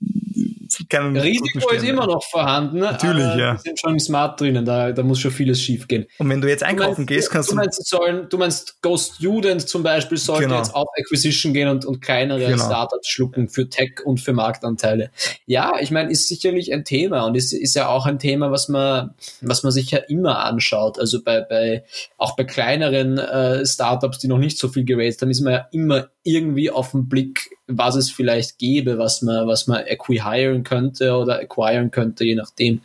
keinen 0.93 1.17
Risiko 1.17 1.69
ist 1.71 1.83
immer 1.83 2.07
noch 2.07 2.23
vorhanden. 2.23 2.79
Natürlich, 2.79 3.35
ja. 3.35 3.55
Die 3.55 3.61
sind 3.61 3.79
schon 3.79 3.99
smart 3.99 4.39
drinnen, 4.39 4.65
da, 4.65 4.91
da 4.91 5.03
muss 5.03 5.19
schon 5.19 5.31
vieles 5.31 5.61
schief 5.61 5.87
gehen. 5.87 6.05
Und 6.19 6.29
wenn 6.29 6.41
du 6.41 6.47
jetzt 6.47 6.63
einkaufen 6.63 6.93
du 6.93 7.01
meinst, 7.01 7.07
gehst, 7.07 7.31
kannst 7.31 7.49
du. 7.49 7.55
Du 7.55 7.61
meinst, 7.61 7.87
sollen, 7.87 8.27
du 8.29 8.37
meinst 8.37 8.81
Go 8.81 8.97
Student 8.97 9.67
zum 9.67 9.83
Beispiel 9.83 10.17
sollte 10.17 10.43
genau. 10.43 10.57
jetzt 10.57 10.73
auf 10.73 10.87
Acquisition 10.97 11.53
gehen 11.53 11.67
und, 11.67 11.85
und 11.85 12.01
kleinere 12.01 12.51
genau. 12.51 12.65
Startups 12.65 13.07
schlucken 13.07 13.49
für 13.49 13.69
Tech 13.69 14.05
und 14.05 14.19
für 14.19 14.33
Marktanteile. 14.33 15.11
Ja, 15.45 15.73
ich 15.79 15.91
meine, 15.91 16.11
ist 16.11 16.27
sicherlich 16.27 16.71
ein 16.73 16.85
Thema 16.85 17.23
und 17.23 17.35
ist, 17.35 17.53
ist 17.53 17.75
ja 17.75 17.87
auch 17.87 18.05
ein 18.05 18.19
Thema, 18.19 18.51
was 18.51 18.69
man, 18.69 19.15
was 19.41 19.63
man 19.63 19.71
sich 19.71 19.91
ja 19.91 19.99
immer 19.99 20.45
anschaut. 20.45 20.99
Also 20.99 21.23
bei, 21.23 21.41
bei 21.41 21.83
auch 22.17 22.35
bei 22.35 22.43
kleineren 22.43 23.17
äh, 23.17 23.65
Startups, 23.65 24.19
die 24.19 24.27
noch 24.27 24.37
nicht 24.37 24.57
so 24.57 24.69
viel 24.69 24.85
geraced 24.85 25.21
haben, 25.21 25.31
ist 25.31 25.41
man 25.41 25.53
ja 25.53 25.67
immer 25.71 26.07
irgendwie 26.23 26.71
auf 26.71 26.91
den 26.91 27.07
Blick, 27.07 27.57
was 27.67 27.95
es 27.95 28.09
vielleicht 28.09 28.57
gäbe, 28.57 28.97
was 28.97 29.21
man, 29.21 29.47
was 29.47 29.67
man 29.67 29.83
acquihiren 29.83 30.63
könnte 30.63 31.15
oder 31.15 31.39
acquiren 31.39 31.91
könnte, 31.91 32.25
je 32.25 32.35
nachdem. 32.35 32.81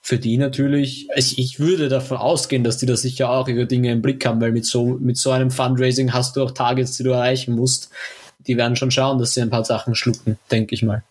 für 0.00 0.18
die 0.18 0.38
natürlich, 0.38 1.06
ich, 1.16 1.38
ich 1.38 1.60
würde 1.60 1.90
davon 1.90 2.16
ausgehen, 2.16 2.64
dass 2.64 2.78
die 2.78 2.86
da 2.86 2.96
sicher 2.96 3.28
auch 3.28 3.46
ihre 3.46 3.66
Dinge 3.66 3.92
im 3.92 4.00
Blick 4.00 4.24
haben, 4.24 4.40
weil 4.40 4.52
mit 4.52 4.64
so, 4.64 4.96
mit 4.98 5.18
so 5.18 5.32
einem 5.32 5.50
Fundraising 5.50 6.14
hast 6.14 6.34
du 6.36 6.42
auch 6.42 6.52
Targets, 6.52 6.96
die 6.96 7.02
du 7.02 7.10
erreichen 7.10 7.54
musst. 7.54 7.90
Die 8.46 8.56
werden 8.56 8.74
schon 8.74 8.90
schauen, 8.90 9.18
dass 9.18 9.34
sie 9.34 9.42
ein 9.42 9.50
paar 9.50 9.66
Sachen 9.66 9.94
schlucken, 9.94 10.38
denke 10.50 10.74
ich 10.74 10.82
mal. 10.82 11.04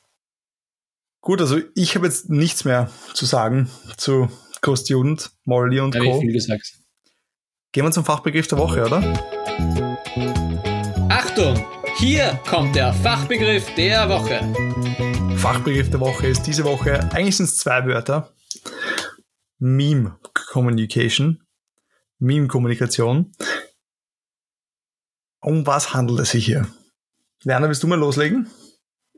Gut, 1.22 1.42
also 1.42 1.60
ich 1.76 1.96
habe 1.96 2.08
jetzt 2.08 2.30
nichts 2.32 2.66
mehr 2.66 2.90
zu 3.14 3.28
sagen 3.28 3.70
zu 3.98 4.30
Cost 4.62 4.90
Jugend, 4.90 5.30
Molly 5.46 5.80
und 5.80 5.94
ja, 5.94 6.02
Co. 6.02 6.20
Gehen 6.20 7.86
wir 7.86 7.92
zum 7.92 8.06
Fachbegriff 8.06 8.48
der 8.48 8.58
Woche, 8.58 8.84
oder? 8.84 9.87
Achtung! 11.10 11.66
Hier 11.98 12.38
kommt 12.50 12.76
der 12.76 12.94
Fachbegriff 12.94 13.74
der 13.76 14.10
Woche. 14.10 14.42
Fachbegriff 15.38 15.90
der 15.90 16.02
Woche 16.02 16.28
ist 16.28 16.44
diese 16.44 16.66
Woche, 16.66 17.00
eigentlich 17.14 17.38
sind 17.38 17.46
es 17.46 17.58
zwei 17.58 17.86
Wörter. 17.86 18.34
Meme 19.58 20.18
Communication. 20.52 21.44
Meme 22.20 22.48
Kommunikation. 22.48 23.32
Um 25.40 25.66
was 25.66 25.94
handelt 25.94 26.20
es 26.20 26.32
sich 26.32 26.46
hier? 26.46 26.68
Werner, 27.46 27.70
willst 27.70 27.84
du 27.84 27.88
mal 27.88 27.98
loslegen? 27.98 28.50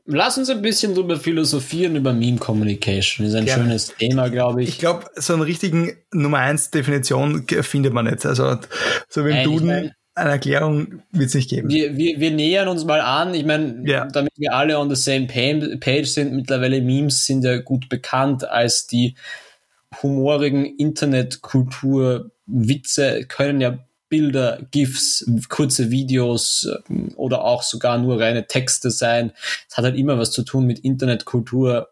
Lass 0.06 0.38
uns 0.38 0.48
ein 0.48 0.62
bisschen 0.62 0.94
drüber 0.94 1.18
philosophieren 1.18 1.96
über 1.96 2.12
Meme 2.12 2.38
Communication. 2.38 3.26
Ist 3.26 3.34
ein 3.34 3.44
Gerne. 3.44 3.64
schönes 3.64 3.94
Thema, 3.96 4.28
glaube 4.28 4.62
ich. 4.62 4.68
Ich 4.68 4.78
glaube, 4.78 5.06
so 5.16 5.32
einen 5.32 5.42
richtigen 5.42 5.92
Nummer 6.12 6.38
eins 6.38 6.70
Definition 6.70 7.46
findet 7.48 7.92
man 7.92 8.06
nicht. 8.06 8.24
Also 8.24 8.58
so 9.08 9.24
wie 9.24 9.30
im 9.30 9.44
Duden 9.44 9.68
ich 9.68 9.74
mein, 9.74 9.92
eine 10.14 10.30
Erklärung 10.30 11.02
wird 11.12 11.28
es 11.28 11.34
nicht 11.34 11.50
geben. 11.50 11.68
Wir, 11.68 11.96
wir, 11.96 12.20
wir 12.20 12.30
nähern 12.30 12.68
uns 12.68 12.84
mal 12.84 13.00
an. 13.00 13.34
Ich 13.34 13.44
meine, 13.44 13.82
ja. 13.88 14.06
damit 14.06 14.32
wir 14.36 14.52
alle 14.52 14.78
on 14.78 14.94
the 14.94 15.00
same 15.00 15.26
page 15.26 16.06
sind, 16.06 16.32
mittlerweile 16.32 16.80
Memes 16.80 17.26
sind 17.26 17.44
ja 17.44 17.58
gut 17.58 17.88
bekannt 17.88 18.48
als 18.48 18.86
die 18.86 19.14
humorigen 20.02 20.64
Internetkultur. 20.64 22.30
Witze 22.46 23.24
können 23.26 23.60
ja 23.60 23.78
Bilder, 24.08 24.58
GIFs, 24.72 25.24
kurze 25.48 25.90
Videos 25.90 26.68
ähm, 26.88 27.12
oder 27.16 27.44
auch 27.44 27.62
sogar 27.62 27.96
nur 27.96 28.20
reine 28.20 28.46
Texte 28.46 28.90
sein. 28.90 29.32
Es 29.68 29.76
hat 29.76 29.84
halt 29.84 29.96
immer 29.96 30.18
was 30.18 30.32
zu 30.32 30.42
tun 30.42 30.66
mit 30.66 30.80
Internetkultur. 30.80 31.88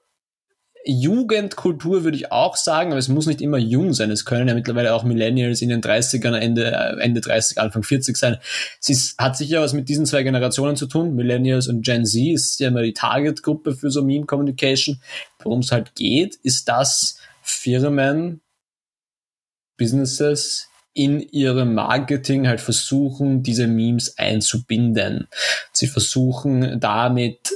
Jugendkultur 0.91 2.03
würde 2.03 2.17
ich 2.17 2.33
auch 2.33 2.57
sagen, 2.57 2.93
aber 2.93 2.99
es 2.99 3.09
muss 3.09 3.27
nicht 3.27 3.43
immer 3.43 3.59
jung 3.59 3.93
sein. 3.93 4.11
Es 4.11 4.25
können 4.25 4.49
ja 4.49 4.55
mittlerweile 4.55 4.95
auch 4.95 5.05
Millennials 5.05 5.61
in 5.61 5.69
den 5.69 5.83
30ern, 5.83 6.35
Ende, 6.35 6.97
Ende 6.99 7.21
30, 7.21 7.61
Anfang 7.61 7.83
40 7.83 8.17
sein. 8.17 8.39
Es 8.81 8.89
ist, 8.89 9.19
hat 9.19 9.37
sicher 9.37 9.61
was 9.61 9.75
mit 9.75 9.91
diesen 9.91 10.07
zwei 10.07 10.23
Generationen 10.23 10.77
zu 10.77 10.87
tun. 10.87 11.15
Millennials 11.15 11.69
und 11.69 11.85
Gen 11.85 12.07
Z 12.07 12.33
ist 12.33 12.59
ja 12.61 12.69
immer 12.69 12.81
die 12.81 12.95
Target-Gruppe 12.95 13.75
für 13.75 13.91
so 13.91 14.03
Meme 14.03 14.25
Communication. 14.25 15.03
Worum 15.43 15.61
es 15.61 15.73
halt 15.73 15.95
geht, 15.95 16.37
ist, 16.37 16.71
dass 16.71 17.19
Firmen, 17.43 18.41
Businesses 19.77 20.69
in 20.95 21.21
ihrem 21.21 21.75
Marketing 21.75 22.49
halt 22.49 22.63
versuchen, 22.63 23.43
diese 23.43 23.67
Memes 23.67 24.17
einzubinden. 24.17 25.29
Sie 25.71 25.87
versuchen 25.87 26.81
damit 26.81 27.53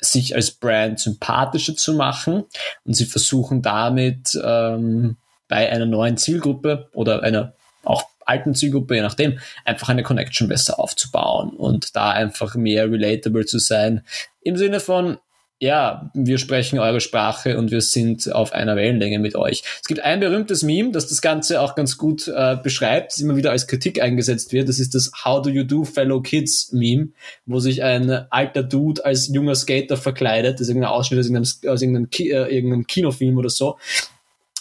sich 0.00 0.34
als 0.34 0.50
Brand 0.50 0.98
sympathischer 1.00 1.76
zu 1.76 1.94
machen 1.94 2.44
und 2.84 2.94
sie 2.94 3.06
versuchen 3.06 3.62
damit 3.62 4.38
ähm, 4.42 5.16
bei 5.48 5.70
einer 5.70 5.86
neuen 5.86 6.16
Zielgruppe 6.16 6.88
oder 6.94 7.22
einer 7.22 7.54
auch 7.84 8.04
alten 8.24 8.54
Zielgruppe, 8.54 8.94
je 8.94 9.02
nachdem, 9.02 9.38
einfach 9.64 9.88
eine 9.88 10.02
Connection 10.02 10.48
besser 10.48 10.78
aufzubauen 10.78 11.50
und 11.50 11.96
da 11.96 12.10
einfach 12.10 12.54
mehr 12.54 12.90
relatable 12.90 13.44
zu 13.44 13.58
sein. 13.58 14.04
Im 14.42 14.56
Sinne 14.56 14.80
von, 14.80 15.18
ja, 15.62 16.10
wir 16.14 16.38
sprechen 16.38 16.78
eure 16.78 17.00
Sprache 17.00 17.58
und 17.58 17.70
wir 17.70 17.82
sind 17.82 18.32
auf 18.32 18.52
einer 18.52 18.76
Wellenlänge 18.76 19.18
mit 19.18 19.36
euch. 19.36 19.62
Es 19.82 19.86
gibt 19.86 20.00
ein 20.00 20.18
berühmtes 20.18 20.62
Meme, 20.62 20.90
das 20.90 21.06
das 21.06 21.20
Ganze 21.20 21.60
auch 21.60 21.74
ganz 21.74 21.98
gut 21.98 22.28
äh, 22.28 22.56
beschreibt, 22.56 23.12
das 23.12 23.20
immer 23.20 23.36
wieder 23.36 23.50
als 23.50 23.66
Kritik 23.66 24.00
eingesetzt 24.00 24.54
wird. 24.54 24.70
Das 24.70 24.78
ist 24.78 24.94
das 24.94 25.12
How 25.22 25.42
do 25.42 25.50
you 25.50 25.62
do 25.62 25.84
fellow 25.84 26.22
kids 26.22 26.72
Meme, 26.72 27.10
wo 27.44 27.60
sich 27.60 27.82
ein 27.82 28.10
alter 28.30 28.62
Dude 28.62 29.04
als 29.04 29.28
junger 29.28 29.54
Skater 29.54 29.98
verkleidet. 29.98 30.54
Das 30.54 30.62
ist 30.62 30.68
irgendein 30.70 30.92
Ausschnitt 30.92 31.20
aus 31.20 31.26
irgendeinem, 31.26 31.70
aus 31.70 31.82
irgendeinem, 31.82 32.10
Ki 32.10 32.30
äh, 32.30 32.54
irgendeinem 32.54 32.86
Kinofilm 32.86 33.36
oder 33.36 33.50
so 33.50 33.76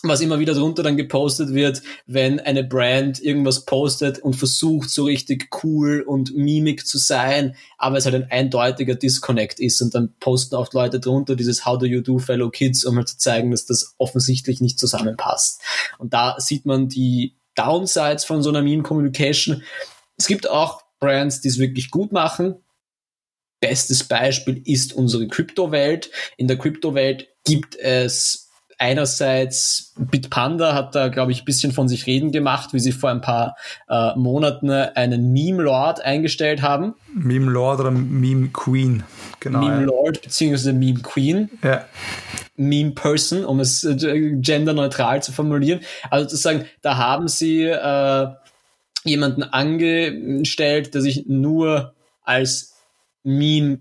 was 0.04 0.22
immer 0.22 0.40
wieder 0.40 0.54
drunter 0.54 0.84
dann 0.84 0.98
gepostet 0.98 1.54
wird, 1.54 1.82
wenn 2.06 2.40
eine 2.40 2.64
Brand 2.64 3.22
irgendwas 3.22 3.66
postet 3.66 4.20
und 4.20 4.36
versucht, 4.36 4.90
so 4.90 5.04
richtig 5.04 5.50
cool 5.64 6.02
und 6.02 6.36
mimik 6.36 6.88
zu 6.88 6.98
sein, 6.98 7.56
aber 7.78 7.98
es 7.98 8.06
halt 8.06 8.16
ein 8.16 8.32
eindeutiger 8.32 8.96
Disconnect 8.96 9.60
ist 9.60 9.82
und 9.82 9.94
dann 9.94 10.14
posten 10.20 10.56
oft 10.56 10.74
Leute 10.74 11.00
drunter 11.00 11.36
dieses 11.36 11.66
How 11.66 11.78
do 11.78 11.86
you 11.86 12.02
do, 12.02 12.18
fellow 12.18 12.50
kids, 12.50 12.86
um 12.86 12.96
halt 12.98 13.10
zu 13.10 13.18
zeigen, 13.18 13.52
dass 13.52 13.66
das 13.66 13.96
offensichtlich 13.98 14.62
nicht 14.62 14.80
zusammenpasst. 14.80 15.62
Und 15.98 16.14
da 16.14 16.36
sieht 16.40 16.66
man 16.66 16.88
die 16.88 17.36
Downsides 17.56 18.24
von 18.24 18.42
so 18.42 18.50
einer 18.50 18.62
Meme 18.62 18.84
Communication. 18.84 19.64
Es 20.18 20.28
gibt 20.28 20.50
auch 20.50 20.82
Brands, 21.00 21.42
die 21.42 21.50
es 21.50 21.60
wirklich 21.60 21.92
gut 21.92 22.12
machen. 22.12 22.56
Bestes 23.60 24.06
Beispiel 24.06 24.62
ist 24.64 24.94
unsere 24.94 25.28
Kryptowelt. 25.28 26.10
In 26.38 26.48
der 26.48 26.58
Kryptowelt 26.58 27.28
gibt 27.44 27.76
es 27.76 28.49
einerseits 28.80 29.94
Bitpanda 29.98 30.74
hat 30.74 30.96
da, 30.96 31.10
glaube 31.10 31.32
ich, 31.32 31.44
ein 31.44 31.46
bisschen 31.46 31.72
von 31.74 31.88
sich 31.88 32.08
reden 32.08 32.32
gemacht, 32.32 32.74
wie 32.74 32.80
sie 32.80 32.94
vor 32.94 33.12
ein 33.12 33.22
paar 33.22 33.56
äh, 33.90 34.16
Monaten 34.16 34.72
einen 34.72 35.32
Meme-Lord 35.32 36.02
eingestellt 36.02 36.62
haben. 36.62 36.96
Meme-Lord 37.14 37.82
oder 37.82 37.92
Meme-Queen, 37.92 39.04
genau. 39.40 39.60
Meme-Lord 39.60 40.22
beziehungsweise 40.22 40.74
Meme-Queen. 40.74 41.50
Ja. 41.62 41.86
Meme-Person, 42.56 43.46
um 43.46 43.60
es 43.60 43.84
äh, 43.84 44.36
genderneutral 44.36 45.22
zu 45.22 45.34
formulieren. 45.34 45.82
Also 46.10 46.28
zu 46.28 46.38
sagen, 46.38 46.66
da 46.82 46.98
haben 46.98 47.28
sie 47.28 47.64
äh, 47.64 48.28
jemanden 49.04 49.44
angestellt, 49.44 50.94
der 50.94 51.02
sich 51.02 51.26
nur 51.28 51.94
als 52.24 52.76
Meme 53.24 53.80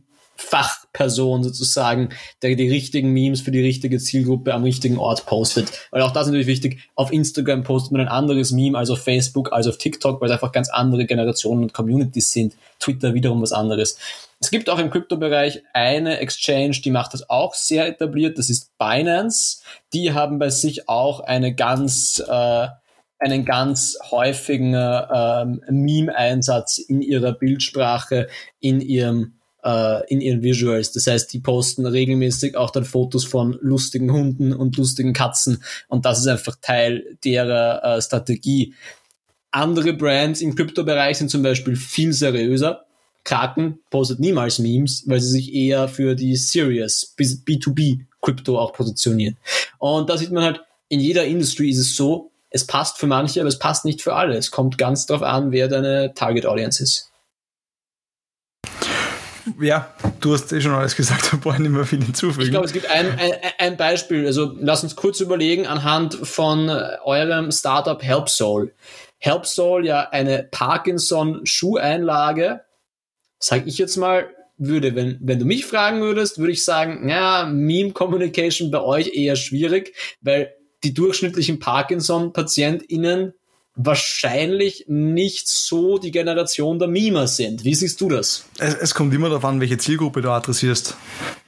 Fachperson 0.99 1.45
sozusagen, 1.45 2.11
der 2.43 2.57
die 2.57 2.69
richtigen 2.69 3.13
Memes 3.13 3.41
für 3.41 3.51
die 3.51 3.63
richtige 3.63 3.99
Zielgruppe 3.99 4.53
am 4.53 4.65
richtigen 4.65 4.99
Ort 4.99 5.27
postet. 5.27 5.71
Weil 5.91 6.03
auch 6.03 6.11
das 6.11 6.23
ist 6.23 6.29
natürlich 6.29 6.47
wichtig. 6.47 6.91
Auf 6.95 7.13
Instagram 7.13 7.63
postet 7.63 7.93
man 7.93 8.03
ein 8.03 8.09
anderes 8.09 8.51
Meme 8.51 8.77
als 8.77 8.91
auf 8.91 9.03
Facebook, 9.03 9.53
als 9.53 9.67
auf 9.67 9.79
TikTok, 9.79 10.21
weil 10.21 10.29
es 10.29 10.33
einfach 10.33 10.53
ganz 10.53 10.69
andere 10.69 11.07
Generationen 11.07 11.63
und 11.63 11.73
Communities 11.73 12.33
sind. 12.33 12.55
Twitter 12.81 13.15
wiederum 13.15 13.41
was 13.41 13.53
anderes. 13.53 13.99
Es 14.41 14.51
gibt 14.51 14.71
auch 14.71 14.79
im 14.79 14.91
Kryptobereich 14.91 15.63
eine 15.73 16.19
Exchange, 16.19 16.81
die 16.85 16.93
macht 16.93 17.13
das 17.13 17.29
auch 17.29 17.55
sehr 17.55 17.89
etabliert. 17.89 18.39
Das 18.39 18.51
ist 18.51 18.77
Binance. 18.79 19.63
Die 19.93 20.13
haben 20.13 20.39
bei 20.39 20.51
sich 20.51 20.89
auch 20.89 21.21
eine 21.21 21.55
ganz 21.55 22.23
äh, 22.27 22.69
einen 23.21 23.45
ganz 23.45 23.99
häufigen 24.13 24.75
ähm, 24.77 25.61
Meme-Einsatz 25.69 26.79
in 26.79 27.03
ihrer 27.03 27.33
Bildsprache, 27.33 28.29
in 28.61 28.81
ihrem 28.81 29.38
äh, 29.65 30.07
in 30.13 30.21
ihren 30.21 30.43
Visuals. 30.43 30.93
Das 30.93 31.07
heißt, 31.07 31.33
die 31.33 31.41
posten 31.41 31.87
regelmäßig 31.87 32.57
auch 32.57 32.71
dann 32.71 32.85
Fotos 32.85 33.25
von 33.25 33.59
lustigen 33.61 34.13
Hunden 34.13 34.53
und 34.53 34.77
lustigen 34.77 35.13
Katzen 35.13 35.63
und 35.89 36.05
das 36.05 36.21
ist 36.21 36.27
einfach 36.27 36.57
Teil 36.61 37.17
derer 37.25 37.83
äh, 37.85 38.03
Strategie. 38.03 38.75
Andere 39.51 39.95
Brands 39.95 40.41
im 40.41 40.55
Kryptobereich 40.55 41.19
sind 41.19 41.31
zum 41.31 41.43
Beispiel 41.43 41.77
viel 41.77 42.13
seriöser. 42.13 42.85
Kraken 43.25 43.81
postet 43.91 44.21
niemals 44.21 44.59
Memes, 44.59 45.05
weil 45.07 45.21
sie 45.21 45.31
sich 45.31 45.53
eher 45.53 45.89
für 45.89 46.15
die 46.15 46.37
Serious 46.37 47.15
B2B 47.19 48.07
Krypto 48.23 48.59
auch 48.59 48.73
positionieren. 48.73 49.37
Und 49.79 50.09
da 50.11 50.17
sieht 50.17 50.33
man 50.33 50.45
halt, 50.45 50.61
in 50.89 51.01
jeder 51.01 51.25
Industrie 51.25 51.71
ist 51.71 51.79
es 51.79 51.97
so, 51.97 52.31
es 52.51 52.67
passt 52.67 52.99
für 52.99 53.07
manche, 53.07 53.41
aber 53.41 53.49
es 53.49 53.59
passt 53.59 53.85
nicht 53.85 54.03
für 54.03 54.15
alle. 54.15 54.37
Es 54.37 54.51
kommt 54.51 54.79
ganz 54.79 55.07
darauf 55.07 55.23
an, 55.23 55.53
wer 55.53 55.69
deine 55.69 56.15
Target 56.15 56.47
Audience 56.47 56.83
ist. 56.83 57.08
Ja, 59.61 59.95
du 60.21 60.35
hast 60.35 60.53
eh 60.53 60.61
schon 60.61 60.73
alles 60.73 60.97
gesagt, 60.97 61.33
da 61.33 61.37
brauche 61.37 61.63
nicht 61.63 61.71
mehr 61.71 61.85
viel 61.85 62.03
hinzufügen. 62.03 62.43
Ich 62.43 62.51
glaube, 62.51 62.67
es 62.67 62.73
gibt 62.73 62.91
ein, 62.91 63.17
ein, 63.19 63.33
ein 63.59 63.77
Beispiel. 63.77 64.27
Also 64.27 64.57
lass 64.59 64.83
uns 64.83 64.97
kurz 64.97 65.21
überlegen 65.21 65.67
anhand 65.67 66.15
von 66.15 66.69
äh, 66.69 66.97
eurem 67.05 67.53
Startup 67.53 68.03
HelpSoul. 68.03 68.75
HelpSoul 69.19 69.87
ja 69.87 70.09
eine 70.11 70.49
Parkinson-Schuheinlage, 70.51 72.63
sag 73.39 73.67
ich 73.67 73.79
jetzt 73.79 73.97
mal, 73.97 74.29
würde, 74.59 74.95
wenn, 74.95 75.19
wenn 75.21 75.39
du 75.39 75.45
mich 75.45 75.67
fragen 75.67 76.01
würdest, 76.01 76.39
würde 76.39 76.53
ich 76.53 76.65
sagen, 76.65 77.09
ja, 77.09 77.47
Meme-Communication 77.47 78.71
bei 78.71 78.81
euch 78.81 79.15
eher 79.15 79.37
schwierig, 79.37 79.95
weil 80.21 80.53
die 80.85 80.95
durchschnittlichen 80.95 81.59
Parkinson-PatientInnen 81.59 83.35
wahrscheinlich 83.79 84.85
nicht 84.89 85.49
so 85.49 85.99
die 85.99 86.11
Generation 86.11 86.81
der 86.81 86.89
Mimer 86.89 87.29
sind. 87.29 87.65
Wie 87.65 87.75
siehst 87.75 88.01
du 88.01 88.09
das? 88.09 88.45
Es, 88.59 88.75
es, 88.75 88.95
kommt 88.95 89.15
immer 89.15 89.29
darauf 89.29 89.45
an, 89.45 89.61
welche 89.61 89.79
Zielgruppe 89.79 90.21
du 90.21 90.31
adressierst. 90.31 90.97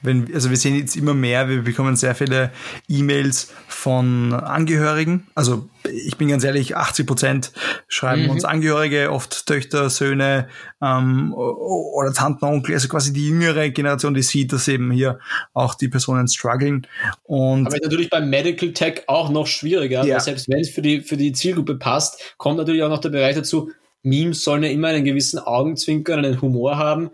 Wenn, 0.01 0.33
also 0.33 0.49
wir 0.49 0.57
sehen 0.57 0.77
jetzt 0.77 0.95
immer 0.95 1.13
mehr, 1.13 1.49
wir 1.49 1.61
bekommen 1.61 1.97
sehr 1.97 2.15
viele 2.15 2.51
E-Mails 2.87 3.49
von 3.67 4.33
Angehörigen, 4.33 5.27
also 5.35 5.67
ich 5.89 6.17
bin 6.17 6.27
ganz 6.27 6.43
ehrlich, 6.43 6.75
80 6.75 7.07
Prozent 7.07 7.51
schreiben 7.87 8.23
mhm. 8.23 8.29
uns 8.31 8.45
Angehörige, 8.45 9.11
oft 9.11 9.45
Töchter, 9.45 9.89
Söhne 9.89 10.47
ähm, 10.81 11.33
oder 11.33 12.13
Tanten, 12.13 12.45
Onkel, 12.45 12.75
also 12.75 12.87
quasi 12.87 13.13
die 13.13 13.27
jüngere 13.27 13.69
Generation, 13.69 14.13
die 14.13 14.23
sieht, 14.23 14.53
dass 14.53 14.67
eben 14.67 14.91
hier 14.91 15.19
auch 15.53 15.75
die 15.75 15.87
Personen 15.87 16.27
strugglen. 16.27 16.87
Und 17.23 17.67
Aber 17.67 17.77
natürlich 17.81 18.09
beim 18.09 18.29
Medical 18.29 18.73
Tech 18.73 19.03
auch 19.07 19.29
noch 19.29 19.47
schwieriger, 19.47 20.05
ja. 20.05 20.15
weil 20.15 20.21
selbst 20.21 20.49
wenn 20.49 20.59
es 20.59 20.69
für 20.69 20.81
die, 20.81 21.01
für 21.01 21.17
die 21.17 21.31
Zielgruppe 21.31 21.75
passt, 21.75 22.35
kommt 22.37 22.57
natürlich 22.57 22.83
auch 22.83 22.89
noch 22.89 23.01
der 23.01 23.09
Bereich 23.09 23.35
dazu, 23.35 23.71
Memes 24.03 24.43
sollen 24.43 24.63
ja 24.63 24.69
immer 24.69 24.87
einen 24.87 25.05
gewissen 25.05 25.39
Augenzwinkern, 25.39 26.25
einen 26.25 26.41
Humor 26.41 26.77
haben 26.77 27.11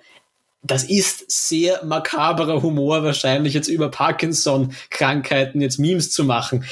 das 0.63 0.83
ist 0.83 1.31
sehr 1.31 1.85
makaberer 1.85 2.61
Humor, 2.61 3.01
wahrscheinlich 3.03 3.53
jetzt 3.53 3.69
über 3.69 3.89
Parkinson-Krankheiten 3.89 5.61
jetzt 5.61 5.79
Memes 5.79 6.11
zu 6.11 6.25
machen 6.25 6.65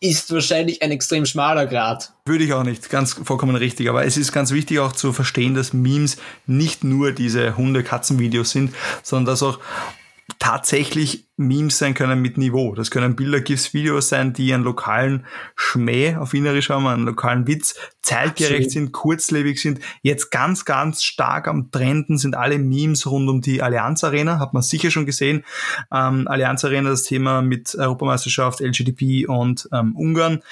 ist 0.00 0.32
wahrscheinlich 0.32 0.82
ein 0.82 0.92
extrem 0.92 1.26
schmaler 1.26 1.66
Grad. 1.66 2.12
Würde 2.24 2.44
ich 2.44 2.52
auch 2.52 2.62
nicht, 2.62 2.88
ganz 2.88 3.14
vollkommen 3.14 3.56
richtig. 3.56 3.88
Aber 3.88 4.04
es 4.04 4.16
ist 4.16 4.32
ganz 4.32 4.52
wichtig 4.52 4.78
auch 4.78 4.92
zu 4.92 5.12
verstehen, 5.12 5.54
dass 5.54 5.72
Memes 5.72 6.18
nicht 6.46 6.84
nur 6.84 7.12
diese 7.12 7.56
Hunde-Katzen-Videos 7.56 8.50
sind, 8.50 8.74
sondern 9.02 9.32
dass 9.32 9.42
auch 9.42 9.58
tatsächlich 10.38 11.24
Memes 11.36 11.78
sein 11.78 11.94
können 11.94 12.20
mit 12.20 12.36
Niveau. 12.36 12.74
Das 12.74 12.90
können 12.90 13.16
Bilder, 13.16 13.40
GIFs, 13.40 13.72
Videos 13.72 14.08
sein, 14.08 14.32
die 14.32 14.52
einen 14.52 14.64
lokalen 14.64 15.24
Schmäh 15.54 16.16
auf 16.16 16.32
Wienerisch 16.32 16.68
haben, 16.70 16.86
einen 16.86 17.06
lokalen 17.06 17.46
Witz, 17.46 17.76
zeitgerecht 18.02 18.70
sind, 18.70 18.92
kurzlebig 18.92 19.60
sind. 19.60 19.80
Jetzt 20.02 20.30
ganz, 20.30 20.64
ganz 20.64 21.02
stark 21.02 21.48
am 21.48 21.70
Trenden 21.70 22.18
sind 22.18 22.36
alle 22.36 22.58
Memes 22.58 23.06
rund 23.06 23.28
um 23.28 23.40
die 23.40 23.62
Allianz 23.62 24.04
Arena, 24.04 24.38
hat 24.38 24.52
man 24.52 24.62
sicher 24.62 24.90
schon 24.90 25.06
gesehen. 25.06 25.44
Ähm, 25.92 26.28
Allianz 26.28 26.64
Arena, 26.64 26.90
das 26.90 27.04
Thema 27.04 27.40
mit 27.40 27.74
Europameisterschaft, 27.74 28.60
LGDP 28.60 29.26
und 29.26 29.68
ähm, 29.72 29.96
Ungarn 29.96 30.42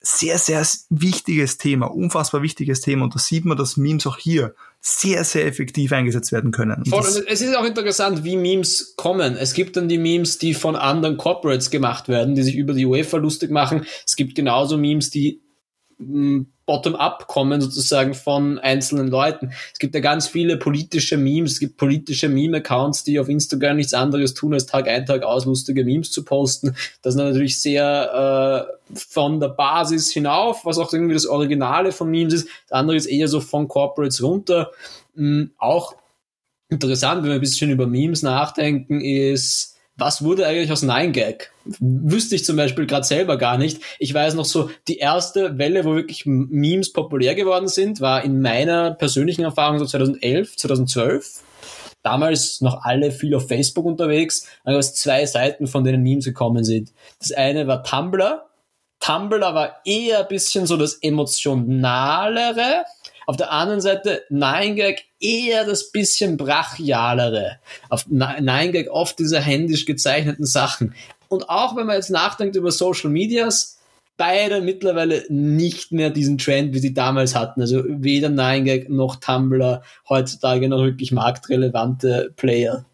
sehr, 0.00 0.38
sehr 0.38 0.66
wichtiges 0.88 1.58
Thema, 1.58 1.86
unfassbar 1.86 2.42
wichtiges 2.42 2.80
Thema. 2.80 3.04
Und 3.04 3.14
da 3.14 3.18
sieht 3.18 3.44
man, 3.44 3.58
dass 3.58 3.76
Memes 3.76 4.06
auch 4.06 4.16
hier 4.16 4.54
sehr, 4.80 5.24
sehr 5.24 5.46
effektiv 5.46 5.92
eingesetzt 5.92 6.32
werden 6.32 6.52
können. 6.52 6.84
Voll, 6.86 7.04
es 7.28 7.42
ist 7.42 7.54
auch 7.56 7.64
interessant, 7.64 8.24
wie 8.24 8.36
Memes 8.36 8.94
kommen. 8.96 9.36
Es 9.36 9.52
gibt 9.52 9.76
dann 9.76 9.88
die 9.88 9.98
Memes, 9.98 10.38
die 10.38 10.54
von 10.54 10.74
anderen 10.74 11.18
Corporates 11.18 11.70
gemacht 11.70 12.08
werden, 12.08 12.34
die 12.34 12.42
sich 12.42 12.56
über 12.56 12.72
die 12.72 12.86
UEFA 12.86 13.18
lustig 13.18 13.50
machen. 13.50 13.84
Es 14.06 14.16
gibt 14.16 14.34
genauso 14.34 14.78
Memes, 14.78 15.10
die 15.10 15.42
bottom-up 16.70 17.26
kommen, 17.26 17.60
sozusagen 17.60 18.14
von 18.14 18.58
einzelnen 18.58 19.08
Leuten. 19.08 19.52
Es 19.72 19.78
gibt 19.78 19.94
ja 19.94 20.00
ganz 20.00 20.28
viele 20.28 20.56
politische 20.56 21.16
Memes, 21.16 21.52
es 21.52 21.60
gibt 21.60 21.76
politische 21.76 22.28
Meme-Accounts, 22.28 23.02
die 23.02 23.18
auf 23.18 23.28
Instagram 23.28 23.76
nichts 23.76 23.92
anderes 23.92 24.34
tun, 24.34 24.54
als 24.54 24.66
Tag 24.66 24.86
ein, 24.86 25.04
Tag 25.04 25.24
aus 25.24 25.46
lustige 25.46 25.84
Memes 25.84 26.12
zu 26.12 26.24
posten. 26.24 26.76
Das 27.02 27.14
ist 27.14 27.18
natürlich 27.18 27.60
sehr 27.60 28.68
äh, 28.88 28.94
von 28.94 29.40
der 29.40 29.48
Basis 29.48 30.12
hinauf, 30.12 30.64
was 30.64 30.78
auch 30.78 30.92
irgendwie 30.92 31.14
das 31.14 31.26
Originale 31.26 31.90
von 31.90 32.08
Memes 32.08 32.34
ist. 32.34 32.48
Das 32.68 32.78
andere 32.78 32.96
ist 32.96 33.06
eher 33.06 33.28
so 33.28 33.40
von 33.40 33.66
Corporates 33.66 34.22
runter. 34.22 34.70
Mhm, 35.14 35.50
auch 35.58 35.96
interessant, 36.68 37.22
wenn 37.22 37.30
wir 37.30 37.34
ein 37.34 37.40
bisschen 37.40 37.70
über 37.70 37.88
Memes 37.88 38.22
nachdenken, 38.22 39.00
ist 39.00 39.76
was 40.00 40.24
wurde 40.24 40.46
eigentlich 40.46 40.72
aus 40.72 40.82
9gag? 40.82 41.48
Wüsste 41.78 42.34
ich 42.34 42.44
zum 42.44 42.56
Beispiel 42.56 42.86
gerade 42.86 43.06
selber 43.06 43.36
gar 43.36 43.58
nicht. 43.58 43.80
Ich 43.98 44.12
weiß 44.12 44.34
noch 44.34 44.46
so, 44.46 44.70
die 44.88 44.96
erste 44.96 45.58
Welle, 45.58 45.84
wo 45.84 45.94
wirklich 45.94 46.24
Memes 46.26 46.92
populär 46.92 47.34
geworden 47.34 47.68
sind, 47.68 48.00
war 48.00 48.24
in 48.24 48.40
meiner 48.40 48.92
persönlichen 48.92 49.44
Erfahrung 49.44 49.78
so 49.78 49.84
2011, 49.84 50.56
2012. 50.56 51.42
Damals 52.02 52.62
noch 52.62 52.82
alle 52.82 53.12
viel 53.12 53.34
auf 53.34 53.48
Facebook 53.48 53.84
unterwegs. 53.84 54.46
Dann 54.64 54.74
gab 54.74 54.82
zwei 54.82 55.26
Seiten, 55.26 55.66
von 55.66 55.84
denen 55.84 56.02
Memes 56.02 56.24
gekommen 56.24 56.64
sind. 56.64 56.92
Das 57.18 57.32
eine 57.32 57.66
war 57.66 57.84
Tumblr. 57.84 58.46
Tumblr 59.00 59.54
war 59.54 59.76
eher 59.84 60.20
ein 60.20 60.28
bisschen 60.28 60.66
so 60.66 60.76
das 60.76 60.94
emotionalere, 60.94 62.84
auf 63.30 63.36
der 63.36 63.52
anderen 63.52 63.80
Seite 63.80 64.24
9gag 64.32 64.96
eher 65.20 65.64
das 65.64 65.92
bisschen 65.92 66.36
brachialere. 66.36 67.60
Auf 67.88 68.06
9gag 68.08 68.88
oft 68.88 69.20
diese 69.20 69.38
händisch 69.38 69.86
gezeichneten 69.86 70.44
Sachen. 70.44 70.96
Und 71.28 71.48
auch 71.48 71.76
wenn 71.76 71.86
man 71.86 71.94
jetzt 71.94 72.10
nachdenkt 72.10 72.56
über 72.56 72.72
Social 72.72 73.08
Medias, 73.08 73.78
beide 74.16 74.60
mittlerweile 74.60 75.22
nicht 75.28 75.92
mehr 75.92 76.10
diesen 76.10 76.38
Trend, 76.38 76.74
wie 76.74 76.80
sie 76.80 76.92
damals 76.92 77.36
hatten. 77.36 77.60
Also 77.60 77.84
weder 77.86 78.30
9gag 78.30 78.90
noch 78.90 79.14
Tumblr 79.14 79.84
heutzutage 80.08 80.68
noch 80.68 80.82
wirklich 80.82 81.12
marktrelevante 81.12 82.32
Player. 82.34 82.84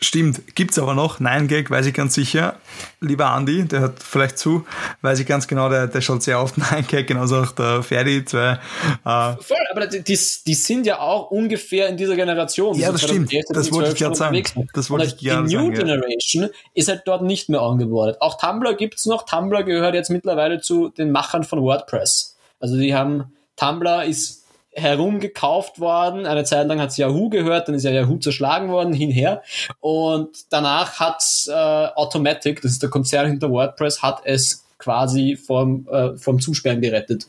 Stimmt, 0.00 0.54
gibt's 0.54 0.78
aber 0.78 0.94
noch. 0.94 1.20
Nein 1.20 1.48
Gag, 1.48 1.70
weiß 1.70 1.86
ich 1.86 1.94
ganz 1.94 2.14
sicher. 2.14 2.56
Lieber 3.00 3.26
Andi, 3.30 3.64
der 3.64 3.80
hört 3.80 4.02
vielleicht 4.02 4.38
zu, 4.38 4.66
weiß 5.02 5.18
ich 5.20 5.26
ganz 5.26 5.48
genau, 5.48 5.68
der, 5.68 5.86
der 5.86 6.00
schaut 6.00 6.22
sehr 6.22 6.40
oft 6.40 6.58
Nein 6.70 6.86
Gag, 6.86 7.06
genauso 7.06 7.36
auch 7.36 7.52
der 7.52 7.82
Ferdi. 7.82 8.24
Zwei, 8.24 8.58
äh 9.04 9.36
Voll, 9.40 9.56
aber 9.70 9.86
die, 9.86 10.02
die, 10.02 10.18
die, 10.46 10.54
sind 10.54 10.86
ja 10.86 10.98
auch 10.98 11.30
ungefähr 11.30 11.88
in 11.88 11.96
dieser 11.96 12.16
Generation. 12.16 12.78
Ja, 12.78 12.92
das 12.92 13.02
stimmt. 13.02 13.32
Das 13.48 13.72
wollte 13.72 13.92
ich 13.92 13.98
gerade 13.98 14.14
sagen. 14.14 14.42
Das 14.72 14.90
wollte 14.90 15.06
ich 15.06 15.18
gerne 15.18 15.48
Die 15.48 15.56
New 15.56 15.74
sagen, 15.74 15.74
Generation 15.74 16.50
ist 16.74 16.88
halt 16.88 17.02
dort 17.06 17.22
nicht 17.22 17.48
mehr 17.48 17.60
angebordet. 17.60 18.20
Auch 18.20 18.38
Tumblr 18.38 18.74
gibt's 18.74 19.06
noch. 19.06 19.24
Tumblr 19.24 19.62
gehört 19.64 19.94
jetzt 19.94 20.10
mittlerweile 20.10 20.60
zu 20.60 20.88
den 20.88 21.12
Machern 21.12 21.44
von 21.44 21.62
WordPress. 21.62 22.36
Also 22.60 22.76
die 22.76 22.94
haben, 22.94 23.32
Tumblr 23.56 24.04
ist 24.04 24.43
herumgekauft 24.74 25.80
worden. 25.80 26.26
Eine 26.26 26.44
Zeit 26.44 26.66
lang 26.66 26.80
hat 26.80 26.90
es 26.90 26.96
Yahoo 26.96 27.28
gehört, 27.28 27.68
dann 27.68 27.74
ist 27.74 27.84
ja 27.84 27.90
Yahoo 27.90 28.18
zerschlagen 28.18 28.70
worden, 28.70 28.92
hinher. 28.92 29.42
Und 29.80 30.52
danach 30.52 31.00
hat 31.00 31.22
äh, 31.46 31.52
Automatic, 31.52 32.62
das 32.62 32.72
ist 32.72 32.82
der 32.82 32.90
Konzern 32.90 33.28
hinter 33.28 33.50
WordPress, 33.50 34.02
hat 34.02 34.22
es 34.24 34.64
quasi 34.78 35.36
vom, 35.36 35.88
äh, 35.88 36.16
vom 36.16 36.40
Zusperren 36.40 36.80
gerettet. 36.80 37.26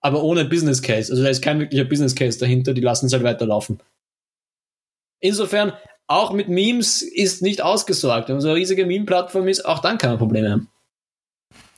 Aber 0.00 0.22
ohne 0.22 0.44
Business 0.44 0.82
Case. 0.82 1.12
Also 1.12 1.22
da 1.22 1.28
ist 1.28 1.42
kein 1.42 1.60
wirklicher 1.60 1.84
Business 1.84 2.14
Case 2.14 2.38
dahinter, 2.38 2.74
die 2.74 2.80
lassen 2.80 3.06
es 3.06 3.12
halt 3.12 3.22
weiterlaufen. 3.22 3.80
Insofern, 5.20 5.74
auch 6.06 6.32
mit 6.32 6.48
Memes 6.48 7.02
ist 7.02 7.40
nicht 7.40 7.62
ausgesorgt. 7.62 8.28
Wenn 8.28 8.36
man 8.36 8.42
so 8.42 8.48
eine 8.48 8.56
riesige 8.56 8.84
Meme-Plattform 8.84 9.46
ist, 9.46 9.64
auch 9.64 9.78
dann 9.78 9.96
kann 9.96 10.10
man 10.10 10.18
Probleme 10.18 10.50
haben. 10.50 10.68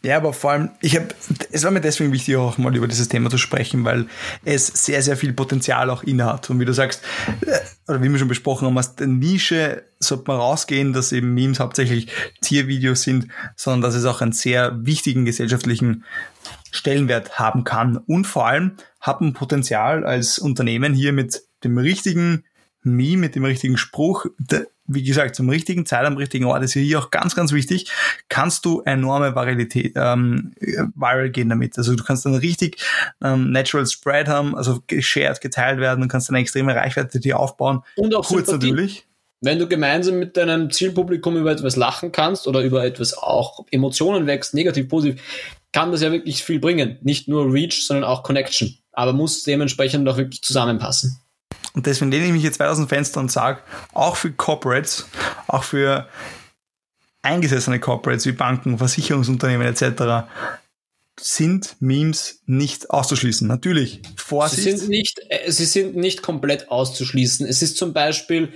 Ja, 0.05 0.17
aber 0.17 0.33
vor 0.33 0.51
allem, 0.51 0.71
ich 0.81 0.97
habe, 0.97 1.09
es 1.53 1.63
war 1.63 1.71
mir 1.71 1.81
deswegen 1.81 2.13
wichtig, 2.13 2.35
auch 2.37 2.59
mal 2.59 2.75
über 2.75 2.89
dieses 2.89 3.07
Thema 3.07 3.31
zu 3.31 3.39
sprechen, 3.39 3.85
weil 3.85 4.07
es 4.45 4.67
sehr, 4.67 5.01
sehr 5.01 5.17
viel 5.17 5.33
Potenzial 5.33 5.91
auch 5.91 6.03
inne 6.03 6.25
hat. 6.27 6.51
Und 6.51 6.59
wie 6.59 6.65
du 6.65 6.75
sagst, 6.75 7.05
äh, 7.47 7.61
oder 7.87 8.03
wie 8.03 8.11
wir 8.11 8.19
schon 8.19 8.27
besprochen 8.27 8.67
haben, 8.67 8.77
aus 8.77 8.97
der 8.97 9.07
Nische 9.07 9.85
sollte 10.01 10.25
man 10.27 10.39
rausgehen, 10.39 10.93
dass 10.93 11.13
eben 11.13 11.35
Memes 11.35 11.61
hauptsächlich 11.61 12.09
Tiervideos 12.41 13.03
sind, 13.03 13.29
sondern 13.55 13.83
dass 13.83 13.95
es 13.95 14.05
auch 14.05 14.21
einen 14.21 14.33
sehr 14.33 14.77
wichtigen 14.85 15.25
gesellschaftlichen 15.25 16.05
Stellenwert 16.73 17.39
haben 17.39 17.63
kann. 17.63 17.97
Und 17.97 18.27
vor 18.27 18.47
allem 18.49 18.73
hat 19.01 19.21
man 19.21 19.35
Potenzial 19.35 20.05
als 20.05 20.41
Unternehmen 20.41 20.95
hier 20.95 21.13
mit 21.13 21.43
dem 21.63 21.79
richtigen 21.79 22.45
Meme, 22.83 23.19
mit 23.19 23.37
dem 23.37 23.45
richtigen 23.45 23.77
Spruch, 23.77 24.27
wie 24.87 25.03
gesagt, 25.03 25.37
zum 25.37 25.49
richtigen 25.49 25.87
Zeit 25.87 26.05
am 26.05 26.17
richtigen 26.17 26.45
Ort 26.47 26.63
ist 26.63 26.73
hier 26.73 26.99
auch 26.99 27.11
ganz, 27.11 27.35
ganz 27.35 27.53
wichtig, 27.53 27.91
kannst 28.29 28.65
du 28.65 28.83
enorme 28.85 29.35
Viralität, 29.35 29.93
ähm, 29.97 30.53
viral 30.95 31.31
gehen 31.31 31.49
damit. 31.49 31.79
Also 31.79 31.95
du 31.95 32.03
kannst 32.05 32.27
dann 32.27 32.35
richtig 32.35 32.83
ähm, 33.23 33.53
Natural 33.53 33.87
Spread 33.87 34.29
haben, 34.29 34.57
also 34.57 34.83
geshared, 34.87 35.41
geteilt 35.41 35.79
werden 35.79 36.03
und 36.03 36.09
kannst 36.09 36.29
eine 36.29 36.39
extreme 36.39 36.75
Reichweite 36.75 37.21
dir 37.21 37.39
aufbauen. 37.39 37.83
Und 37.97 38.15
auch 38.15 38.27
kurz 38.27 38.49
Sympathie. 38.49 38.71
natürlich. 38.71 39.07
Wenn 39.41 39.59
du 39.59 39.67
gemeinsam 39.67 40.21
mit 40.21 40.37
deinem 40.37 40.71
Zielpublikum 40.71 41.37
über 41.37 41.51
etwas 41.51 41.75
lachen 41.75 42.13
kannst 42.13 42.47
oder 42.47 42.63
über 42.63 42.85
etwas 42.85 43.15
auch 43.15 43.67
Emotionen 43.73 44.27
wächst, 44.27 44.55
negativ, 44.55 44.89
positiv, 44.89 45.21
kann 45.73 45.91
das 45.91 46.03
ja 46.03 46.13
wirklich 46.13 46.45
viel 46.45 46.61
bringen. 46.61 46.99
Nicht 47.03 47.27
nur 47.29 47.53
Reach, 47.53 47.85
sondern 47.85 48.05
auch 48.05 48.23
Connection. 48.23 48.77
Aber 48.93 49.13
muss 49.13 49.43
dementsprechend 49.43 50.09
auch 50.09 50.17
wirklich 50.17 50.43
zusammenpassen. 50.43 51.19
Und 51.75 51.87
deswegen 51.87 52.11
lehne 52.11 52.27
ich 52.27 52.33
mich 52.33 52.43
jetzt 52.43 52.61
weit 52.61 52.69
aus 52.69 52.77
dem 52.77 52.89
Fenster 52.89 53.21
und 53.21 53.31
sage, 53.31 53.61
auch 53.93 54.17
für 54.17 54.33
Corporates, 54.33 55.07
auch 55.47 55.65
für 55.65 56.09
eingesessene 57.23 57.81
Corporates 57.81 58.27
wie 58.27 58.33
Banken, 58.33 58.79
Versicherungsunternehmen 58.79 59.67
etc., 59.67 60.29
sind 61.21 61.77
Memes 61.81 62.41
nicht 62.47 62.91
auszuschließen. 62.91 63.47
Natürlich, 63.47 64.01
Vorsicht. 64.17 64.63
Sie 64.63 64.77
sind 64.77 64.89
nicht, 64.89 65.21
äh, 65.29 65.51
sie 65.51 65.67
sind 65.67 65.95
nicht 65.95 66.23
komplett 66.23 66.71
auszuschließen. 66.71 67.47
Es 67.47 67.63
ist 67.63 67.77
zum 67.77 67.93
Beispiel 67.93 68.53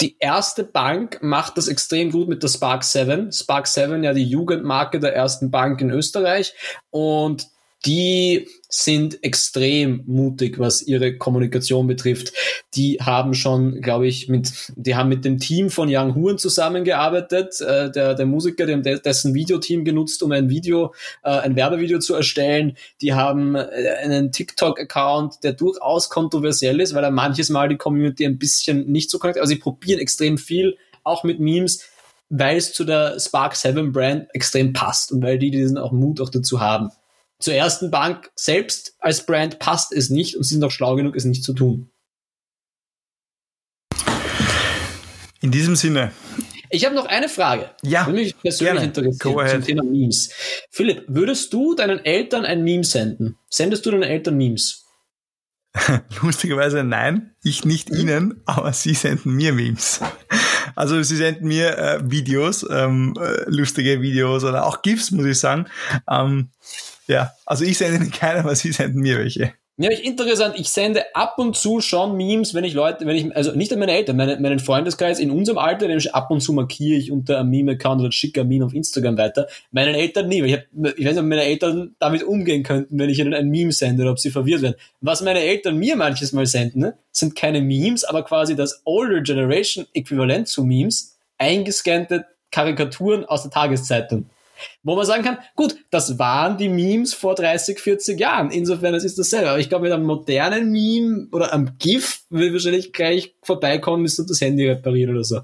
die 0.00 0.16
erste 0.18 0.64
Bank 0.64 1.20
macht 1.22 1.56
das 1.56 1.68
extrem 1.68 2.10
gut 2.10 2.28
mit 2.28 2.42
der 2.42 2.48
Spark 2.48 2.82
7. 2.82 3.30
Spark 3.30 3.68
7 3.68 4.02
ja 4.02 4.12
die 4.12 4.24
Jugendmarke 4.24 4.98
der 4.98 5.14
ersten 5.14 5.50
Bank 5.50 5.80
in 5.80 5.90
Österreich 5.90 6.54
und 6.90 7.46
die 7.84 8.48
sind 8.68 9.22
extrem 9.22 10.02
mutig, 10.06 10.58
was 10.58 10.82
ihre 10.82 11.18
Kommunikation 11.18 11.86
betrifft. 11.86 12.32
Die 12.74 12.98
haben 13.00 13.34
schon, 13.34 13.82
glaube 13.82 14.06
ich, 14.06 14.28
mit, 14.28 14.72
die 14.76 14.94
haben 14.94 15.10
mit 15.10 15.24
dem 15.24 15.38
Team 15.38 15.68
von 15.68 15.88
Young 15.90 16.14
Huren 16.14 16.38
zusammengearbeitet. 16.38 17.60
Äh, 17.60 17.90
der, 17.90 18.14
der 18.14 18.26
Musiker, 18.26 18.66
haben 18.66 18.82
dessen 18.82 19.34
Videoteam 19.34 19.84
genutzt, 19.84 20.22
um 20.22 20.32
ein 20.32 20.48
Video, 20.48 20.94
äh, 21.22 21.30
ein 21.30 21.54
Werbevideo 21.54 21.98
zu 21.98 22.14
erstellen. 22.14 22.76
Die 23.02 23.12
haben 23.12 23.56
äh, 23.56 23.68
einen 24.02 24.32
TikTok-Account, 24.32 25.42
der 25.42 25.52
durchaus 25.52 26.08
kontroversiell 26.08 26.80
ist, 26.80 26.94
weil 26.94 27.04
er 27.04 27.10
manches 27.10 27.50
Mal 27.50 27.68
die 27.68 27.76
Community 27.76 28.24
ein 28.24 28.38
bisschen 28.38 28.90
nicht 28.90 29.10
so 29.10 29.18
connectet. 29.18 29.42
Also 29.42 29.50
sie 29.52 29.60
probieren 29.60 30.00
extrem 30.00 30.38
viel, 30.38 30.78
auch 31.04 31.24
mit 31.24 31.40
Memes, 31.40 31.84
weil 32.30 32.56
es 32.56 32.72
zu 32.72 32.84
der 32.84 33.20
Spark 33.20 33.54
7 33.54 33.92
Brand 33.92 34.28
extrem 34.32 34.72
passt 34.72 35.12
und 35.12 35.22
weil 35.22 35.38
die 35.38 35.50
diesen 35.50 35.76
auch 35.76 35.92
Mut 35.92 36.20
auch 36.20 36.30
dazu 36.30 36.60
haben. 36.60 36.90
Zur 37.42 37.54
ersten 37.54 37.90
Bank 37.90 38.30
selbst 38.34 38.94
als 38.98 39.26
Brand 39.26 39.58
passt 39.58 39.92
es 39.92 40.10
nicht 40.10 40.36
und 40.36 40.44
sie 40.44 40.54
sind 40.54 40.64
auch 40.64 40.70
schlau 40.70 40.94
genug, 40.96 41.16
es 41.16 41.24
nicht 41.24 41.44
zu 41.44 41.52
tun. 41.52 41.90
In 45.40 45.50
diesem 45.50 45.74
Sinne. 45.74 46.12
Ich 46.70 46.86
habe 46.86 46.94
noch 46.94 47.06
eine 47.06 47.28
Frage. 47.28 47.70
Ja. 47.82 48.06
Würde 48.06 48.20
mich 48.20 48.38
persönlich 48.38 48.92
gerne. 48.92 49.10
interessieren 49.10 49.50
zum 49.50 49.62
Thema 49.62 49.82
Memes. 49.82 50.30
Philipp, 50.70 51.04
würdest 51.08 51.52
du 51.52 51.74
deinen 51.74 52.02
Eltern 52.04 52.46
ein 52.46 52.62
Meme 52.62 52.84
senden? 52.84 53.36
Sendest 53.50 53.84
du 53.84 53.90
deinen 53.90 54.04
Eltern 54.04 54.36
Memes? 54.36 54.86
Lustigerweise 56.22 56.84
nein, 56.84 57.34
ich 57.42 57.64
nicht 57.64 57.90
ihnen, 57.90 58.42
aber 58.46 58.72
sie 58.72 58.94
senden 58.94 59.34
mir 59.34 59.52
Memes. 59.52 60.00
Also 60.74 61.02
sie 61.02 61.16
senden 61.16 61.48
mir 61.48 61.76
äh, 61.76 62.10
Videos, 62.10 62.64
ähm, 62.70 63.14
äh, 63.20 63.44
lustige 63.46 64.00
Videos 64.00 64.44
oder 64.44 64.66
auch 64.66 64.82
GIFs, 64.82 65.10
muss 65.10 65.26
ich 65.26 65.38
sagen. 65.38 65.66
Ähm, 66.08 66.50
ja, 67.06 67.32
also 67.46 67.64
ich 67.64 67.78
sende 67.78 67.96
ihnen 67.96 68.10
keine, 68.10 68.40
aber 68.40 68.54
sie 68.54 68.72
senden 68.72 69.00
mir 69.00 69.18
welche. 69.18 69.52
Ja, 69.78 69.90
interessant. 69.90 70.54
Ich 70.58 70.68
sende 70.68 71.02
ab 71.14 71.38
und 71.38 71.56
zu 71.56 71.80
schon 71.80 72.14
Memes, 72.16 72.52
wenn 72.52 72.62
ich 72.62 72.74
Leute, 72.74 73.06
wenn 73.06 73.16
ich, 73.16 73.34
also 73.34 73.52
nicht 73.52 73.72
an 73.72 73.78
meine 73.78 73.92
Eltern, 73.92 74.16
meine, 74.16 74.38
meinen 74.38 74.58
Freundeskreis 74.58 75.18
in 75.18 75.30
unserem 75.30 75.56
Alter, 75.56 75.88
den 75.88 75.98
ab 76.12 76.30
und 76.30 76.40
zu 76.40 76.52
markiere 76.52 76.98
ich 76.98 77.10
unter 77.10 77.40
einem 77.40 77.48
Meme-Account 77.50 78.02
oder 78.02 78.12
schicke 78.12 78.42
ein 78.42 78.48
Meme 78.48 78.66
auf 78.66 78.74
Instagram 78.74 79.16
weiter. 79.16 79.48
Meinen 79.70 79.94
Eltern 79.94 80.28
nie, 80.28 80.42
weil 80.42 80.50
ich, 80.50 80.54
hab, 80.56 80.98
ich 80.98 81.04
weiß 81.06 81.14
nicht, 81.14 81.22
ob 81.22 81.24
meine 81.24 81.44
Eltern 81.44 81.96
damit 81.98 82.22
umgehen 82.22 82.62
könnten, 82.64 82.98
wenn 82.98 83.08
ich 83.08 83.18
ihnen 83.18 83.32
ein 83.32 83.48
Meme 83.48 83.72
sende 83.72 84.02
oder 84.02 84.12
ob 84.12 84.18
sie 84.18 84.30
verwirrt 84.30 84.60
werden. 84.60 84.76
Was 85.00 85.22
meine 85.22 85.40
Eltern 85.40 85.78
mir 85.78 85.96
manches 85.96 86.32
Mal 86.32 86.44
senden, 86.44 86.82
ne, 86.82 86.94
sind 87.10 87.34
keine 87.34 87.62
Memes, 87.62 88.04
aber 88.04 88.24
quasi 88.24 88.54
das 88.54 88.82
Older 88.84 89.22
Generation 89.22 89.86
Äquivalent 89.94 90.48
zu 90.48 90.64
Memes, 90.64 91.16
eingescannte 91.38 92.26
Karikaturen 92.50 93.24
aus 93.24 93.42
der 93.42 93.50
Tageszeitung. 93.50 94.26
Wo 94.82 94.96
man 94.96 95.06
sagen 95.06 95.22
kann, 95.22 95.38
gut, 95.56 95.76
das 95.90 96.18
waren 96.18 96.58
die 96.58 96.68
Memes 96.68 97.14
vor 97.14 97.34
30, 97.34 97.78
40 97.78 98.18
Jahren. 98.18 98.50
Insofern, 98.50 98.94
es 98.94 99.04
ist 99.04 99.18
dasselbe. 99.18 99.50
Aber 99.50 99.58
ich 99.58 99.68
glaube, 99.68 99.84
mit 99.84 99.92
einem 99.92 100.04
modernen 100.04 100.70
Meme 100.70 101.28
oder 101.32 101.52
einem 101.52 101.78
GIF 101.78 102.22
will 102.30 102.52
wahrscheinlich 102.52 102.92
gleich 102.92 103.34
vorbeikommen, 103.42 104.02
müsste 104.02 104.26
das 104.26 104.40
Handy 104.40 104.68
reparieren 104.68 105.14
oder 105.14 105.24
so. 105.24 105.40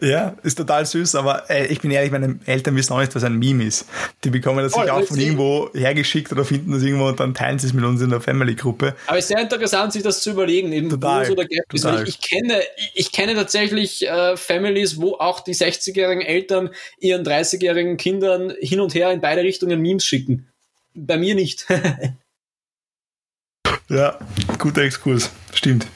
Ja, 0.00 0.36
ist 0.42 0.56
total 0.56 0.86
süß, 0.86 1.16
aber 1.16 1.50
äh, 1.50 1.66
ich 1.66 1.80
bin 1.80 1.90
ehrlich, 1.90 2.12
meine 2.12 2.38
Eltern 2.46 2.76
wissen 2.76 2.92
auch 2.92 3.00
nicht, 3.00 3.14
was 3.14 3.24
ein 3.24 3.38
Meme 3.38 3.64
ist. 3.64 3.86
Die 4.22 4.30
bekommen 4.30 4.62
das 4.62 4.74
oh, 4.74 4.80
sich 4.80 4.90
auch 4.90 5.02
von 5.02 5.18
irgendwo 5.18 5.70
hergeschickt 5.74 6.30
oder 6.30 6.44
finden 6.44 6.72
das 6.72 6.82
irgendwo 6.82 7.08
und 7.08 7.18
dann 7.18 7.34
teilen 7.34 7.58
sie 7.58 7.66
es 7.66 7.72
mit 7.72 7.84
uns 7.84 8.00
in 8.00 8.10
der 8.10 8.20
Family-Gruppe. 8.20 8.94
Aber 9.06 9.18
es 9.18 9.24
ist 9.24 9.28
sehr 9.28 9.40
interessant, 9.40 9.92
sich 9.92 10.02
das 10.02 10.20
zu 10.20 10.30
überlegen, 10.30 10.72
eben 10.72 10.88
total, 10.88 11.24
wo 11.24 11.30
so 11.30 11.34
der 11.34 11.46
Gap 11.46 11.64
ist. 11.72 11.84
Ich, 11.84 12.08
ich, 12.08 12.20
kenne, 12.20 12.62
ich 12.94 13.12
kenne 13.12 13.34
tatsächlich 13.34 14.06
äh, 14.06 14.36
Families, 14.36 15.00
wo 15.00 15.14
auch 15.14 15.40
die 15.40 15.54
60-jährigen 15.54 16.24
Eltern 16.24 16.70
ihren 17.00 17.24
30-jährigen 17.24 17.96
Kindern 17.96 18.54
hin 18.60 18.80
und 18.80 18.94
her 18.94 19.10
in 19.10 19.20
beide 19.20 19.42
Richtungen 19.42 19.80
Memes 19.80 20.04
schicken. 20.04 20.48
Bei 20.94 21.16
mir 21.16 21.34
nicht. 21.34 21.66
ja, 23.88 24.18
guter 24.58 24.82
Exkurs. 24.82 25.30
Stimmt. 25.52 25.86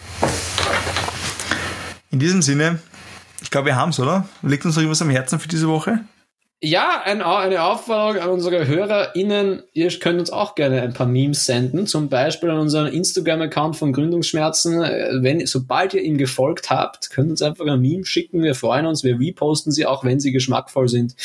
In 2.10 2.18
diesem 2.18 2.42
Sinne 2.42 2.78
ich 3.42 3.50
glaube, 3.50 3.66
wir 3.66 3.76
haben 3.76 3.90
es, 3.90 4.00
oder? 4.00 4.26
Liegt 4.42 4.64
uns 4.64 4.76
noch 4.76 4.82
irgendwas 4.82 5.02
am 5.02 5.10
Herzen 5.10 5.38
für 5.38 5.48
diese 5.48 5.68
Woche? 5.68 6.00
Ja, 6.64 7.02
ein, 7.04 7.22
eine 7.22 7.64
Aufforderung 7.64 8.22
an 8.22 8.30
unsere 8.30 8.68
HörerInnen. 8.68 9.64
Ihr 9.72 9.90
könnt 9.98 10.20
uns 10.20 10.30
auch 10.30 10.54
gerne 10.54 10.80
ein 10.80 10.92
paar 10.92 11.08
Memes 11.08 11.44
senden. 11.44 11.88
Zum 11.88 12.08
Beispiel 12.08 12.50
an 12.50 12.58
unseren 12.60 12.86
Instagram-Account 12.86 13.76
von 13.76 13.92
Gründungsschmerzen. 13.92 14.78
Wenn, 15.22 15.44
sobald 15.44 15.92
ihr 15.94 16.02
ihm 16.02 16.18
gefolgt 16.18 16.70
habt, 16.70 17.10
könnt 17.10 17.28
ihr 17.28 17.32
uns 17.32 17.42
einfach 17.42 17.66
ein 17.66 17.80
Meme 17.80 18.04
schicken. 18.04 18.44
Wir 18.44 18.54
freuen 18.54 18.86
uns. 18.86 19.02
Wir 19.02 19.18
reposten 19.18 19.72
sie 19.72 19.86
auch, 19.86 20.04
wenn 20.04 20.20
sie 20.20 20.30
geschmackvoll 20.30 20.88
sind. 20.88 21.16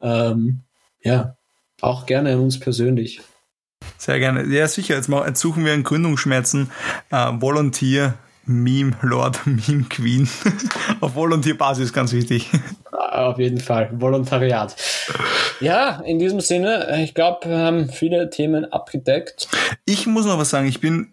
Ähm, 0.00 0.60
ja, 1.02 1.36
auch 1.80 2.06
gerne 2.06 2.34
an 2.34 2.38
uns 2.38 2.60
persönlich. 2.60 3.20
Sehr 3.98 4.20
gerne. 4.20 4.44
Ja, 4.54 4.68
sicher. 4.68 4.94
Jetzt, 4.94 5.40
suchen 5.40 5.64
wir 5.64 5.72
einen 5.72 5.82
Gründungsschmerzen 5.82 6.70
äh, 7.10 7.32
Volunteer 7.40 8.14
Meme 8.46 8.96
Lord, 9.02 9.40
Meme 9.46 9.84
Queen. 9.84 10.28
Auf 11.00 11.14
Volontierbasis 11.14 11.92
ganz 11.92 12.12
wichtig. 12.12 12.50
Auf 12.92 13.38
jeden 13.38 13.60
Fall. 13.60 13.90
Volontariat. 13.92 14.74
Ja, 15.60 16.00
in 16.04 16.18
diesem 16.18 16.40
Sinne, 16.40 17.02
ich 17.02 17.14
glaube, 17.14 17.48
wir 17.48 17.58
haben 17.58 17.88
viele 17.88 18.30
Themen 18.30 18.70
abgedeckt. 18.72 19.48
Ich 19.84 20.06
muss 20.06 20.26
noch 20.26 20.38
was 20.38 20.50
sagen. 20.50 20.66
Ich 20.66 20.80
bin, 20.80 21.12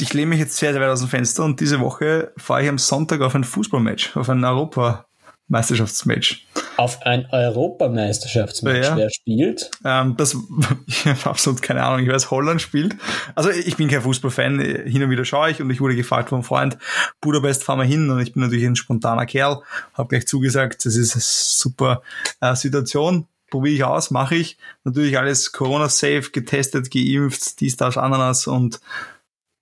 ich 0.00 0.12
lehne 0.14 0.28
mich 0.28 0.40
jetzt 0.40 0.56
sehr, 0.56 0.72
sehr 0.72 0.80
weit 0.80 0.90
aus 0.90 1.00
dem 1.00 1.08
Fenster 1.08 1.44
und 1.44 1.60
diese 1.60 1.80
Woche 1.80 2.32
fahre 2.36 2.62
ich 2.62 2.68
am 2.68 2.78
Sonntag 2.78 3.20
auf 3.20 3.34
ein 3.34 3.44
Fußballmatch, 3.44 4.16
auf 4.16 4.28
ein 4.28 4.44
Europa 4.44 5.06
Meisterschaftsmatch. 5.48 6.46
Auf 6.76 7.02
ein 7.02 7.26
Europameisterschaftsmatch. 7.30 8.84
Ja. 8.84 8.96
Wer 8.96 9.10
spielt? 9.10 9.70
Ähm, 9.84 10.16
das, 10.16 10.36
ich 10.86 11.06
habe 11.06 11.30
absolut 11.30 11.62
keine 11.62 11.84
Ahnung. 11.84 12.04
Ich 12.04 12.12
weiß, 12.12 12.30
Holland 12.30 12.60
spielt. 12.60 12.96
Also 13.34 13.50
ich 13.50 13.76
bin 13.76 13.88
kein 13.88 14.02
Fußballfan. 14.02 14.58
Hin 14.58 15.02
und 15.02 15.10
wieder 15.10 15.24
schaue 15.24 15.50
ich 15.50 15.60
und 15.60 15.70
ich 15.70 15.80
wurde 15.80 15.96
gefragt 15.96 16.30
vom 16.30 16.42
Freund, 16.42 16.76
Budapest, 17.20 17.64
fahren 17.64 17.78
wir 17.78 17.84
hin. 17.84 18.10
Und 18.10 18.20
ich 18.20 18.32
bin 18.32 18.42
natürlich 18.42 18.66
ein 18.66 18.76
spontaner 18.76 19.26
Kerl. 19.26 19.62
Habe 19.94 20.08
gleich 20.08 20.26
zugesagt, 20.26 20.84
das 20.84 20.96
ist 20.96 21.14
eine 21.14 21.22
super 21.22 22.02
äh, 22.40 22.54
Situation. 22.56 23.26
Probiere 23.50 23.74
ich 23.74 23.84
aus, 23.84 24.10
mache 24.10 24.34
ich. 24.34 24.58
Natürlich 24.82 25.16
alles 25.16 25.52
Corona-safe, 25.52 26.30
getestet, 26.32 26.90
geimpft, 26.90 27.60
dies, 27.60 27.76
das, 27.76 27.96
Ananas. 27.96 28.46
Und 28.46 28.80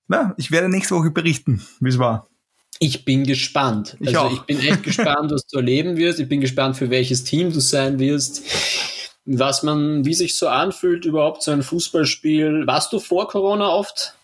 ja, 0.08 0.34
ich 0.38 0.50
werde 0.50 0.68
nächste 0.68 0.94
Woche 0.94 1.10
berichten, 1.10 1.66
wie 1.80 1.90
es 1.90 1.98
war. 1.98 2.28
Ich 2.82 3.04
bin 3.04 3.22
gespannt. 3.22 3.96
Ich 4.00 4.08
also 4.08 4.20
auch. 4.22 4.32
ich 4.32 4.40
bin 4.40 4.58
echt 4.58 4.82
gespannt, 4.82 5.30
was 5.30 5.46
du 5.46 5.58
erleben 5.58 5.96
wirst. 5.96 6.18
Ich 6.18 6.28
bin 6.28 6.40
gespannt, 6.40 6.76
für 6.76 6.90
welches 6.90 7.22
Team 7.22 7.52
du 7.52 7.60
sein 7.60 8.00
wirst. 8.00 8.42
Was 9.24 9.62
man, 9.62 10.04
wie 10.04 10.14
sich 10.14 10.36
so 10.36 10.48
anfühlt, 10.48 11.04
überhaupt 11.04 11.44
so 11.44 11.52
ein 11.52 11.62
Fußballspiel. 11.62 12.66
Warst 12.66 12.92
du 12.92 12.98
vor 12.98 13.28
Corona 13.28 13.68
oft? 13.68 14.16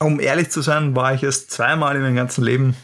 Um 0.00 0.20
ehrlich 0.20 0.50
zu 0.50 0.60
sein, 0.60 0.94
war 0.94 1.14
ich 1.14 1.22
erst 1.22 1.50
zweimal 1.50 1.96
in 1.96 2.02
meinem 2.02 2.14
ganzen 2.14 2.44
Leben 2.44 2.76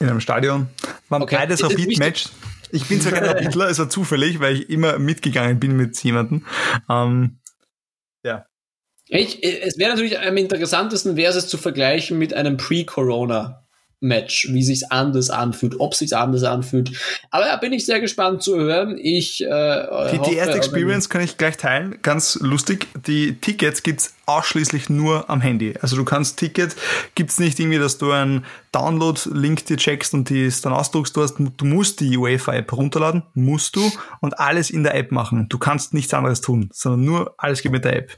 in 0.00 0.08
einem 0.08 0.20
Stadion. 0.20 0.68
Waren 1.10 1.20
okay. 1.20 1.36
beides 1.36 1.62
Rapid-Match. 1.62 2.30
Ich 2.70 2.86
bin 2.86 3.02
zwar 3.02 3.12
kein 3.12 3.24
Rapidler, 3.24 3.68
es 3.68 3.78
war 3.78 3.90
zufällig, 3.90 4.40
weil 4.40 4.56
ich 4.56 4.70
immer 4.70 4.98
mitgegangen 4.98 5.60
bin 5.60 5.76
mit 5.76 6.02
jemandem. 6.02 6.46
Ähm, 6.88 7.38
ja. 8.24 8.46
Ich, 9.08 9.44
es 9.44 9.76
wäre 9.76 9.90
natürlich 9.90 10.18
am 10.18 10.38
interessantesten, 10.38 11.16
wäre 11.16 11.36
es 11.36 11.48
zu 11.48 11.58
vergleichen 11.58 12.18
mit 12.18 12.32
einem 12.32 12.56
Pre-Corona 12.56 13.60
Match, 14.04 14.48
wie 14.52 14.62
sich's 14.62 14.84
anders 14.84 15.30
anfühlt, 15.30 15.80
ob 15.80 15.94
sich's 15.94 16.12
anders 16.12 16.44
anfühlt. 16.44 16.92
Aber 17.30 17.46
da 17.46 17.56
bin 17.56 17.72
ich 17.72 17.86
sehr 17.86 18.00
gespannt 18.00 18.42
zu 18.42 18.56
hören. 18.56 18.98
Ich 18.98 19.42
äh, 19.42 19.46
die, 19.46 20.18
hoffe, 20.18 20.30
die 20.30 20.36
erste 20.36 20.56
Experience 20.56 21.08
kann 21.08 21.22
ich 21.22 21.38
gleich 21.38 21.56
teilen, 21.56 21.98
ganz 22.02 22.38
lustig. 22.40 22.86
Die 23.06 23.36
Tickets 23.40 23.82
gibt's 23.82 24.14
ausschließlich 24.26 24.90
nur 24.90 25.28
am 25.30 25.40
Handy. 25.40 25.74
Also 25.80 25.96
du 25.96 26.04
kannst 26.04 26.38
Ticket, 26.38 26.76
gibt's 27.14 27.38
nicht 27.38 27.58
irgendwie, 27.58 27.78
dass 27.78 27.98
du 27.98 28.10
einen 28.10 28.44
Download-Link 28.72 29.64
dir 29.66 29.76
checkst 29.76 30.14
und 30.14 30.28
die 30.28 30.52
dann 30.62 30.72
ausdruckst. 30.72 31.16
Du, 31.16 31.22
hast, 31.22 31.36
du 31.38 31.64
musst 31.64 32.00
die 32.00 32.16
UEFA-App 32.16 32.72
runterladen, 32.72 33.22
musst 33.34 33.76
du 33.76 33.90
und 34.20 34.38
alles 34.38 34.70
in 34.70 34.82
der 34.82 34.94
App 34.94 35.12
machen. 35.12 35.48
Du 35.48 35.58
kannst 35.58 35.94
nichts 35.94 36.12
anderes 36.12 36.40
tun, 36.40 36.68
sondern 36.72 37.04
nur 37.04 37.34
alles 37.38 37.62
geht 37.62 37.72
mit 37.72 37.84
der 37.84 37.96
App. 37.96 38.16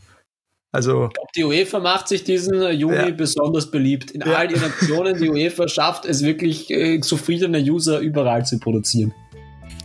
Also, 0.77 1.07
ich 1.07 1.15
glaube, 1.15 1.31
die 1.35 1.45
UEFA 1.45 1.79
macht 1.81 2.07
sich 2.07 2.23
diesen 2.23 2.61
äh, 2.61 2.71
Juni 2.71 2.97
ja. 2.97 3.11
besonders 3.11 3.71
beliebt. 3.71 4.11
In 4.11 4.21
ja. 4.21 4.35
all 4.35 4.51
ihren 4.51 4.61
Nationen, 4.61 5.19
die 5.19 5.31
UEFA 5.31 5.69
schafft 5.69 6.05
es 6.05 6.23
wirklich, 6.23 6.71
äh, 6.71 7.01
zufriedene 7.01 7.61
User 7.61 7.99
überall 8.01 8.45
zu 8.45 8.59
produzieren. 8.59 9.15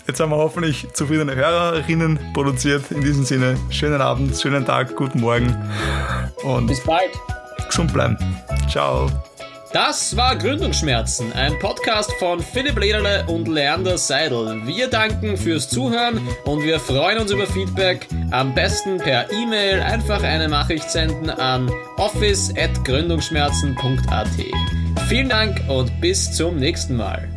Jetzt 0.06 0.20
haben 0.20 0.32
wir 0.32 0.38
hoffentlich 0.38 0.86
zufriedene 0.92 1.34
Hörerinnen 1.34 2.20
produziert. 2.34 2.92
In 2.92 3.00
diesem 3.00 3.24
Sinne, 3.24 3.56
schönen 3.70 4.02
Abend, 4.02 4.38
schönen 4.38 4.66
Tag, 4.66 4.94
guten 4.98 5.22
Morgen 5.22 5.56
und 6.44 6.68
bis 6.68 6.82
bald. 6.82 7.12
Gesund 7.70 7.94
bleiben. 7.94 8.18
Ciao. 8.70 9.10
Das 9.74 10.16
war 10.18 10.36
Gründungsschmerzen, 10.36 11.32
ein 11.32 11.58
Podcast 11.58 12.12
von 12.20 12.42
Philipp 12.42 12.78
Lederle 12.78 13.26
und 13.28 13.48
Leander 13.48 13.98
Seidel. 13.98 14.68
Wir 14.68 14.90
danken 14.90 15.38
fürs 15.38 15.70
Zuhören 15.70 16.20
und 16.44 16.62
wir 16.62 16.78
freuen 16.78 17.20
uns 17.20 17.32
über 17.32 17.48
Feedback. 17.48 18.06
Am 18.32 18.54
besten 18.54 18.98
per 18.98 19.32
E-Mail 19.32 19.80
einfach 19.80 20.24
eine 20.24 20.50
Nachricht 20.50 20.92
senden 20.92 21.30
an 21.30 21.72
office.gründungsschmerzen.at. 21.96 24.28
Vielen 25.08 25.30
Dank 25.30 25.62
und 25.70 26.02
bis 26.02 26.34
zum 26.34 26.58
nächsten 26.58 26.98
Mal. 26.98 27.30